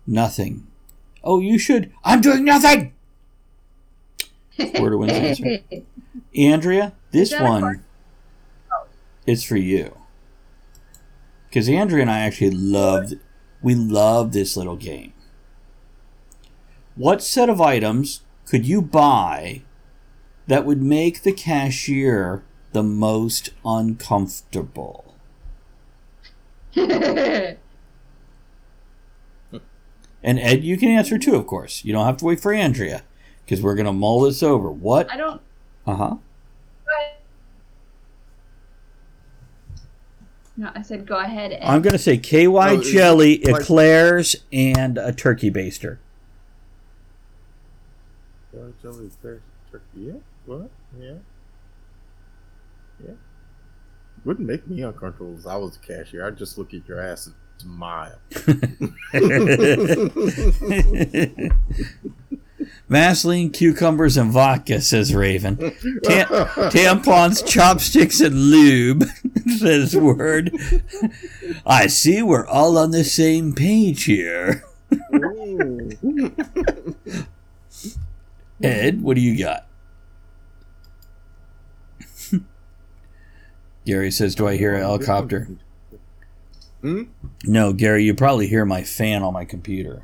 Nothing. 0.06 0.68
Oh, 1.24 1.40
you 1.40 1.58
should. 1.58 1.92
I'm 2.04 2.20
doing 2.22 2.44
nothing! 2.44 2.94
Word 4.80 4.90
to 4.92 4.98
win 4.98 5.10
answer. 5.10 5.60
Andrea, 6.36 6.94
this 7.12 7.30
that 7.30 7.42
a 7.42 7.44
one 7.44 7.62
card? 7.62 7.84
is 9.26 9.44
for 9.44 9.56
you. 9.58 9.96
Because 11.50 11.70
Andrea 11.70 12.02
and 12.02 12.12
I 12.12 12.20
actually 12.20 12.52
loved, 12.52 13.16
we 13.62 13.76
love 13.76 14.32
this 14.34 14.58
little 14.58 14.76
game. 14.76 15.14
What 16.96 17.22
set 17.22 17.50
of 17.50 17.62
items 17.62 18.22
could 18.46 18.66
you 18.66 18.82
buy 18.82 19.62
that 20.52 20.66
would 20.66 20.82
make 20.82 21.24
the 21.24 21.32
cashier 21.32 22.44
the 22.74 22.84
most 22.84 23.52
uncomfortable? 23.66 25.16
And 30.24 30.38
Ed, 30.38 30.64
you 30.64 30.78
can 30.78 30.90
answer 30.90 31.18
too, 31.18 31.34
of 31.36 31.48
course. 31.48 31.84
You 31.84 31.94
don't 31.94 32.06
have 32.06 32.18
to 32.18 32.26
wait 32.26 32.40
for 32.40 32.54
Andrea 32.54 33.02
because 33.44 33.60
we're 33.60 33.74
going 33.74 33.88
to 33.88 33.92
mull 33.92 34.20
this 34.22 34.44
over. 34.44 34.70
What? 34.70 35.12
I 35.12 35.18
don't. 35.18 35.42
Uh 35.88 35.96
huh. 35.96 36.16
No, 40.56 40.70
I 40.76 40.84
said 40.84 41.08
go 41.08 41.18
ahead. 41.18 41.54
Ed. 41.54 41.64
I'm 41.64 41.82
going 41.82 41.94
to 41.94 41.98
say 41.98 42.20
KY 42.20 42.46
No, 42.46 42.84
jelly, 42.84 43.40
like- 43.40 43.62
eclairs, 43.64 44.36
and 44.54 45.00
a 45.00 45.12
turkey 45.12 45.50
baster. 45.50 45.98
Jelly, 48.54 48.74
jelly, 48.80 49.10
fish, 49.24 49.42
turkey. 49.72 49.84
Yeah. 49.96 50.14
What? 50.46 50.70
Yeah. 51.00 51.14
Yeah. 53.04 53.14
Wouldn't 54.26 54.48
make 54.48 54.68
me 54.68 54.82
uncomfortable 54.82 55.38
if 55.40 55.48
I 55.48 55.56
was 55.58 55.78
a 55.78 55.80
cashier. 55.80 56.26
I'd 56.26 56.38
just 56.38 56.58
look 56.58 56.74
at 56.74 56.88
your 56.88 57.02
ass 57.02 57.28
and 57.28 57.36
smile. 57.58 58.20
Vaseline, 62.90 63.50
cucumbers, 63.52 64.18
and 64.18 64.32
vodka, 64.32 64.82
says 64.82 65.16
Raven. 65.16 65.58
Ta- 65.58 66.52
tampons, 66.72 67.46
chopsticks, 67.46 68.20
and 68.20 68.36
lube, 68.36 69.06
says 69.58 69.96
Word. 69.96 70.52
I 71.66 71.88
see 71.88 72.22
we're 72.22 72.46
all 72.46 72.78
on 72.78 72.92
the 72.92 73.04
same 73.04 73.54
page 73.54 74.04
here. 74.04 74.64
Ed, 78.62 79.02
what 79.02 79.16
do 79.16 79.22
you 79.22 79.38
got? 79.40 79.66
Gary 83.86 84.12
says, 84.12 84.36
Do 84.36 84.48
I 84.48 84.58
hear 84.58 84.76
a 84.76 84.80
helicopter? 84.80 85.48
Hmm? 86.82 87.04
No, 87.46 87.74
Gary, 87.74 88.04
you 88.04 88.14
probably 88.14 88.48
hear 88.48 88.66
my 88.66 88.84
fan 88.84 89.24
on 89.24 89.34
my 89.34 89.46
computer. 89.46 90.04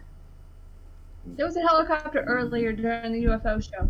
There 1.25 1.45
was 1.45 1.57
a 1.57 1.61
helicopter 1.61 2.21
earlier 2.21 2.71
during 2.71 3.11
the 3.11 3.25
UFO 3.25 3.61
show. 3.61 3.89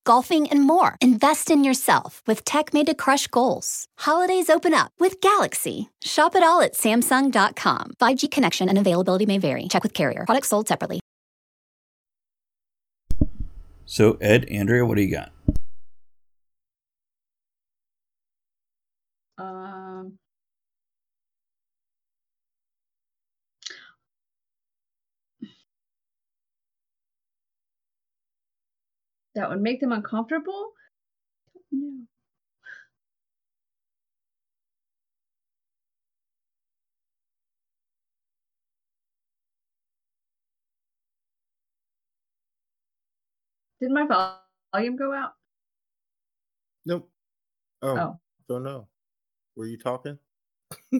golfing, 0.03 0.47
and 0.49 0.61
more. 0.61 0.95
Invest 1.01 1.49
in 1.49 1.63
yourself 1.63 2.21
with 2.27 2.45
tech 2.45 2.73
made 2.73 2.85
to 2.87 2.93
crush 2.93 3.27
goals. 3.27 3.85
Holidays 3.99 4.49
open 4.49 4.73
up 4.73 4.91
with 4.99 5.21
Galaxy. 5.21 5.89
Shop 6.03 6.35
it 6.35 6.43
all 6.43 6.61
at 6.61 6.73
Samsung.com. 6.73 7.93
5G 7.99 8.29
connection 8.29 8.69
and 8.69 8.77
availability 8.77 9.25
may 9.25 9.37
vary. 9.37 9.67
Check 9.67 9.83
with 9.83 9.93
carrier. 9.93 10.25
Products 10.25 10.49
sold 10.49 10.67
separately. 10.67 10.99
So, 13.85 14.17
Ed, 14.21 14.45
Andrea, 14.45 14.85
what 14.85 14.95
do 14.95 15.01
you 15.01 15.11
got? 15.11 15.31
Um, 19.37 19.70
that 29.35 29.49
would 29.49 29.61
make 29.61 29.79
them 29.79 29.91
uncomfortable? 29.91 30.71
No. 31.71 32.05
Did 43.79 43.91
my 43.91 44.05
volume 44.73 44.95
go 44.95 45.13
out? 45.13 45.33
Nope. 46.85 47.09
Oh, 47.81 47.97
Oh. 47.97 48.19
don't 48.47 48.63
know. 48.63 48.87
Were 49.55 49.65
you 49.65 49.77
talking? 49.77 50.17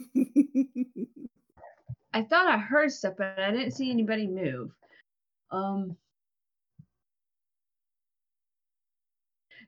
I 2.13 2.23
thought 2.23 2.47
I 2.47 2.57
heard 2.57 2.91
stuff, 2.91 3.13
but 3.17 3.39
I 3.39 3.51
didn't 3.51 3.71
see 3.71 3.89
anybody 3.91 4.27
move. 4.27 4.71
Um. 5.51 5.95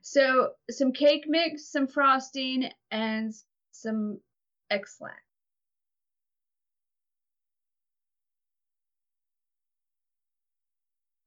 So 0.06 0.50
some 0.70 0.92
cake 0.92 1.24
mix, 1.26 1.72
some 1.72 1.86
frosting, 1.86 2.70
and 2.90 3.32
some 3.72 4.20
Ex-Lax. 4.70 5.16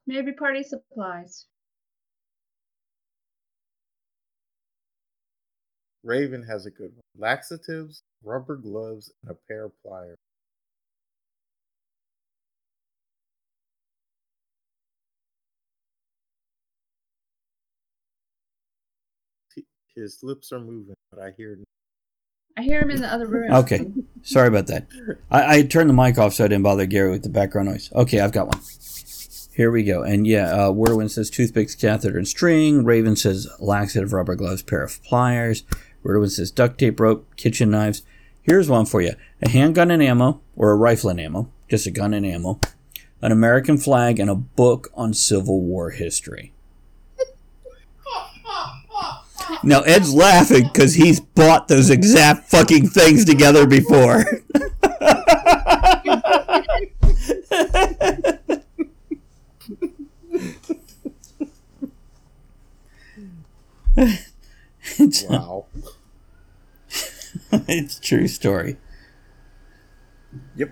Maybe 0.06 0.32
party 0.32 0.62
supplies. 0.62 1.48
Raven 6.04 6.44
has 6.44 6.68
a 6.68 6.72
good 6.72 6.92
one. 6.94 7.02
Laxatives, 7.18 8.04
rubber 8.24 8.58
gloves, 8.58 9.12
and 9.24 9.32
a 9.32 9.38
pair 9.48 9.66
of 9.66 9.72
pliers. 9.82 10.18
His 19.98 20.20
lips 20.22 20.52
are 20.52 20.60
moving, 20.60 20.94
but 21.10 21.20
I 21.20 21.32
hear 21.36 21.58
I 22.56 22.62
hear 22.62 22.82
him 22.82 22.92
in 22.92 23.02
the 23.02 23.12
other 23.12 23.26
room. 23.26 23.52
Okay. 23.52 23.88
Sorry 24.22 24.48
about 24.48 24.68
that. 24.68 24.88
I, 25.32 25.58
I 25.58 25.62
turned 25.64 25.90
the 25.90 25.94
mic 25.94 26.20
off 26.20 26.36
so 26.36 26.46
I 26.46 26.48
didn't 26.48 26.64
bother 26.64 26.86
Gary 26.86 27.10
with 27.10 27.24
the 27.24 27.30
background 27.30 27.70
noise. 27.70 27.92
Okay, 27.94 28.20
I've 28.20 28.32
got 28.32 28.48
one. 28.48 28.62
Here 29.56 29.72
we 29.72 29.82
go. 29.84 30.04
And 30.04 30.28
yeah, 30.28 30.52
uh, 30.52 30.72
Whirlwind 30.72 31.12
says 31.12 31.32
toothpicks, 31.32 31.74
catheter, 31.74 32.16
and 32.16 32.28
string. 32.28 32.86
Raven 32.86 33.16
says 33.16 33.48
laxative, 33.60 34.14
rubber 34.14 34.36
gloves, 34.36 34.62
pair 34.62 34.84
of 34.84 35.02
pliers. 35.04 35.64
Whirlwind 36.04 36.34
says 36.34 36.52
duct 36.52 36.78
tape, 36.78 37.00
rope, 37.00 37.36
kitchen 37.36 37.72
knives. 37.72 38.04
Here's 38.44 38.70
one 38.70 38.86
for 38.86 39.02
you 39.02 39.14
a 39.42 39.50
handgun 39.50 39.90
and 39.90 40.04
ammo, 40.04 40.42
or 40.56 40.72
a 40.72 40.76
rifle 40.76 41.10
and 41.10 41.20
ammo, 41.20 41.52
just 41.70 41.88
a 41.88 41.92
gun 41.92 42.14
and 42.14 42.26
ammo, 42.26 42.60
an 43.20 43.32
American 43.32 43.80
flag, 43.80 44.20
and 44.20 44.30
a 44.30 44.36
book 44.36 44.90
on 44.94 45.16
Civil 45.16 45.62
War 45.62 45.90
history. 45.90 46.54
Now 49.64 49.82
Ed's 49.82 50.14
laughing 50.14 50.70
because 50.72 50.94
he's 50.94 51.20
bought 51.20 51.68
those 51.68 51.90
exact 51.90 52.50
fucking 52.50 52.90
things 52.90 53.26
together 53.26 53.66
before. 53.66 54.24
wow. 65.30 65.66
it's 67.52 67.98
a 67.98 68.02
true 68.02 68.28
story. 68.28 68.78
Yep. 70.56 70.72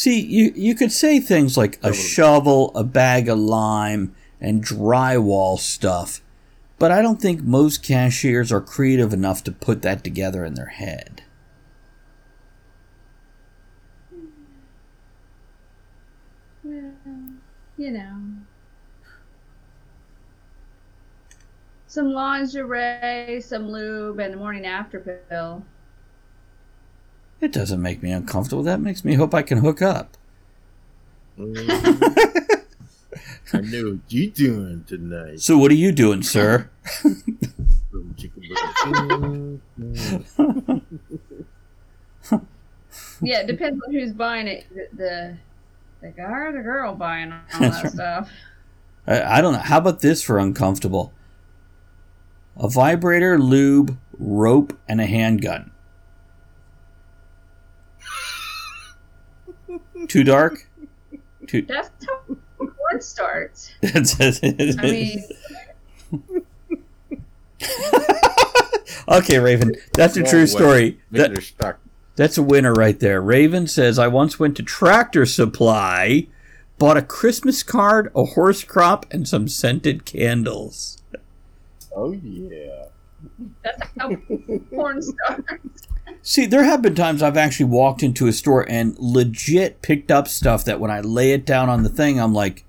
See, 0.00 0.18
you 0.18 0.50
you 0.56 0.74
could 0.74 0.92
say 0.92 1.20
things 1.20 1.58
like 1.58 1.78
a 1.82 1.92
shovel, 1.92 2.74
a 2.74 2.82
bag 2.82 3.28
of 3.28 3.38
lime, 3.38 4.14
and 4.40 4.64
drywall 4.64 5.58
stuff, 5.58 6.22
but 6.78 6.90
I 6.90 7.02
don't 7.02 7.20
think 7.20 7.42
most 7.42 7.82
cashiers 7.82 8.50
are 8.50 8.62
creative 8.62 9.12
enough 9.12 9.44
to 9.44 9.52
put 9.52 9.82
that 9.82 10.02
together 10.02 10.42
in 10.42 10.54
their 10.54 10.68
head. 10.68 11.24
Well, 16.64 16.94
you 17.76 17.90
know. 17.90 18.16
Some 21.86 22.14
lingerie, 22.14 23.42
some 23.42 23.68
lube, 23.68 24.18
and 24.18 24.32
a 24.32 24.38
morning 24.38 24.64
after 24.64 25.20
pill. 25.28 25.66
It 27.40 27.52
doesn't 27.52 27.80
make 27.80 28.02
me 28.02 28.10
uncomfortable. 28.12 28.62
That 28.62 28.80
makes 28.80 29.04
me 29.04 29.14
hope 29.14 29.34
I 29.34 29.42
can 29.42 29.58
hook 29.58 29.80
up. 29.80 30.16
Mm. 31.38 31.68
I 33.52 33.60
know 33.62 33.90
what 33.90 34.00
you 34.08 34.30
doing 34.30 34.84
tonight. 34.86 35.40
So 35.40 35.58
what 35.58 35.70
are 35.70 35.74
you 35.74 35.90
doing, 35.90 36.22
sir? 36.22 36.70
Boom, 37.90 38.14
chicka, 38.16 38.40
boom. 39.18 39.62
Yeah, 43.22 43.40
it 43.40 43.46
depends 43.46 43.82
on 43.86 43.92
who's 43.92 44.12
buying 44.12 44.46
it. 44.46 44.66
The 44.70 44.88
the, 44.96 45.36
the 46.00 46.08
guy 46.08 46.30
or 46.30 46.52
the 46.52 46.62
girl 46.62 46.94
buying 46.94 47.32
all 47.32 47.40
That's 47.58 47.76
that 47.76 47.84
right. 47.84 47.92
stuff. 47.92 48.30
I, 49.06 49.38
I 49.38 49.40
don't 49.40 49.52
know. 49.52 49.58
How 49.58 49.78
about 49.78 50.00
this 50.00 50.22
for 50.22 50.38
uncomfortable? 50.38 51.12
A 52.56 52.68
vibrator, 52.68 53.38
lube, 53.38 53.98
rope, 54.18 54.78
and 54.88 55.00
a 55.00 55.06
handgun. 55.06 55.69
Too 60.08 60.24
dark? 60.24 60.66
Too. 61.46 61.62
That's 61.62 61.90
how 62.06 62.36
porn 62.56 63.00
starts. 63.00 63.72
That's 63.82 64.20
I 64.20 64.82
mean, 64.82 65.24
Okay, 69.10 69.38
Raven, 69.40 69.72
that's 69.92 70.16
a 70.16 70.22
true 70.22 70.46
story. 70.46 71.00
That, 71.10 71.82
that's 72.14 72.38
a 72.38 72.42
winner 72.42 72.72
right 72.72 72.98
there. 72.98 73.20
Raven 73.20 73.66
says, 73.66 73.98
I 73.98 74.06
once 74.06 74.38
went 74.38 74.56
to 74.58 74.62
Tractor 74.62 75.26
Supply, 75.26 76.28
bought 76.78 76.96
a 76.96 77.02
Christmas 77.02 77.64
card, 77.64 78.12
a 78.14 78.24
horse 78.24 78.62
crop, 78.62 79.06
and 79.10 79.26
some 79.26 79.48
scented 79.48 80.04
candles. 80.04 81.02
Oh 81.94 82.12
yeah. 82.12 82.84
That's 83.64 83.82
how 83.98 84.14
porn 84.70 85.02
starts. 85.02 85.69
See, 86.22 86.46
there 86.46 86.64
have 86.64 86.82
been 86.82 86.94
times 86.94 87.22
I've 87.22 87.36
actually 87.36 87.66
walked 87.66 88.02
into 88.02 88.26
a 88.26 88.32
store 88.32 88.68
and 88.68 88.94
legit 88.98 89.80
picked 89.82 90.10
up 90.10 90.28
stuff 90.28 90.64
that 90.66 90.78
when 90.78 90.90
I 90.90 91.00
lay 91.00 91.32
it 91.32 91.46
down 91.46 91.68
on 91.70 91.82
the 91.82 91.88
thing, 91.88 92.20
I'm 92.20 92.34
like, 92.34 92.64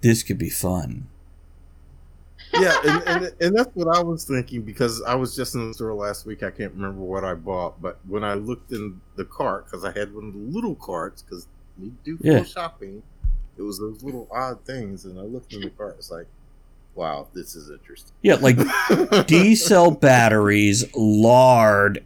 this 0.00 0.22
could 0.22 0.38
be 0.38 0.48
fun. 0.50 1.08
yeah, 2.54 2.78
and, 2.84 3.02
and 3.08 3.32
and 3.40 3.56
that's 3.56 3.74
what 3.74 3.94
I 3.94 4.00
was 4.02 4.24
thinking 4.24 4.62
because 4.62 5.02
I 5.02 5.14
was 5.16 5.34
just 5.36 5.54
in 5.54 5.66
the 5.68 5.74
store 5.74 5.92
last 5.92 6.24
week. 6.24 6.42
I 6.42 6.50
can't 6.50 6.72
remember 6.72 7.02
what 7.02 7.24
I 7.24 7.34
bought, 7.34 7.82
but 7.82 7.98
when 8.06 8.24
I 8.24 8.34
looked 8.34 8.72
in 8.72 9.00
the 9.16 9.24
cart 9.24 9.66
because 9.66 9.84
I 9.84 9.90
had 9.92 10.14
one 10.14 10.28
of 10.28 10.32
the 10.32 10.38
little 10.38 10.76
carts 10.76 11.20
because 11.22 11.46
we 11.78 11.92
do 12.04 12.16
full 12.16 12.26
Yeah. 12.26 12.44
shopping, 12.44 13.02
it 13.58 13.62
was 13.62 13.78
those 13.80 14.02
little 14.02 14.28
odd 14.30 14.64
things, 14.64 15.04
and 15.04 15.18
I 15.18 15.24
looked 15.24 15.52
in 15.52 15.60
the 15.60 15.70
cart. 15.70 15.96
It's 15.98 16.10
like, 16.10 16.26
wow, 16.98 17.28
this 17.32 17.54
is 17.54 17.70
interesting. 17.70 18.12
Yeah, 18.22 18.34
like 18.34 18.58
D 19.28 19.54
cell 19.54 19.92
batteries, 19.92 20.84
lard, 20.96 22.04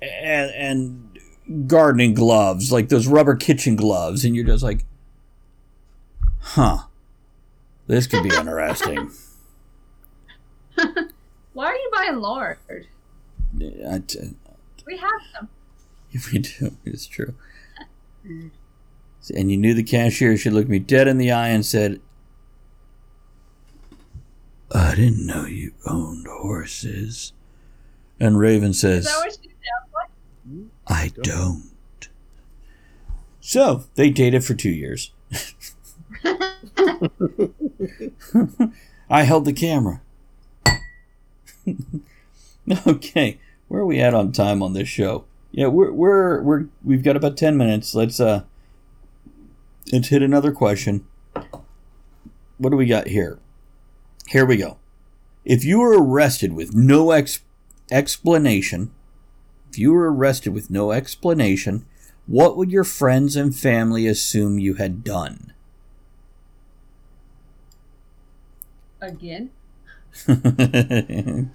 and, 0.00 0.50
and 0.52 1.66
gardening 1.68 2.14
gloves, 2.14 2.70
like 2.70 2.88
those 2.90 3.08
rubber 3.08 3.34
kitchen 3.34 3.74
gloves, 3.74 4.24
and 4.24 4.36
you're 4.36 4.46
just 4.46 4.62
like, 4.62 4.84
huh, 6.38 6.84
this 7.88 8.06
could 8.06 8.22
be 8.22 8.34
interesting. 8.34 9.10
Why 11.52 11.66
are 11.66 11.74
you 11.74 11.90
buying 11.92 12.16
lard? 12.16 12.58
I 12.70 13.98
t- 14.06 14.30
We 14.86 14.96
have 14.96 15.20
some. 15.34 15.48
we 16.32 16.38
do, 16.38 16.76
it's 16.84 17.06
true. 17.06 17.34
And 18.24 19.50
you 19.50 19.56
knew 19.56 19.74
the 19.74 19.82
cashier. 19.82 20.36
should 20.36 20.52
look 20.52 20.68
me 20.68 20.78
dead 20.78 21.08
in 21.08 21.18
the 21.18 21.32
eye 21.32 21.48
and 21.48 21.66
said, 21.66 22.00
I 24.72 24.94
didn't 24.94 25.26
know 25.26 25.46
you 25.46 25.72
owned 25.86 26.26
horses. 26.28 27.32
And 28.20 28.38
Raven 28.38 28.72
says, 28.72 29.06
Is 29.06 29.12
that 29.12 29.18
what 29.18 29.38
she 29.42 29.48
sounds 29.48 29.92
like? 29.94 30.10
I 30.86 31.12
don't. 31.22 31.70
So 33.40 33.84
they 33.94 34.10
dated 34.10 34.44
for 34.44 34.54
two 34.54 34.70
years. 34.70 35.12
I 39.10 39.22
held 39.24 39.44
the 39.44 39.52
camera. 39.52 40.02
okay, 42.86 43.38
where 43.68 43.80
are 43.80 43.86
we 43.86 44.00
at 44.00 44.14
on 44.14 44.30
time 44.32 44.62
on 44.62 44.74
this 44.74 44.88
show? 44.88 45.24
Yeah, 45.50 45.66
we're 45.66 45.90
we're 45.90 46.40
we're 46.42 46.66
we've 46.84 47.02
got 47.02 47.16
about 47.16 47.36
ten 47.36 47.56
minutes. 47.56 47.94
Let's 47.94 48.20
uh, 48.20 48.44
let's 49.92 50.08
hit 50.08 50.22
another 50.22 50.52
question. 50.52 51.06
What 52.58 52.70
do 52.70 52.76
we 52.76 52.86
got 52.86 53.08
here? 53.08 53.38
Here 54.30 54.46
we 54.46 54.58
go. 54.58 54.78
If 55.44 55.64
you 55.64 55.80
were 55.80 56.00
arrested 56.00 56.52
with 56.52 56.72
no 56.72 57.10
ex- 57.10 57.40
explanation, 57.90 58.92
if 59.68 59.76
you 59.76 59.92
were 59.92 60.12
arrested 60.12 60.54
with 60.54 60.70
no 60.70 60.92
explanation, 60.92 61.84
what 62.28 62.56
would 62.56 62.70
your 62.70 62.84
friends 62.84 63.34
and 63.34 63.52
family 63.52 64.06
assume 64.06 64.60
you 64.60 64.74
had 64.74 65.02
done? 65.02 65.52
Again? 69.00 69.50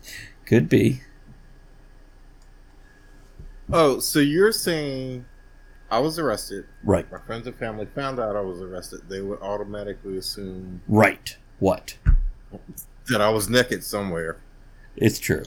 Could 0.46 0.68
be. 0.68 1.00
Oh, 3.72 4.00
so 4.00 4.20
you're 4.20 4.52
saying 4.52 5.24
I 5.90 6.00
was 6.00 6.20
arrested. 6.20 6.66
Right. 6.84 7.10
My 7.10 7.20
friends 7.20 7.48
and 7.48 7.56
family 7.56 7.86
found 7.96 8.20
out 8.20 8.36
I 8.36 8.42
was 8.42 8.62
arrested. 8.62 9.08
They 9.08 9.22
would 9.22 9.40
automatically 9.40 10.18
assume 10.18 10.82
Right. 10.90 11.38
What? 11.60 11.98
That 13.10 13.22
I 13.22 13.30
was 13.30 13.50
naked 13.50 13.84
somewhere. 13.84 14.38
It's 14.96 15.20
true. 15.20 15.44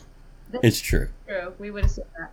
It's 0.63 0.81
true. 0.81 1.09
True. 1.27 1.53
We 1.59 1.71
would 1.71 1.85
have 1.85 1.91
said 1.91 2.07
that. 2.19 2.33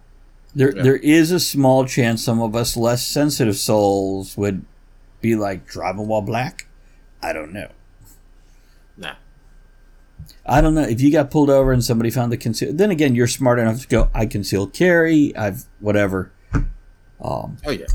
There, 0.54 0.76
Yeah. 0.76 0.84
there 0.84 0.96
is 0.98 1.32
a 1.32 1.40
small 1.40 1.86
chance 1.86 2.24
some 2.24 2.42
of 2.42 2.56
us 2.56 2.78
less 2.78 3.06
sensitive 3.06 3.58
souls 3.58 4.38
would 4.38 4.64
be 5.22 5.36
like 5.36 5.66
driving 5.68 6.08
while 6.08 6.22
black. 6.22 6.68
I 7.22 7.34
don't 7.34 7.52
know. 7.52 7.70
Nah. 8.98 9.16
I 10.46 10.62
don't 10.62 10.76
know 10.76 10.84
if 10.84 11.02
you 11.02 11.12
got 11.12 11.30
pulled 11.32 11.50
over 11.50 11.72
and 11.74 11.84
somebody 11.84 12.10
found 12.10 12.32
the 12.32 12.38
conceal. 12.38 12.72
Then 12.74 12.92
again, 12.92 13.16
you're 13.16 13.28
smart 13.28 13.60
enough 13.60 13.82
to 13.82 13.88
go. 13.88 14.10
I 14.14 14.26
conceal 14.26 14.68
carry. 14.68 15.36
I've 15.36 15.66
whatever. 15.80 16.32
Um, 16.54 17.58
Oh 17.66 17.72
yeah. 17.72 17.86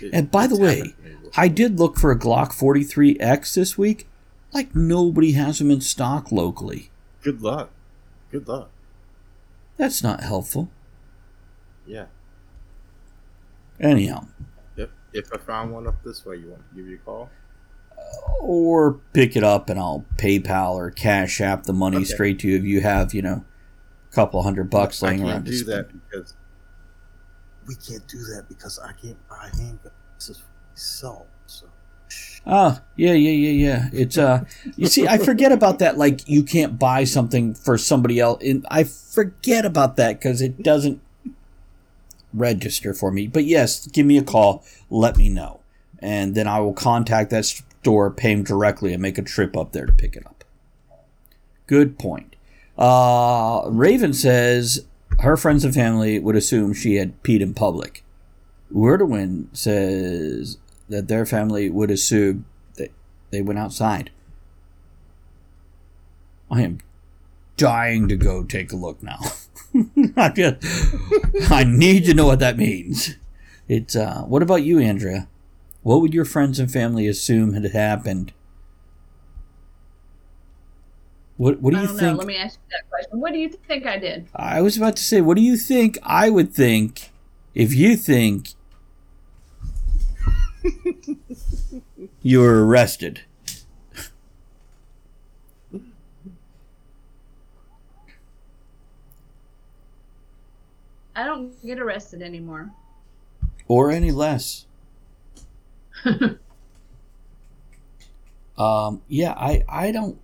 It- 0.00 0.10
and 0.12 0.30
by 0.30 0.46
the 0.46 0.56
way, 0.56 0.76
happened 0.78 0.94
to 0.96 1.02
me 1.10 1.14
before. 1.16 1.30
I 1.36 1.48
did 1.48 1.78
look 1.78 1.98
for 1.98 2.10
a 2.10 2.18
Glock 2.18 2.52
43X 2.54 3.54
this 3.54 3.76
week. 3.76 4.06
Like 4.56 4.74
nobody 4.74 5.32
has 5.32 5.58
them 5.58 5.70
in 5.70 5.82
stock 5.82 6.32
locally. 6.32 6.90
good 7.22 7.42
luck. 7.42 7.68
Good 8.30 8.48
luck. 8.48 8.70
That's 9.76 10.02
not 10.02 10.22
helpful. 10.22 10.70
Yeah. 11.86 12.06
Anyhow, 13.78 14.28
If 14.78 14.88
if 15.12 15.30
I 15.30 15.36
found 15.36 15.72
one 15.74 15.86
up 15.86 16.02
this 16.02 16.24
way, 16.24 16.36
you 16.36 16.48
want 16.48 16.62
to 16.70 16.74
give 16.74 16.86
you 16.88 16.96
a 16.96 16.98
call? 17.00 17.28
or 18.40 18.94
pick 19.12 19.36
it 19.36 19.42
up 19.44 19.68
and 19.68 19.78
I'll 19.78 20.06
PayPal 20.16 20.72
or 20.74 20.90
Cash 20.90 21.42
App 21.42 21.64
the 21.64 21.72
money 21.74 21.98
Okay. 21.98 22.04
straight 22.06 22.38
to 22.38 22.48
you 22.48 22.56
if 22.56 22.64
you 22.64 22.80
have, 22.80 23.12
you 23.12 23.20
know, 23.20 23.44
a 24.10 24.14
couple 24.14 24.42
hundred 24.42 24.70
bucks 24.70 25.02
laying 25.02 25.20
I 25.22 25.24
laying 25.26 25.34
can't 25.44 25.48
around. 25.48 25.58
do 25.58 25.64
that 25.64 25.88
because 26.10 26.34
we 27.66 27.74
can't 27.74 28.06
do 28.08 28.18
that 28.34 28.46
because 28.48 28.78
I 28.78 28.92
can't 28.92 29.18
buy 29.28 29.50
handguns. 29.54 29.90
This 30.14 30.30
is 30.30 30.42
myself. 30.72 31.26
So 31.46 31.66
Ah, 32.46 32.82
yeah, 32.94 33.12
yeah, 33.12 33.30
yeah, 33.30 33.50
yeah. 33.50 33.88
It's 33.92 34.16
uh, 34.16 34.44
you 34.76 34.86
see, 34.86 35.08
I 35.08 35.18
forget 35.18 35.50
about 35.50 35.80
that. 35.80 35.98
Like, 35.98 36.28
you 36.28 36.44
can't 36.44 36.78
buy 36.78 37.02
something 37.02 37.54
for 37.54 37.76
somebody 37.76 38.20
else. 38.20 38.42
And 38.42 38.64
I 38.70 38.84
forget 38.84 39.64
about 39.64 39.96
that 39.96 40.20
because 40.20 40.40
it 40.40 40.62
doesn't 40.62 41.00
register 42.32 42.94
for 42.94 43.10
me. 43.10 43.26
But 43.26 43.46
yes, 43.46 43.88
give 43.88 44.06
me 44.06 44.16
a 44.16 44.22
call. 44.22 44.64
Let 44.90 45.16
me 45.16 45.28
know, 45.28 45.60
and 45.98 46.36
then 46.36 46.46
I 46.46 46.60
will 46.60 46.72
contact 46.72 47.30
that 47.30 47.46
store, 47.46 48.10
pay 48.10 48.34
them 48.34 48.44
directly, 48.44 48.92
and 48.92 49.02
make 49.02 49.18
a 49.18 49.22
trip 49.22 49.56
up 49.56 49.72
there 49.72 49.86
to 49.86 49.92
pick 49.92 50.14
it 50.14 50.24
up. 50.24 50.44
Good 51.66 51.98
point. 51.98 52.36
Uh, 52.78 53.62
Raven 53.66 54.12
says 54.12 54.86
her 55.20 55.36
friends 55.36 55.64
and 55.64 55.74
family 55.74 56.18
would 56.20 56.36
assume 56.36 56.74
she 56.74 56.96
had 56.96 57.20
peed 57.24 57.40
in 57.40 57.54
public. 57.54 58.04
Wordowin 58.72 59.46
says 59.56 60.58
that 60.88 61.08
their 61.08 61.26
family 61.26 61.68
would 61.70 61.90
assume 61.90 62.44
that 62.76 62.90
they 63.30 63.42
went 63.42 63.58
outside. 63.58 64.10
I 66.50 66.62
am 66.62 66.78
dying 67.56 68.08
to 68.08 68.16
go 68.16 68.44
take 68.44 68.72
a 68.72 68.76
look 68.76 69.02
now. 69.02 69.18
I 70.16 70.28
just, 70.30 71.50
I 71.50 71.64
need 71.64 72.04
to 72.06 72.14
know 72.14 72.26
what 72.26 72.38
that 72.38 72.56
means. 72.56 73.16
It's 73.68 73.96
uh, 73.96 74.22
what 74.22 74.42
about 74.42 74.62
you, 74.62 74.78
Andrea? 74.78 75.28
What 75.82 76.00
would 76.00 76.14
your 76.14 76.24
friends 76.24 76.58
and 76.58 76.70
family 76.70 77.06
assume 77.08 77.52
had 77.54 77.64
happened? 77.72 78.32
What 81.36 81.60
What 81.60 81.72
do 81.72 81.78
I 81.78 81.82
you 81.82 81.86
don't 81.88 81.96
think? 81.98 82.12
know. 82.12 82.18
Let 82.18 82.26
me 82.26 82.36
ask 82.36 82.58
you 82.58 82.68
that 82.70 82.88
question. 82.88 83.20
What 83.20 83.32
do 83.32 83.38
you 83.38 83.48
think 83.50 83.86
I 83.86 83.98
did? 83.98 84.26
I 84.34 84.62
was 84.62 84.76
about 84.76 84.96
to 84.96 85.02
say, 85.04 85.20
what 85.20 85.36
do 85.36 85.42
you 85.42 85.56
think 85.56 85.98
I 86.02 86.30
would 86.30 86.54
think 86.54 87.10
if 87.54 87.74
you 87.74 87.96
think 87.96 88.50
you 92.22 92.40
were 92.40 92.66
arrested? 92.66 93.22
I 101.16 101.24
don't 101.24 101.64
get 101.64 101.78
arrested 101.78 102.20
anymore. 102.20 102.70
Or 103.68 103.90
any 103.90 104.10
less. 104.12 104.66
um, 108.58 109.00
yeah, 109.08 109.32
I, 109.32 109.64
I 109.66 109.92
don't. 109.92 110.20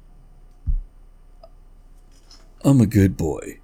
I'm 2.62 2.82
a 2.82 2.86
good 2.86 3.16
boy. 3.16 3.61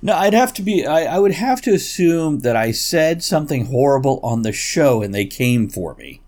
No, 0.00 0.14
I'd 0.14 0.34
have 0.34 0.52
to 0.54 0.62
be. 0.62 0.86
I, 0.86 1.16
I 1.16 1.18
would 1.18 1.32
have 1.32 1.60
to 1.62 1.72
assume 1.72 2.40
that 2.40 2.56
I 2.56 2.70
said 2.70 3.22
something 3.22 3.66
horrible 3.66 4.20
on 4.22 4.42
the 4.42 4.52
show 4.52 5.02
and 5.02 5.12
they 5.14 5.26
came 5.26 5.68
for 5.68 5.94
me. 5.96 6.20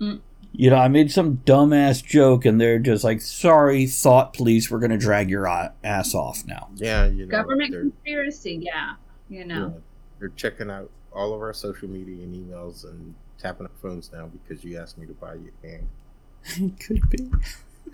Mm. 0.00 0.20
You 0.52 0.70
know, 0.70 0.76
I 0.76 0.88
made 0.88 1.12
some 1.12 1.38
dumbass 1.44 2.04
joke 2.04 2.44
and 2.44 2.60
they're 2.60 2.78
just 2.78 3.04
like, 3.04 3.20
sorry, 3.20 3.86
thought 3.86 4.32
police, 4.32 4.70
we're 4.70 4.78
going 4.78 4.90
to 4.90 4.98
drag 4.98 5.28
your 5.28 5.46
ass 5.46 6.14
off 6.14 6.44
now. 6.46 6.68
yeah, 6.76 7.06
you 7.06 7.26
know, 7.26 7.30
Government 7.30 7.70
they're, 7.70 7.82
conspiracy, 7.82 8.58
yeah. 8.62 8.94
You 9.28 9.44
know. 9.44 9.72
yeah, 9.74 9.80
they're 10.18 10.28
checking 10.30 10.70
out 10.70 10.90
all 11.12 11.34
of 11.34 11.42
our 11.42 11.52
social 11.52 11.88
media 11.88 12.22
and 12.22 12.34
emails 12.34 12.84
and 12.84 13.14
tapping 13.38 13.66
our 13.66 13.72
phones 13.82 14.10
now 14.12 14.26
because 14.26 14.64
you 14.64 14.78
asked 14.78 14.98
me 14.98 15.06
to 15.06 15.12
buy 15.14 15.34
you 15.34 15.52
a 15.62 15.66
hand. 15.66 16.78
Could 16.80 17.08
be. 17.10 17.30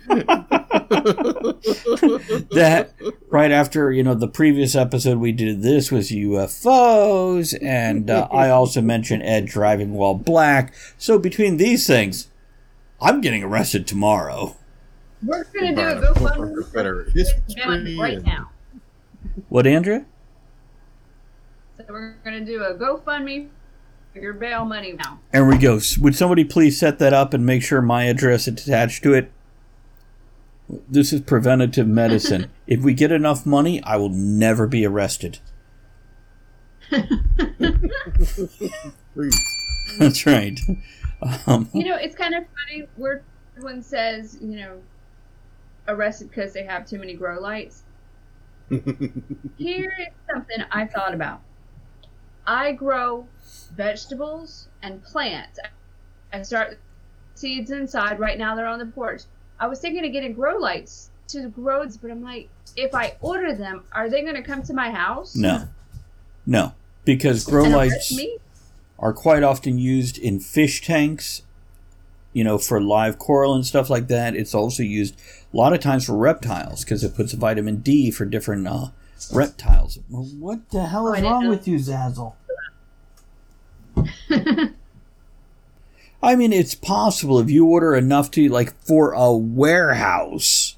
that 2.51 2.93
right 3.29 3.51
after 3.51 3.91
you 3.91 4.03
know 4.03 4.13
the 4.15 4.27
previous 4.27 4.75
episode 4.75 5.17
we 5.19 5.31
did 5.31 5.61
this 5.61 5.91
was 5.91 6.11
UFOs, 6.11 7.57
and 7.61 8.09
uh, 8.09 8.27
I 8.31 8.49
also 8.49 8.81
mentioned 8.81 9.23
Ed 9.23 9.45
driving 9.45 9.93
while 9.93 10.15
black. 10.15 10.73
So 10.97 11.17
between 11.19 11.57
these 11.57 11.87
things, 11.87 12.29
I'm 13.01 13.21
getting 13.21 13.43
arrested 13.43 13.87
tomorrow. 13.87 14.55
We're 15.23 15.43
gonna 15.45 15.75
do 15.75 15.81
a 15.81 16.13
GoFundMe 16.13 16.35
for 16.35 16.63
for 16.63 16.71
better 16.73 17.07
this 17.13 17.31
history 17.47 17.65
man 17.65 17.97
right 17.97 18.17
and- 18.17 18.25
now. 18.25 18.51
What, 19.49 19.67
Andrea? 19.67 20.05
So 21.77 21.85
we're 21.89 22.15
gonna 22.23 22.45
do 22.45 22.63
a 22.63 22.73
GoFundMe 22.75 23.49
for 24.13 24.19
your 24.19 24.33
bail 24.33 24.65
money 24.65 24.93
now. 24.93 25.19
There 25.31 25.45
we 25.45 25.57
go. 25.57 25.79
Would 25.99 26.15
somebody 26.15 26.45
please 26.45 26.79
set 26.79 26.99
that 26.99 27.13
up 27.13 27.33
and 27.33 27.45
make 27.45 27.63
sure 27.63 27.81
my 27.81 28.03
address 28.05 28.47
is 28.47 28.65
attached 28.65 29.03
to 29.03 29.13
it? 29.13 29.31
This 30.67 31.13
is 31.13 31.21
preventative 31.21 31.87
medicine. 31.87 32.51
if 32.67 32.81
we 32.81 32.93
get 32.93 33.11
enough 33.11 33.45
money, 33.45 33.81
I 33.83 33.97
will 33.97 34.09
never 34.09 34.67
be 34.67 34.85
arrested. 34.85 35.39
That's 39.99 40.25
right. 40.25 40.59
Um, 41.47 41.69
You 41.73 41.85
know, 41.85 41.95
it's 41.95 42.15
kind 42.15 42.35
of 42.35 42.43
funny 42.67 42.87
where 42.95 43.23
one 43.59 43.81
says, 43.81 44.37
you 44.41 44.57
know, 44.57 44.81
arrested 45.87 46.29
because 46.29 46.53
they 46.53 46.63
have 46.63 46.85
too 46.87 46.99
many 46.99 47.13
grow 47.13 47.39
lights. 47.39 47.83
Here 49.57 49.93
is 49.99 50.07
something 50.31 50.57
I 50.71 50.85
thought 50.85 51.13
about. 51.13 51.41
I 52.47 52.71
grow 52.73 53.27
vegetables 53.75 54.67
and 54.81 55.03
plants. 55.03 55.59
I 56.33 56.41
start 56.41 56.79
seeds 57.35 57.71
inside. 57.71 58.19
Right 58.19 58.37
now, 58.37 58.55
they're 58.55 58.67
on 58.67 58.79
the 58.79 58.85
porch. 58.85 59.23
I 59.59 59.67
was 59.67 59.79
thinking 59.79 60.05
of 60.05 60.11
getting 60.11 60.33
grow 60.33 60.57
lights 60.57 61.09
to 61.29 61.47
grow, 61.49 61.81
it, 61.83 61.97
but 62.01 62.11
I'm 62.11 62.21
like, 62.23 62.49
if 62.75 62.93
I 62.93 63.15
order 63.21 63.53
them, 63.55 63.83
are 63.91 64.09
they 64.09 64.21
going 64.21 64.35
to 64.35 64.41
come 64.43 64.61
to 64.63 64.73
my 64.73 64.91
house? 64.91 65.35
no. 65.35 65.67
No. 66.45 66.73
Because 67.05 67.43
grow 67.45 67.65
and 67.65 67.73
lights 67.73 68.15
are 68.99 69.13
quite 69.13 69.43
often 69.43 69.77
used 69.79 70.17
in 70.17 70.39
fish 70.39 70.81
tanks, 70.81 71.41
you 72.33 72.43
know, 72.43 72.57
for 72.57 72.81
live 72.81 73.17
coral 73.19 73.53
and 73.53 73.65
stuff 73.65 73.89
like 73.89 74.07
that. 74.07 74.35
It's 74.35 74.53
also 74.55 74.81
used 74.83 75.15
a 75.53 75.57
lot 75.57 75.73
of 75.73 75.79
times 75.79 76.05
for 76.05 76.15
reptiles 76.17 76.83
because 76.83 77.03
it 77.03 77.15
puts 77.15 77.33
vitamin 77.33 77.77
D 77.77 78.09
for 78.11 78.25
different 78.25 78.67
uh, 78.67 78.87
reptiles. 79.31 79.99
Well, 80.09 80.23
what 80.39 80.69
the 80.71 80.87
hell 80.87 81.07
Oh, 81.07 81.13
is 81.13 81.19
didn't 81.19 81.31
wrong 81.31 81.43
know. 81.45 81.49
with 81.51 81.67
you, 81.67 81.77
Zazzle? 81.77 82.33
I 86.25 86.35
mean, 86.35 86.51
it's 86.51 86.73
possible 86.73 87.39
if 87.39 87.51
you 87.51 87.67
order 87.67 87.95
enough 87.95 88.31
to, 88.31 88.49
like, 88.49 88.73
for 88.81 89.11
a 89.11 89.31
warehouse, 89.31 90.75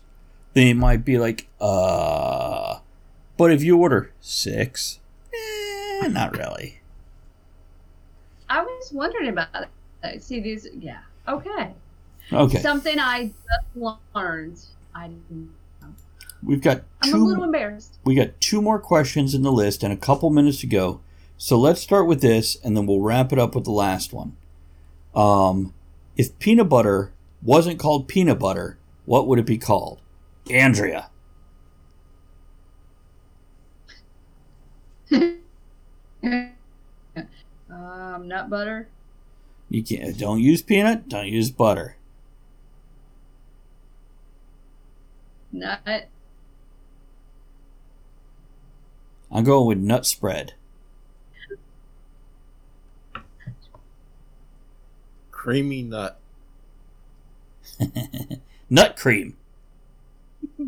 then 0.53 0.67
it 0.67 0.73
might 0.73 1.05
be 1.05 1.17
like, 1.17 1.47
uh. 1.61 2.79
But 3.37 3.51
if 3.53 3.63
you 3.63 3.77
order 3.77 4.11
six, 4.19 4.99
eh, 5.33 6.07
not 6.09 6.37
really. 6.37 6.81
I 8.49 8.61
was 8.61 8.91
wondering 8.91 9.29
about 9.29 9.47
that. 9.53 10.21
See 10.21 10.41
these? 10.41 10.67
Yeah. 10.77 10.99
Okay. 11.27 11.71
Okay. 12.33 12.59
Something 12.59 12.99
I 12.99 13.27
just 13.27 13.95
learned. 14.13 14.59
I 14.93 15.07
didn't. 15.07 15.53
We've 16.43 16.61
got 16.61 16.83
I'm 17.01 17.13
a 17.13 17.17
little 17.17 17.43
embarrassed. 17.45 17.99
We 18.03 18.15
got 18.15 18.39
two 18.41 18.61
more 18.61 18.79
questions 18.79 19.33
in 19.33 19.43
the 19.43 19.51
list 19.51 19.81
and 19.81 19.93
a 19.93 19.97
couple 19.97 20.29
minutes 20.29 20.59
to 20.59 20.67
go. 20.67 20.99
So 21.37 21.57
let's 21.57 21.81
start 21.81 22.05
with 22.05 22.21
this, 22.21 22.57
and 22.63 22.75
then 22.75 22.85
we'll 22.85 22.99
wrap 22.99 23.31
it 23.31 23.39
up 23.39 23.55
with 23.55 23.63
the 23.63 23.71
last 23.71 24.11
one. 24.11 24.35
Um, 25.17 25.73
if 26.15 26.37
peanut 26.37 26.69
butter 26.69 27.11
wasn't 27.41 27.79
called 27.79 28.07
peanut 28.07 28.37
butter, 28.37 28.77
what 29.05 29.27
would 29.27 29.39
it 29.39 29.47
be 29.47 29.57
called? 29.57 29.99
Andrea. 30.51 31.09
um, 35.11 35.39
nut 38.27 38.49
butter. 38.49 38.89
You 39.69 39.83
can't. 39.83 40.17
Don't 40.17 40.39
use 40.39 40.61
peanut. 40.61 41.09
Don't 41.09 41.27
use 41.27 41.49
butter. 41.49 41.97
Nut. 45.51 46.09
I'm 49.31 49.43
going 49.43 49.67
with 49.67 49.79
nut 49.79 50.05
spread. 50.05 50.53
Creamy 55.47 55.81
nut. 55.81 56.19
Nut 58.69 58.97
cream. 58.97 59.37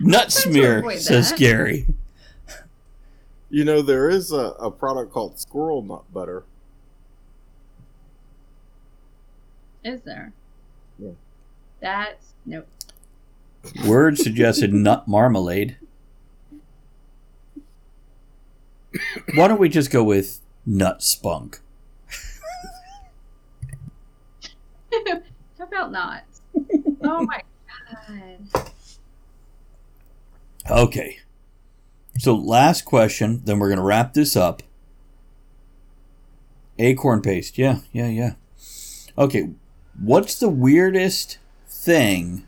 Nut 0.00 0.32
smear, 0.32 0.98
says 0.98 1.28
that. 1.28 1.38
Gary. 1.38 1.86
You 3.50 3.66
know, 3.66 3.82
there 3.82 4.08
is 4.08 4.32
a, 4.32 4.54
a 4.58 4.70
product 4.70 5.12
called 5.12 5.38
squirrel 5.38 5.82
nut 5.82 6.10
butter. 6.10 6.44
Is 9.84 10.00
there? 10.00 10.32
Yeah. 10.98 11.10
That's 11.80 12.32
nope. 12.46 12.66
Word 13.86 14.16
suggested 14.16 14.72
nut 14.72 15.06
marmalade. 15.06 15.76
Why 19.34 19.48
don't 19.48 19.60
we 19.60 19.68
just 19.68 19.90
go 19.90 20.02
with 20.02 20.40
nut 20.64 21.02
spunk? 21.02 21.60
How 25.58 25.64
about 25.64 25.92
not? 25.92 26.24
oh 27.02 27.22
my 27.22 27.42
god. 27.90 28.70
Okay. 30.70 31.18
So, 32.18 32.34
last 32.34 32.84
question, 32.84 33.42
then 33.44 33.58
we're 33.58 33.68
going 33.68 33.78
to 33.78 33.84
wrap 33.84 34.14
this 34.14 34.36
up. 34.36 34.62
Acorn 36.78 37.22
paste. 37.22 37.58
Yeah, 37.58 37.80
yeah, 37.92 38.08
yeah. 38.08 38.32
Okay. 39.18 39.50
What's 39.98 40.38
the 40.38 40.48
weirdest 40.48 41.38
thing 41.68 42.46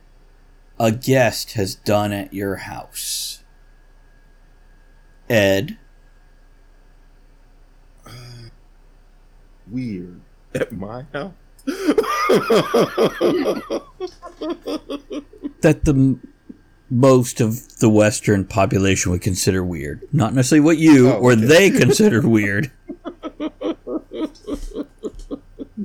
a 0.78 0.92
guest 0.92 1.52
has 1.52 1.74
done 1.74 2.12
at 2.12 2.32
your 2.32 2.56
house? 2.56 3.42
Ed. 5.28 5.78
Uh, 8.06 8.48
weird. 9.70 10.20
At 10.54 10.72
my 10.72 11.04
house? 11.12 11.32
That 15.60 15.80
the 15.84 16.18
most 16.90 17.40
of 17.40 17.78
the 17.78 17.88
Western 17.88 18.44
population 18.44 19.12
would 19.12 19.20
consider 19.20 19.62
weird. 19.64 20.06
Not 20.12 20.34
necessarily 20.34 20.64
what 20.64 20.78
you 20.78 21.10
Oh, 21.10 21.18
or 21.18 21.32
okay. 21.32 21.44
they 21.44 21.70
considered 21.70 22.24
weird. 22.24 22.70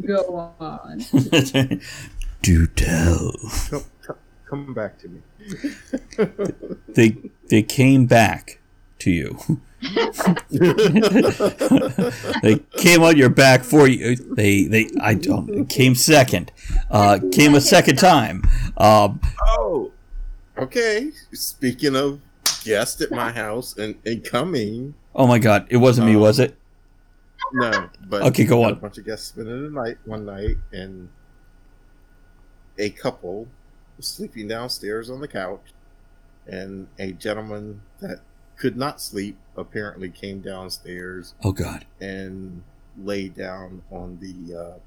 Go 0.05 0.53
on. 0.59 0.99
Do 2.41 2.67
tell. 2.67 3.31
come, 3.69 3.83
come, 4.01 4.15
come 4.49 4.73
back 4.73 4.97
to 4.99 5.07
me. 5.07 5.21
They 6.89 7.17
they 7.49 7.63
came 7.63 8.05
back 8.05 8.59
to 8.99 9.11
you. 9.11 9.37
They 12.41 12.59
came 12.77 13.03
on 13.03 13.17
your 13.17 13.29
back 13.29 13.63
for 13.63 13.87
you. 13.87 14.15
They 14.15 14.63
they 14.65 14.89
I 15.01 15.13
don't 15.13 15.65
came 15.69 15.95
second. 15.95 16.51
Uh, 16.89 17.19
came 17.31 17.55
a 17.55 17.61
second 17.61 17.97
time. 17.97 18.43
Um, 18.77 19.19
Oh, 19.41 19.91
okay. 20.57 21.11
Speaking 21.33 21.95
of 21.95 22.19
guests 22.63 23.01
at 23.01 23.11
my 23.11 23.31
house 23.31 23.77
and, 23.77 23.95
and 24.05 24.23
coming, 24.23 24.93
oh 25.15 25.27
my 25.27 25.39
God! 25.39 25.67
It 25.69 25.77
wasn't 25.77 26.07
me, 26.07 26.15
Um, 26.15 26.21
was 26.21 26.39
it? 26.39 26.55
no, 27.53 27.89
but 28.07 28.21
Okay, 28.23 28.45
go 28.45 28.63
on. 28.63 28.71
A 28.73 28.75
bunch 28.75 28.97
of 28.97 29.05
guests 29.05 29.27
spending 29.27 29.63
the 29.63 29.69
night 29.69 29.97
one 30.05 30.25
night, 30.25 30.57
and 30.71 31.09
a 32.77 32.89
couple 32.89 33.47
was 33.97 34.07
sleeping 34.07 34.47
downstairs 34.47 35.09
on 35.09 35.19
the 35.21 35.27
couch, 35.27 35.61
and 36.47 36.87
a 36.99 37.11
gentleman 37.11 37.81
that 37.99 38.19
could 38.57 38.77
not 38.77 39.01
sleep 39.01 39.37
apparently 39.57 40.09
came 40.09 40.39
downstairs 40.39 41.33
Oh 41.43 41.51
God! 41.51 41.85
and 41.99 42.63
lay 42.97 43.27
down 43.27 43.81
on 43.91 44.19
the 44.21 44.57
uh, 44.57 44.79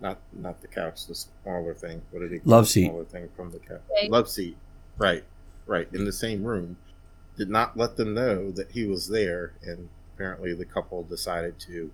not 0.00 0.18
not 0.32 0.60
the 0.60 0.68
couch, 0.68 1.06
the 1.06 1.14
smaller 1.14 1.74
thing. 1.74 2.02
What 2.10 2.20
did 2.20 2.32
he 2.32 2.38
call 2.38 2.52
Love 2.52 2.64
the 2.64 2.70
seat. 2.70 2.84
Smaller 2.86 3.04
thing 3.04 3.28
from 3.36 3.50
the 3.50 3.58
couch. 3.58 3.80
Okay. 3.98 4.08
Love 4.08 4.28
seat. 4.28 4.56
Right, 4.98 5.24
right. 5.66 5.88
In 5.92 6.04
the 6.04 6.12
same 6.12 6.44
room. 6.44 6.76
Did 7.36 7.50
not 7.50 7.76
let 7.76 7.96
them 7.96 8.14
know 8.14 8.50
that 8.52 8.70
he 8.70 8.86
was 8.86 9.08
there, 9.08 9.52
and 9.62 9.90
apparently 10.14 10.54
the 10.54 10.64
couple 10.64 11.02
decided 11.02 11.58
to. 11.60 11.90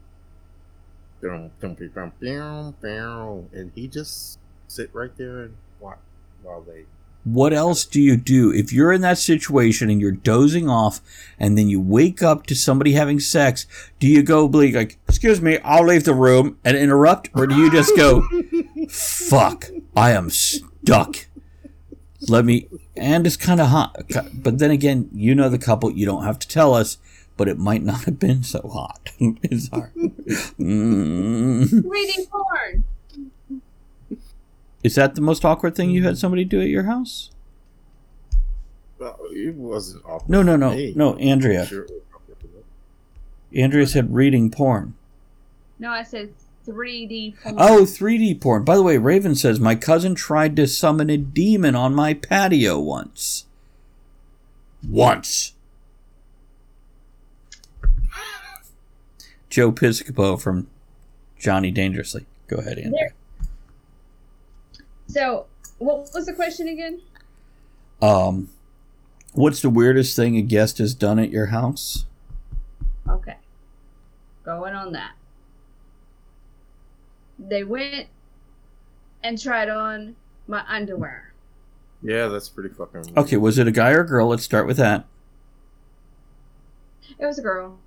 And 3.52 3.72
he 3.74 3.88
just 3.88 4.38
sit 4.68 4.90
right 4.92 5.16
there 5.16 5.42
and 5.42 5.56
watch 5.80 5.98
while 6.42 6.62
they. 6.62 6.84
What 7.24 7.52
else 7.52 7.84
do 7.84 8.00
you 8.00 8.16
do 8.16 8.52
if 8.52 8.72
you're 8.72 8.92
in 8.92 9.00
that 9.02 9.18
situation 9.18 9.88
and 9.88 10.00
you're 10.00 10.10
dozing 10.10 10.68
off 10.68 11.00
and 11.38 11.56
then 11.56 11.68
you 11.68 11.80
wake 11.80 12.22
up 12.22 12.46
to 12.46 12.54
somebody 12.54 12.92
having 12.92 13.20
sex? 13.20 13.66
Do 14.00 14.08
you 14.08 14.22
go 14.22 14.46
like, 14.46 14.98
"Excuse 15.08 15.40
me, 15.40 15.58
I'll 15.58 15.86
leave 15.86 16.04
the 16.04 16.14
room" 16.14 16.58
and 16.64 16.76
interrupt, 16.76 17.30
or 17.34 17.46
do 17.46 17.56
you 17.56 17.70
just 17.70 17.96
go 17.96 18.22
Fuck, 18.88 19.70
I 19.96 20.10
am 20.10 20.28
stuck. 20.28 21.26
Let 22.28 22.44
me, 22.44 22.68
and 22.96 23.26
it's 23.26 23.36
kind 23.36 23.60
of 23.60 23.68
hot. 23.68 23.96
But 24.34 24.58
then 24.58 24.70
again, 24.70 25.08
you 25.12 25.34
know 25.34 25.48
the 25.48 25.58
couple. 25.58 25.90
You 25.90 26.04
don't 26.06 26.24
have 26.24 26.38
to 26.40 26.48
tell 26.48 26.74
us, 26.74 26.98
but 27.36 27.48
it 27.48 27.58
might 27.58 27.82
not 27.82 28.04
have 28.04 28.18
been 28.18 28.42
so 28.42 28.60
hot. 28.72 29.10
it's 29.18 29.68
hard. 29.68 29.94
Mm. 29.94 31.90
Reading 31.90 32.26
porn. 32.26 32.84
Is 34.82 34.96
that 34.96 35.14
the 35.14 35.20
most 35.20 35.44
awkward 35.44 35.76
thing 35.76 35.90
you 35.90 36.02
had 36.02 36.14
mm-hmm. 36.14 36.18
somebody 36.18 36.44
do 36.44 36.60
at 36.60 36.68
your 36.68 36.84
house? 36.84 37.30
Well, 38.98 39.18
it 39.30 39.54
wasn't 39.54 40.04
awkward. 40.04 40.28
No, 40.28 40.42
no, 40.42 40.56
no, 40.56 40.70
me. 40.70 40.92
no. 40.96 41.16
Andrea. 41.16 41.66
Sure 41.66 41.82
it 41.82 41.90
was 41.90 42.02
awkward 42.14 42.38
for 42.38 42.46
them. 42.46 42.64
Andrea 43.54 43.86
said 43.86 44.14
reading 44.14 44.50
porn. 44.50 44.94
No, 45.78 45.90
I 45.90 46.02
said 46.02 46.32
3D 46.66 47.40
porn. 47.40 47.56
Oh, 47.58 47.82
3D 47.82 48.40
porn. 48.40 48.64
By 48.64 48.76
the 48.76 48.82
way, 48.82 48.98
Raven 48.98 49.34
says 49.34 49.58
my 49.58 49.74
cousin 49.74 50.14
tried 50.14 50.54
to 50.56 50.66
summon 50.66 51.10
a 51.10 51.16
demon 51.16 51.74
on 51.74 51.94
my 51.94 52.14
patio 52.14 52.78
once. 52.78 53.46
Once. 54.88 55.54
Joe 59.50 59.72
Piscopo 59.72 60.40
from 60.40 60.68
Johnny 61.38 61.70
Dangerously. 61.70 62.26
Go 62.46 62.58
ahead, 62.58 62.78
Andrea. 62.78 63.10
So, 65.06 65.46
what 65.78 66.08
was 66.14 66.26
the 66.26 66.32
question 66.32 66.68
again? 66.68 67.00
Um, 68.00 68.48
what's 69.32 69.62
the 69.62 69.70
weirdest 69.70 70.16
thing 70.16 70.36
a 70.36 70.42
guest 70.42 70.78
has 70.78 70.94
done 70.94 71.18
at 71.18 71.30
your 71.30 71.46
house? 71.46 72.06
Okay. 73.08 73.36
Going 74.44 74.74
on 74.74 74.92
that. 74.92 75.12
They 77.38 77.64
went 77.64 78.08
and 79.22 79.40
tried 79.40 79.68
on 79.68 80.16
my 80.46 80.64
underwear. 80.68 81.32
Yeah, 82.02 82.26
that's 82.28 82.48
pretty 82.48 82.70
fucking. 82.74 83.02
weird. 83.02 83.18
Okay, 83.18 83.36
was 83.36 83.58
it 83.58 83.68
a 83.68 83.72
guy 83.72 83.90
or 83.92 84.00
a 84.00 84.06
girl? 84.06 84.28
Let's 84.28 84.42
start 84.42 84.66
with 84.66 84.76
that. 84.78 85.06
It 87.18 87.26
was 87.26 87.38
a 87.38 87.42
girl. 87.42 87.78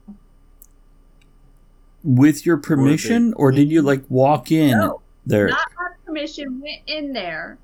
With 2.03 2.45
your 2.45 2.57
permission, 2.57 3.33
or 3.33 3.51
did 3.51 3.69
you 3.69 3.81
like 3.81 4.03
walk 4.09 4.51
in 4.51 4.71
No, 4.71 5.01
there? 5.25 5.47
Not 5.47 5.74
went 6.61 6.81
in 6.87 7.13
there, 7.13 7.57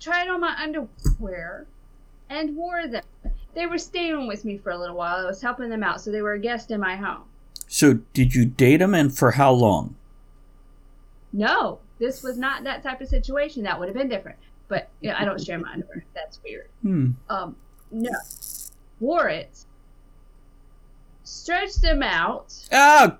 tried 0.00 0.28
on 0.28 0.40
my 0.40 0.54
underwear, 0.60 1.66
and 2.28 2.56
wore 2.56 2.86
them. 2.86 3.02
They 3.54 3.66
were 3.66 3.78
staying 3.78 4.26
with 4.26 4.44
me 4.44 4.58
for 4.58 4.70
a 4.70 4.78
little 4.78 4.96
while. 4.96 5.16
I 5.16 5.24
was 5.24 5.40
helping 5.40 5.70
them 5.70 5.82
out, 5.82 6.00
so 6.00 6.10
they 6.10 6.22
were 6.22 6.34
a 6.34 6.38
guest 6.38 6.70
in 6.70 6.80
my 6.80 6.96
home. 6.96 7.22
So, 7.68 7.94
did 8.12 8.34
you 8.34 8.44
date 8.44 8.80
him, 8.82 8.94
and 8.94 9.16
for 9.16 9.32
how 9.32 9.52
long? 9.52 9.96
No, 11.32 11.80
this 11.98 12.22
was 12.22 12.38
not 12.38 12.64
that 12.64 12.82
type 12.82 13.00
of 13.00 13.08
situation. 13.08 13.62
That 13.64 13.78
would 13.78 13.88
have 13.88 13.96
been 13.96 14.08
different. 14.08 14.38
But 14.68 14.88
yeah, 15.00 15.16
I 15.18 15.24
don't 15.24 15.42
share 15.42 15.58
my 15.58 15.72
underwear. 15.72 16.04
That's 16.14 16.40
weird. 16.44 16.68
Hmm. 16.82 17.10
Um, 17.28 17.56
no, 17.90 18.10
wore 19.00 19.28
it, 19.28 19.64
stretched 21.24 21.82
them 21.82 22.02
out. 22.02 22.52
Ah, 22.72 23.18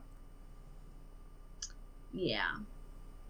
Yeah, 2.12 2.46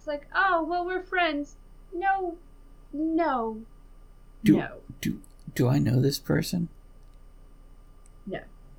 it's 0.07 0.09
like, 0.09 0.27
oh 0.35 0.65
well, 0.69 0.85
we're 0.87 1.03
friends. 1.03 1.57
No, 1.95 2.37
no, 2.93 3.63
Do- 4.45 4.57
no. 4.59 4.69
do 5.01 5.21
do 5.55 5.69
I 5.69 5.79
know 5.79 6.01
this 6.01 6.19
person? 6.19 6.69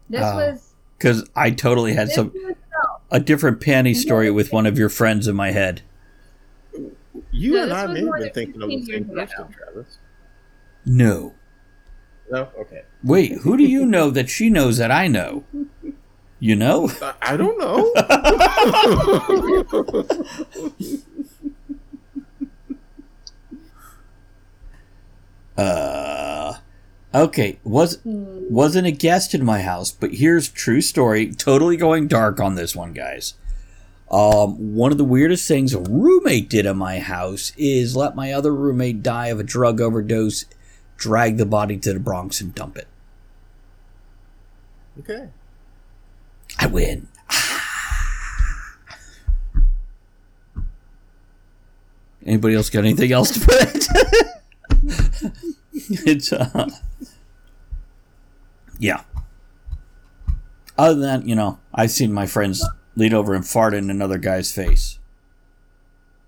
This 0.09 0.21
Oh. 0.23 0.35
was. 0.37 0.73
Because 0.97 1.29
I 1.35 1.51
totally 1.51 1.93
had 1.93 2.09
some 2.09 2.31
was 2.33 2.55
no. 2.55 2.97
a 3.11 3.19
different 3.19 3.59
panty 3.59 3.93
story 3.93 4.31
with 4.31 4.53
one 4.53 4.65
of 4.65 4.77
your 4.77 4.87
friends 4.87 5.27
in 5.27 5.35
my 5.35 5.51
head. 5.51 5.81
You 7.31 7.51
No, 7.53 7.63
and 7.63 7.73
I 7.73 7.87
may 7.87 8.05
have 8.05 8.13
been 8.13 8.29
thinking 8.33 8.61
of 8.61 8.69
the 8.69 8.81
same 8.85 9.09
years 9.11 9.29
person. 9.31 9.51
Travis. 9.51 9.97
No. 10.85 11.33
No, 12.31 12.47
okay. 12.57 12.83
Wait, 13.03 13.33
who 13.39 13.57
do 13.57 13.63
you 13.63 13.85
know 13.85 14.09
that 14.11 14.29
she 14.29 14.49
knows 14.49 14.77
that 14.77 14.91
I 14.91 15.07
know? 15.09 15.43
You 16.39 16.55
know? 16.55 16.89
I, 17.01 17.13
I 17.21 17.37
don't 17.37 17.57
know. 17.59 17.91
Uh 25.57 25.97
Okay, 27.17 27.57
was 27.63 27.99
wasn't 28.05 28.85
a 28.85 28.91
guest 28.91 29.33
in 29.33 29.43
my 29.43 29.61
house, 29.61 29.91
but 29.91 30.13
here's 30.15 30.49
true 30.49 30.81
story. 30.81 31.31
Totally 31.33 31.75
going 31.77 32.07
dark 32.07 32.39
on 32.39 32.55
this 32.55 32.75
one, 32.75 32.93
guys. 32.93 33.33
Um, 34.11 34.75
one 34.75 34.91
of 34.91 34.97
the 34.97 35.03
weirdest 35.03 35.47
things 35.47 35.73
a 35.73 35.79
roommate 35.79 36.49
did 36.49 36.65
in 36.65 36.77
my 36.77 36.99
house 36.99 37.53
is 37.57 37.95
let 37.95 38.15
my 38.15 38.31
other 38.31 38.53
roommate 38.53 39.01
die 39.03 39.27
of 39.27 39.39
a 39.39 39.43
drug 39.43 39.81
overdose, 39.81 40.45
drag 40.95 41.37
the 41.37 41.45
body 41.45 41.77
to 41.77 41.93
the 41.93 41.99
Bronx 41.99 42.39
and 42.39 42.53
dump 42.53 42.77
it. 42.77 42.87
okay. 44.99 45.29
I 46.59 46.67
win. 46.67 47.07
Anybody 52.25 52.55
else 52.55 52.69
got 52.69 52.85
anything 52.85 53.11
else 53.11 53.31
to 53.31 53.39
put? 53.39 53.87
it's 55.73 56.31
uh, 56.33 56.69
yeah. 58.79 59.01
Other 60.77 60.99
than 60.99 61.21
that, 61.21 61.27
you 61.27 61.35
know, 61.35 61.59
I've 61.73 61.91
seen 61.91 62.13
my 62.13 62.25
friends 62.27 62.63
lean 62.95 63.13
over 63.13 63.33
and 63.33 63.45
fart 63.45 63.73
in 63.73 63.89
another 63.89 64.17
guy's 64.17 64.51
face. 64.53 64.99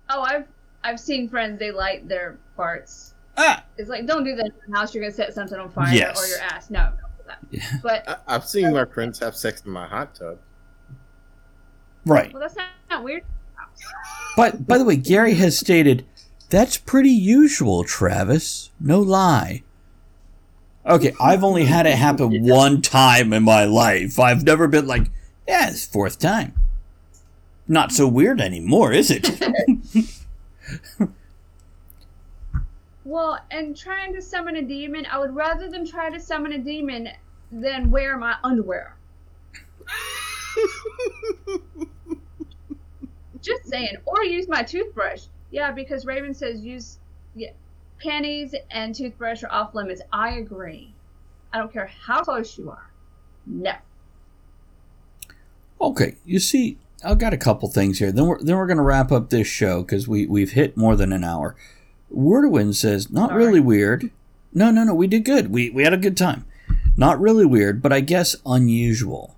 Oh, 0.08 0.22
I've 0.22 0.46
I've 0.82 0.98
seen 0.98 1.28
friends. 1.28 1.58
They 1.58 1.70
light 1.70 2.08
their 2.08 2.38
farts. 2.58 3.12
Ah, 3.36 3.64
It's 3.78 3.88
like, 3.88 4.06
don't 4.06 4.24
do 4.24 4.34
that 4.36 4.46
in 4.46 4.52
your 4.68 4.76
house. 4.76 4.94
You're 4.94 5.04
gonna 5.04 5.14
set 5.14 5.32
something 5.32 5.58
on 5.58 5.70
fire 5.70 5.94
Yes. 5.94 6.20
or 6.22 6.26
your 6.26 6.40
ass. 6.40 6.68
No, 6.68 6.90
don't 7.00 7.16
do 7.18 7.24
that. 7.26 7.38
Yeah. 7.50 7.78
But 7.82 8.08
I, 8.08 8.34
I've 8.34 8.44
seen 8.44 8.72
my 8.72 8.84
friends 8.84 9.18
have 9.20 9.36
sex 9.36 9.62
in 9.64 9.70
my 9.70 9.86
hot 9.86 10.14
tub. 10.14 10.38
right. 12.04 12.32
well, 12.32 12.42
that's 12.42 12.56
not, 12.56 12.68
not 12.90 13.04
weird. 13.04 13.22
But 14.36 14.66
by 14.66 14.78
the 14.78 14.84
way, 14.84 14.96
Gary 14.96 15.34
has 15.34 15.58
stated 15.58 16.04
that's 16.50 16.76
pretty 16.76 17.10
usual, 17.10 17.84
Travis. 17.84 18.70
No 18.78 19.00
lie. 19.00 19.62
Okay, 20.84 21.12
I've 21.20 21.44
only 21.44 21.64
had 21.64 21.86
it 21.86 21.96
happen 21.96 22.42
one 22.46 22.82
time 22.82 23.32
in 23.32 23.42
my 23.44 23.64
life. 23.64 24.18
I've 24.18 24.44
never 24.44 24.66
been 24.68 24.86
like, 24.86 25.10
yeah, 25.46 25.68
it's 25.70 25.86
fourth 25.86 26.18
time. 26.18 26.54
Not 27.68 27.92
so 27.92 28.08
weird 28.08 28.40
anymore, 28.40 28.92
is 28.92 29.10
it? 29.10 29.28
Well, 33.10 33.38
and 33.50 33.76
trying 33.76 34.14
to 34.14 34.22
summon 34.22 34.54
a 34.54 34.62
demon, 34.62 35.04
I 35.10 35.18
would 35.18 35.34
rather 35.34 35.68
them 35.68 35.84
try 35.84 36.10
to 36.10 36.20
summon 36.20 36.52
a 36.52 36.58
demon 36.58 37.08
than 37.50 37.90
wear 37.90 38.16
my 38.16 38.36
underwear. 38.44 38.94
Just 43.42 43.66
saying, 43.66 43.96
or 44.04 44.22
use 44.22 44.46
my 44.46 44.62
toothbrush. 44.62 45.24
Yeah, 45.50 45.72
because 45.72 46.06
Raven 46.06 46.34
says 46.34 46.60
use 46.60 46.98
yeah, 47.34 47.50
panties 48.00 48.54
and 48.70 48.94
toothbrush 48.94 49.42
are 49.42 49.52
off 49.52 49.74
limits. 49.74 50.00
I 50.12 50.32
agree. 50.32 50.94
I 51.52 51.58
don't 51.58 51.72
care 51.72 51.90
how 52.04 52.22
close 52.22 52.56
you 52.56 52.70
are. 52.70 52.90
No. 53.46 53.72
okay, 55.80 56.16
you 56.24 56.38
see, 56.38 56.78
I've 57.04 57.18
got 57.18 57.32
a 57.32 57.38
couple 57.38 57.68
things 57.68 57.98
here. 57.98 58.12
Then 58.12 58.26
we're 58.26 58.42
then 58.42 58.56
we're 58.56 58.66
gonna 58.66 58.82
wrap 58.82 59.10
up 59.10 59.30
this 59.30 59.48
show 59.48 59.82
because 59.82 60.06
we 60.06 60.26
we've 60.26 60.52
hit 60.52 60.76
more 60.76 60.94
than 60.94 61.12
an 61.12 61.24
hour. 61.24 61.56
Wordwin 62.14 62.74
says 62.74 63.10
not 63.10 63.32
really 63.32 63.60
weird. 63.60 64.10
No, 64.52 64.70
no, 64.70 64.84
no. 64.84 64.94
We 64.94 65.06
did 65.06 65.24
good. 65.24 65.50
We 65.50 65.70
we 65.70 65.84
had 65.84 65.94
a 65.94 65.98
good 65.98 66.16
time. 66.16 66.44
Not 66.96 67.20
really 67.20 67.46
weird, 67.46 67.80
but 67.82 67.92
I 67.92 68.00
guess 68.00 68.36
unusual. 68.44 69.36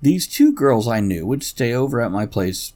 These 0.00 0.26
two 0.26 0.52
girls 0.52 0.88
I 0.88 1.00
knew 1.00 1.26
would 1.26 1.42
stay 1.42 1.72
over 1.72 2.00
at 2.00 2.10
my 2.10 2.26
place 2.26 2.72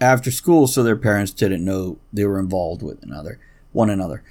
after 0.00 0.30
school, 0.30 0.66
so 0.66 0.82
their 0.82 0.96
parents 0.96 1.32
didn't 1.32 1.64
know 1.64 1.98
they 2.12 2.24
were 2.24 2.38
involved 2.38 2.82
with 2.82 3.02
another 3.02 3.38
one 3.72 3.90
another. 3.90 4.22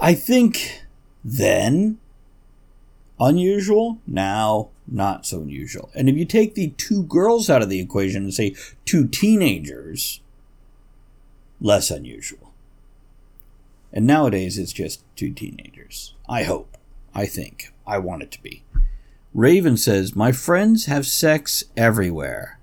I 0.00 0.14
think 0.14 0.82
then 1.24 1.98
unusual, 3.20 3.98
now 4.06 4.70
not 4.86 5.24
so 5.26 5.40
unusual. 5.42 5.90
And 5.94 6.08
if 6.08 6.16
you 6.16 6.24
take 6.24 6.54
the 6.54 6.70
two 6.70 7.04
girls 7.04 7.48
out 7.48 7.62
of 7.62 7.68
the 7.68 7.80
equation 7.80 8.24
and 8.24 8.34
say 8.34 8.56
two 8.84 9.06
teenagers, 9.06 10.20
less 11.60 11.90
unusual. 11.90 12.52
And 13.92 14.06
nowadays 14.06 14.58
it's 14.58 14.72
just 14.72 15.04
two 15.16 15.32
teenagers. 15.32 16.14
I 16.28 16.44
hope. 16.44 16.76
I 17.14 17.26
think. 17.26 17.72
I 17.86 17.98
want 17.98 18.22
it 18.22 18.30
to 18.32 18.42
be. 18.42 18.64
Raven 19.34 19.76
says, 19.76 20.16
My 20.16 20.32
friends 20.32 20.86
have 20.86 21.06
sex 21.06 21.64
everywhere. 21.76 22.58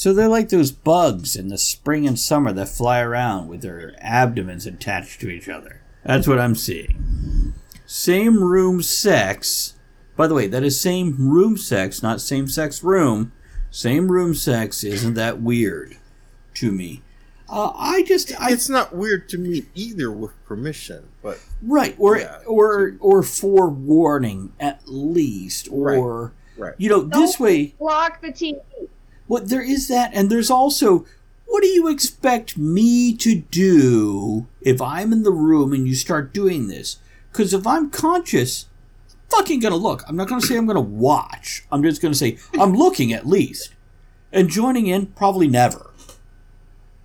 So 0.00 0.14
they're 0.14 0.28
like 0.28 0.48
those 0.48 0.72
bugs 0.72 1.36
in 1.36 1.48
the 1.48 1.58
spring 1.58 2.06
and 2.06 2.18
summer 2.18 2.54
that 2.54 2.70
fly 2.70 3.00
around 3.00 3.48
with 3.48 3.60
their 3.60 3.94
abdomens 3.98 4.64
attached 4.64 5.20
to 5.20 5.28
each 5.28 5.46
other. 5.46 5.82
That's 6.02 6.26
what 6.26 6.38
I'm 6.38 6.54
seeing. 6.54 7.52
Same 7.84 8.42
room 8.42 8.80
sex. 8.80 9.74
By 10.16 10.26
the 10.26 10.32
way, 10.32 10.46
that 10.46 10.62
is 10.62 10.80
same 10.80 11.28
room 11.28 11.58
sex, 11.58 12.02
not 12.02 12.22
same 12.22 12.48
sex 12.48 12.82
room. 12.82 13.32
Same 13.70 14.10
room 14.10 14.32
sex. 14.32 14.82
Isn't 14.84 15.12
that 15.14 15.42
weird? 15.42 15.98
to 16.54 16.72
me. 16.72 17.02
Uh, 17.50 17.70
I 17.76 18.02
just, 18.04 18.32
I 18.40 18.52
it's 18.52 18.70
not 18.70 18.96
weird 18.96 19.28
to 19.28 19.38
me 19.38 19.66
either 19.74 20.10
with 20.10 20.32
permission, 20.46 21.10
but 21.22 21.38
right 21.60 21.94
or 21.98 22.16
Yeah, 22.16 22.38
or 22.46 22.96
or 23.00 23.22
forewarning 23.22 24.54
at 24.58 24.80
least, 24.86 25.68
or 25.70 26.32
right. 26.56 26.74
you 26.78 26.88
know, 26.88 27.02
this 27.02 27.38
way. 27.38 27.74
Block 27.78 28.22
the 28.22 28.28
TV. 28.28 28.60
Well, 29.30 29.44
there 29.44 29.62
is 29.62 29.86
that, 29.86 30.10
and 30.12 30.28
there's 30.28 30.50
also 30.50 31.06
what 31.46 31.62
do 31.62 31.68
you 31.68 31.86
expect 31.88 32.58
me 32.58 33.14
to 33.18 33.36
do 33.36 34.48
if 34.60 34.80
I'm 34.82 35.12
in 35.12 35.22
the 35.22 35.30
room 35.30 35.72
and 35.72 35.86
you 35.86 35.94
start 35.94 36.32
doing 36.34 36.66
this? 36.66 36.96
Because 37.30 37.54
if 37.54 37.64
I'm 37.64 37.90
conscious, 37.90 38.66
fucking 39.28 39.60
gonna 39.60 39.76
look. 39.76 40.02
I'm 40.08 40.16
not 40.16 40.28
gonna 40.28 40.40
say 40.40 40.56
I'm 40.56 40.66
gonna 40.66 40.80
watch. 40.80 41.64
I'm 41.70 41.80
just 41.84 42.02
gonna 42.02 42.14
say 42.14 42.38
I'm 42.58 42.74
looking 42.74 43.12
at 43.12 43.24
least, 43.24 43.72
and 44.32 44.48
joining 44.48 44.88
in 44.88 45.06
probably 45.06 45.46
never. 45.46 45.90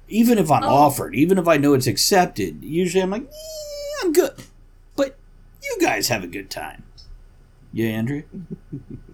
Even 0.07 0.39
if 0.39 0.49
I'm 0.49 0.63
Oh. 0.63 0.69
offered, 0.69 1.13
even 1.13 1.37
if 1.37 1.47
I 1.47 1.57
know 1.57 1.75
it's 1.75 1.85
accepted, 1.87 2.63
usually 2.63 3.03
I'm 3.03 3.11
like, 3.11 3.27
"Eh, 3.27 4.03
I'm 4.03 4.13
good. 4.13 4.33
But 4.95 5.15
you 5.63 5.77
guys 5.79 6.07
have 6.07 6.23
a 6.23 6.27
good 6.27 6.49
time. 6.49 6.83
Yeah, 7.71 7.89
Andrew. 7.89 8.23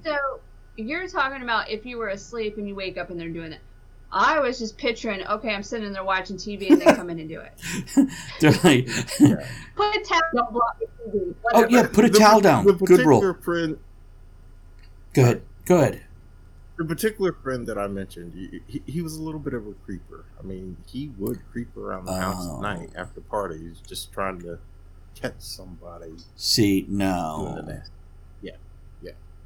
So 0.05 0.39
you're 0.77 1.07
talking 1.07 1.41
about 1.43 1.69
if 1.69 1.85
you 1.85 1.97
were 1.97 2.09
asleep 2.09 2.57
and 2.57 2.67
you 2.67 2.75
wake 2.75 2.97
up 2.97 3.09
and 3.09 3.19
they're 3.19 3.29
doing 3.29 3.51
it. 3.53 3.59
I 4.13 4.39
was 4.41 4.59
just 4.59 4.77
picturing, 4.77 5.25
okay, 5.25 5.53
I'm 5.55 5.63
sitting 5.63 5.93
there 5.93 6.03
watching 6.03 6.35
TV 6.35 6.69
and 6.69 6.81
they 6.81 6.85
come 6.85 7.09
in 7.09 7.17
and 7.19 7.29
do 7.29 7.39
it. 7.39 7.53
They're 8.41 8.51
like, 8.61 8.85
Put 9.75 9.95
a 9.95 10.03
towel, 10.05 10.21
don't 10.35 10.51
block 10.51 10.77
the 10.79 10.85
TV. 11.09 11.33
oh 11.53 11.67
yeah, 11.69 11.87
put 11.87 12.03
a 12.03 12.09
The- 12.09 12.19
towel 12.19 12.41
down. 12.41 12.65
The 12.65 12.73
Good 12.73 12.99
rule. 13.05 13.21
particular 13.21 13.33
friend, 13.35 13.79
Go 15.13 15.21
ahead. 15.21 15.41
Go 15.63 15.77
ahead. 15.77 16.01
the 16.77 16.83
particular 16.83 17.31
friend 17.31 17.65
that 17.67 17.77
I 17.77 17.87
mentioned, 17.87 18.33
he, 18.33 18.59
he, 18.67 18.81
he 18.85 19.01
was 19.01 19.15
a 19.15 19.21
little 19.21 19.39
bit 19.39 19.53
of 19.53 19.65
a 19.65 19.73
creeper. 19.85 20.25
I 20.37 20.43
mean, 20.43 20.75
he 20.87 21.09
would 21.17 21.39
creep 21.53 21.77
around 21.77 22.03
the 22.05 22.13
house 22.13 22.45
Oh. 22.49 22.57
at 22.57 22.61
night 22.61 22.89
oh. 22.97 22.99
after 22.99 23.21
parties, 23.21 23.81
just 23.87 24.11
trying 24.11 24.41
to 24.41 24.59
catch 25.15 25.35
somebody 25.39 26.15
See, 26.35 26.81
doing 26.81 26.97
the 26.97 27.03
no. 27.05 27.81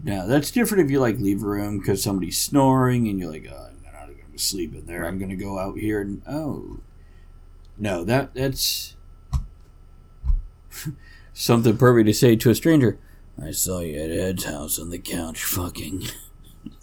Nasty. 0.03 0.19
No, 0.19 0.27
that's 0.27 0.51
different 0.51 0.85
if 0.85 0.91
you 0.91 0.99
like 0.99 1.19
leave 1.19 1.43
a 1.43 1.47
room 1.47 1.79
because 1.79 2.03
somebody's 2.03 2.41
snoring 2.41 3.07
and 3.07 3.19
you're 3.19 3.31
like, 3.31 3.47
oh, 3.51 3.69
I'm 3.69 3.83
not 3.83 4.07
going 4.07 4.31
to 4.31 4.39
sleep 4.39 4.75
in 4.75 4.85
there. 4.85 5.05
I'm 5.05 5.17
going 5.17 5.29
to 5.29 5.35
go 5.35 5.59
out 5.59 5.77
here 5.77 6.01
and 6.01 6.21
oh, 6.27 6.79
no, 7.77 8.03
that 8.03 8.33
that's 8.33 8.95
something 11.33 11.77
perfect 11.77 12.07
to 12.07 12.13
say 12.13 12.35
to 12.35 12.49
a 12.49 12.55
stranger. 12.55 12.97
I 13.41 13.51
saw 13.51 13.81
you 13.81 13.99
at 13.99 14.11
Ed's 14.11 14.45
house 14.45 14.79
on 14.79 14.89
the 14.89 14.99
couch, 14.99 15.43
fucking. 15.43 16.07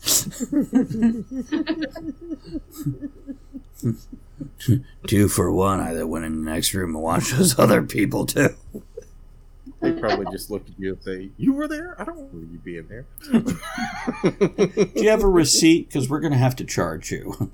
Two 5.06 5.28
for 5.28 5.50
one. 5.50 5.80
I 5.80 6.02
went 6.04 6.24
in 6.24 6.44
the 6.44 6.50
next 6.50 6.74
room 6.74 6.94
and 6.94 7.02
watched 7.02 7.36
those 7.36 7.58
other 7.58 7.82
people 7.82 8.26
too. 8.26 8.54
They 9.82 9.92
probably 9.92 10.26
just 10.30 10.48
look 10.48 10.62
at 10.68 10.78
you 10.78 10.92
and 10.92 11.02
say, 11.02 11.30
"You 11.36 11.54
were 11.54 11.66
there? 11.66 12.00
I 12.00 12.04
don't 12.04 12.16
remember 12.16 12.52
you 12.52 12.58
being 12.58 12.86
there." 12.86 13.04
Do 13.32 15.02
you 15.02 15.10
have 15.10 15.24
a 15.24 15.28
receipt? 15.28 15.88
Because 15.88 16.08
we're 16.08 16.20
going 16.20 16.32
to 16.32 16.38
have 16.38 16.54
to 16.56 16.64
charge 16.64 17.10
you. 17.10 17.50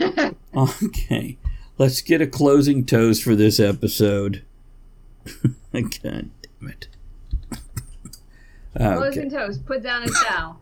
okay. 0.56 1.36
Let's 1.78 2.00
get 2.00 2.20
a 2.20 2.28
closing 2.28 2.86
toast 2.86 3.24
for 3.24 3.34
this 3.34 3.58
episode. 3.58 4.44
God 5.72 5.92
damn 6.00 6.30
it. 6.62 6.88
Okay. 8.76 8.96
Closing 8.96 9.30
toast. 9.30 9.66
Put 9.66 9.82
down 9.82 10.04
a 10.04 10.08
towel. 10.08 10.60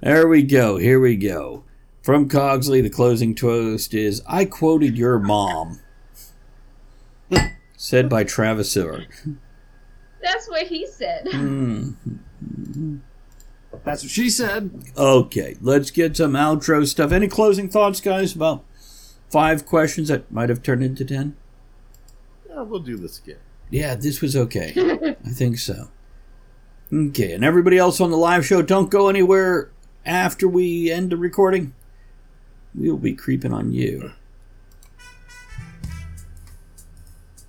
There 0.00 0.26
we 0.26 0.42
go. 0.42 0.78
Here 0.78 0.98
we 0.98 1.16
go. 1.16 1.64
From 2.02 2.28
Cogsley, 2.28 2.82
the 2.82 2.88
closing 2.88 3.34
toast 3.34 3.92
is 3.92 4.22
I 4.26 4.46
quoted 4.46 4.96
your 4.96 5.18
mom. 5.18 5.80
Said 7.76 8.08
by 8.08 8.24
Travis 8.24 8.70
Seward. 8.70 9.08
That's 10.26 10.48
what 10.48 10.66
he 10.66 10.84
said. 10.88 11.28
Hmm. 11.30 11.90
That's 13.84 14.02
what 14.02 14.10
she 14.10 14.28
said. 14.28 14.70
Okay, 14.96 15.54
let's 15.60 15.92
get 15.92 16.16
some 16.16 16.32
outro 16.32 16.84
stuff. 16.84 17.12
Any 17.12 17.28
closing 17.28 17.68
thoughts, 17.68 18.00
guys, 18.00 18.34
about 18.34 18.64
five 19.30 19.64
questions 19.66 20.08
that 20.08 20.30
might 20.32 20.48
have 20.48 20.64
turned 20.64 20.82
into 20.82 21.04
ten? 21.04 21.36
yeah, 22.50 22.62
we'll 22.62 22.80
do 22.80 22.96
this 22.96 23.20
again. 23.20 23.38
Yeah, 23.70 23.94
this 23.94 24.20
was 24.20 24.34
okay. 24.34 25.16
I 25.24 25.28
think 25.28 25.58
so. 25.58 25.90
Okay, 26.92 27.32
and 27.32 27.44
everybody 27.44 27.78
else 27.78 28.00
on 28.00 28.10
the 28.10 28.16
live 28.16 28.44
show, 28.44 28.62
don't 28.62 28.90
go 28.90 29.08
anywhere 29.08 29.70
after 30.04 30.48
we 30.48 30.90
end 30.90 31.10
the 31.10 31.16
recording. 31.16 31.72
We'll 32.74 32.96
be 32.96 33.14
creeping 33.14 33.52
on 33.52 33.72
you. 33.72 34.10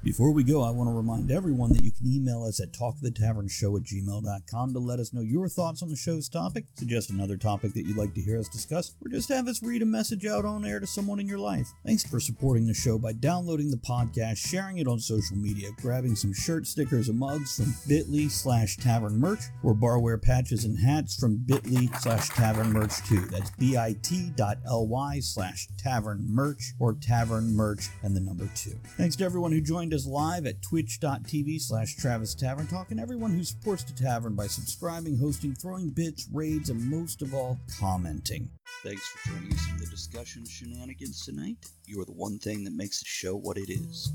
Before 0.07 0.31
we 0.31 0.45
go, 0.45 0.63
I 0.63 0.71
want 0.71 0.89
to 0.89 0.93
remind 0.93 1.31
everyone 1.31 1.73
that 1.73 1.83
you 1.83 1.91
can 1.91 2.07
email 2.07 2.45
us 2.45 2.61
at 2.61 2.71
talkthetavernshow 2.71 3.75
at 3.75 3.83
gmail.com 3.83 4.73
to 4.73 4.79
let 4.79 5.01
us 5.01 5.11
know 5.11 5.19
your 5.19 5.49
thoughts 5.49 5.83
on 5.83 5.89
the 5.89 5.97
show's 5.97 6.29
topic, 6.29 6.63
suggest 6.75 7.09
another 7.09 7.35
topic 7.35 7.73
that 7.73 7.85
you'd 7.85 7.97
like 7.97 8.13
to 8.13 8.21
hear 8.21 8.39
us 8.39 8.47
discuss, 8.47 8.95
or 9.03 9.11
just 9.11 9.27
have 9.27 9.49
us 9.49 9.61
read 9.61 9.81
a 9.81 9.85
message 9.85 10.25
out 10.25 10.45
on 10.45 10.63
air 10.63 10.79
to 10.79 10.87
someone 10.87 11.19
in 11.19 11.27
your 11.27 11.39
life. 11.39 11.67
Thanks 11.85 12.05
for 12.05 12.21
supporting 12.21 12.67
the 12.67 12.73
show 12.73 12.97
by 12.97 13.11
downloading 13.11 13.69
the 13.69 13.75
podcast, 13.75 14.37
sharing 14.37 14.77
it 14.77 14.87
on 14.87 15.01
social 15.01 15.35
media, 15.35 15.71
grabbing 15.81 16.15
some 16.15 16.31
shirt 16.33 16.67
stickers 16.67 17.09
and 17.09 17.19
mugs 17.19 17.57
from 17.57 17.73
bit.ly 17.85 18.29
slash 18.29 18.77
tavern 18.77 19.19
merch, 19.19 19.41
or 19.61 19.75
barware 19.75 20.21
patches 20.21 20.63
and 20.63 20.79
hats 20.79 21.19
from 21.19 21.35
bit.ly 21.35 21.89
slash 21.99 22.29
tavern 22.29 22.71
merch 22.71 22.95
too. 23.05 23.25
That's 23.25 23.51
bit.ly 23.51 25.19
slash 25.19 25.67
tavern 25.77 26.25
merch 26.29 26.71
or 26.79 26.93
tavern 26.93 27.53
merch 27.53 27.89
and 28.03 28.15
the 28.15 28.21
number 28.21 28.49
two. 28.55 28.79
Thanks 28.95 29.17
to 29.17 29.25
everyone 29.25 29.51
who 29.51 29.59
joined 29.59 29.93
us 29.97 30.05
live 30.05 30.45
at 30.45 30.61
twitch.tv 30.61 31.59
slash 31.59 31.95
Travis 31.95 32.35
Tavern 32.35 32.67
Talk 32.67 32.91
and 32.91 32.99
everyone 32.99 33.31
who 33.31 33.43
supports 33.43 33.83
the 33.83 33.93
tavern 33.93 34.35
by 34.35 34.45
subscribing, 34.45 35.17
hosting, 35.17 35.55
throwing 35.55 35.89
bits, 35.89 36.27
raids, 36.31 36.69
and 36.69 36.87
most 36.87 37.23
of 37.23 37.33
all, 37.33 37.57
commenting. 37.79 38.47
Thanks 38.83 39.07
for 39.07 39.29
joining 39.29 39.53
us 39.53 39.69
in 39.71 39.77
the 39.77 39.87
discussion 39.87 40.45
shenanigans 40.45 41.25
tonight. 41.25 41.55
You 41.87 41.99
are 41.99 42.05
the 42.05 42.11
one 42.11 42.37
thing 42.37 42.63
that 42.65 42.73
makes 42.73 42.99
the 42.99 43.07
show 43.07 43.35
what 43.35 43.57
it 43.57 43.71
is. 43.71 44.11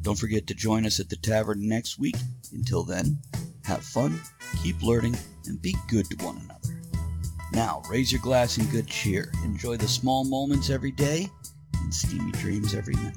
Don't 0.00 0.18
forget 0.18 0.46
to 0.46 0.54
join 0.54 0.86
us 0.86 1.00
at 1.00 1.10
the 1.10 1.16
tavern 1.16 1.68
next 1.68 1.98
week. 1.98 2.16
Until 2.52 2.82
then, 2.82 3.18
have 3.64 3.84
fun, 3.84 4.18
keep 4.62 4.82
learning, 4.82 5.16
and 5.44 5.60
be 5.60 5.76
good 5.88 6.06
to 6.06 6.24
one 6.24 6.38
another. 6.38 6.80
Now, 7.52 7.82
raise 7.90 8.10
your 8.10 8.22
glass 8.22 8.56
in 8.56 8.64
good 8.70 8.86
cheer. 8.86 9.30
Enjoy 9.44 9.76
the 9.76 9.86
small 9.86 10.24
moments 10.24 10.70
every 10.70 10.92
day 10.92 11.28
and 11.82 11.92
steamy 11.92 12.32
dreams 12.32 12.74
every 12.74 12.94
night. 12.94 13.16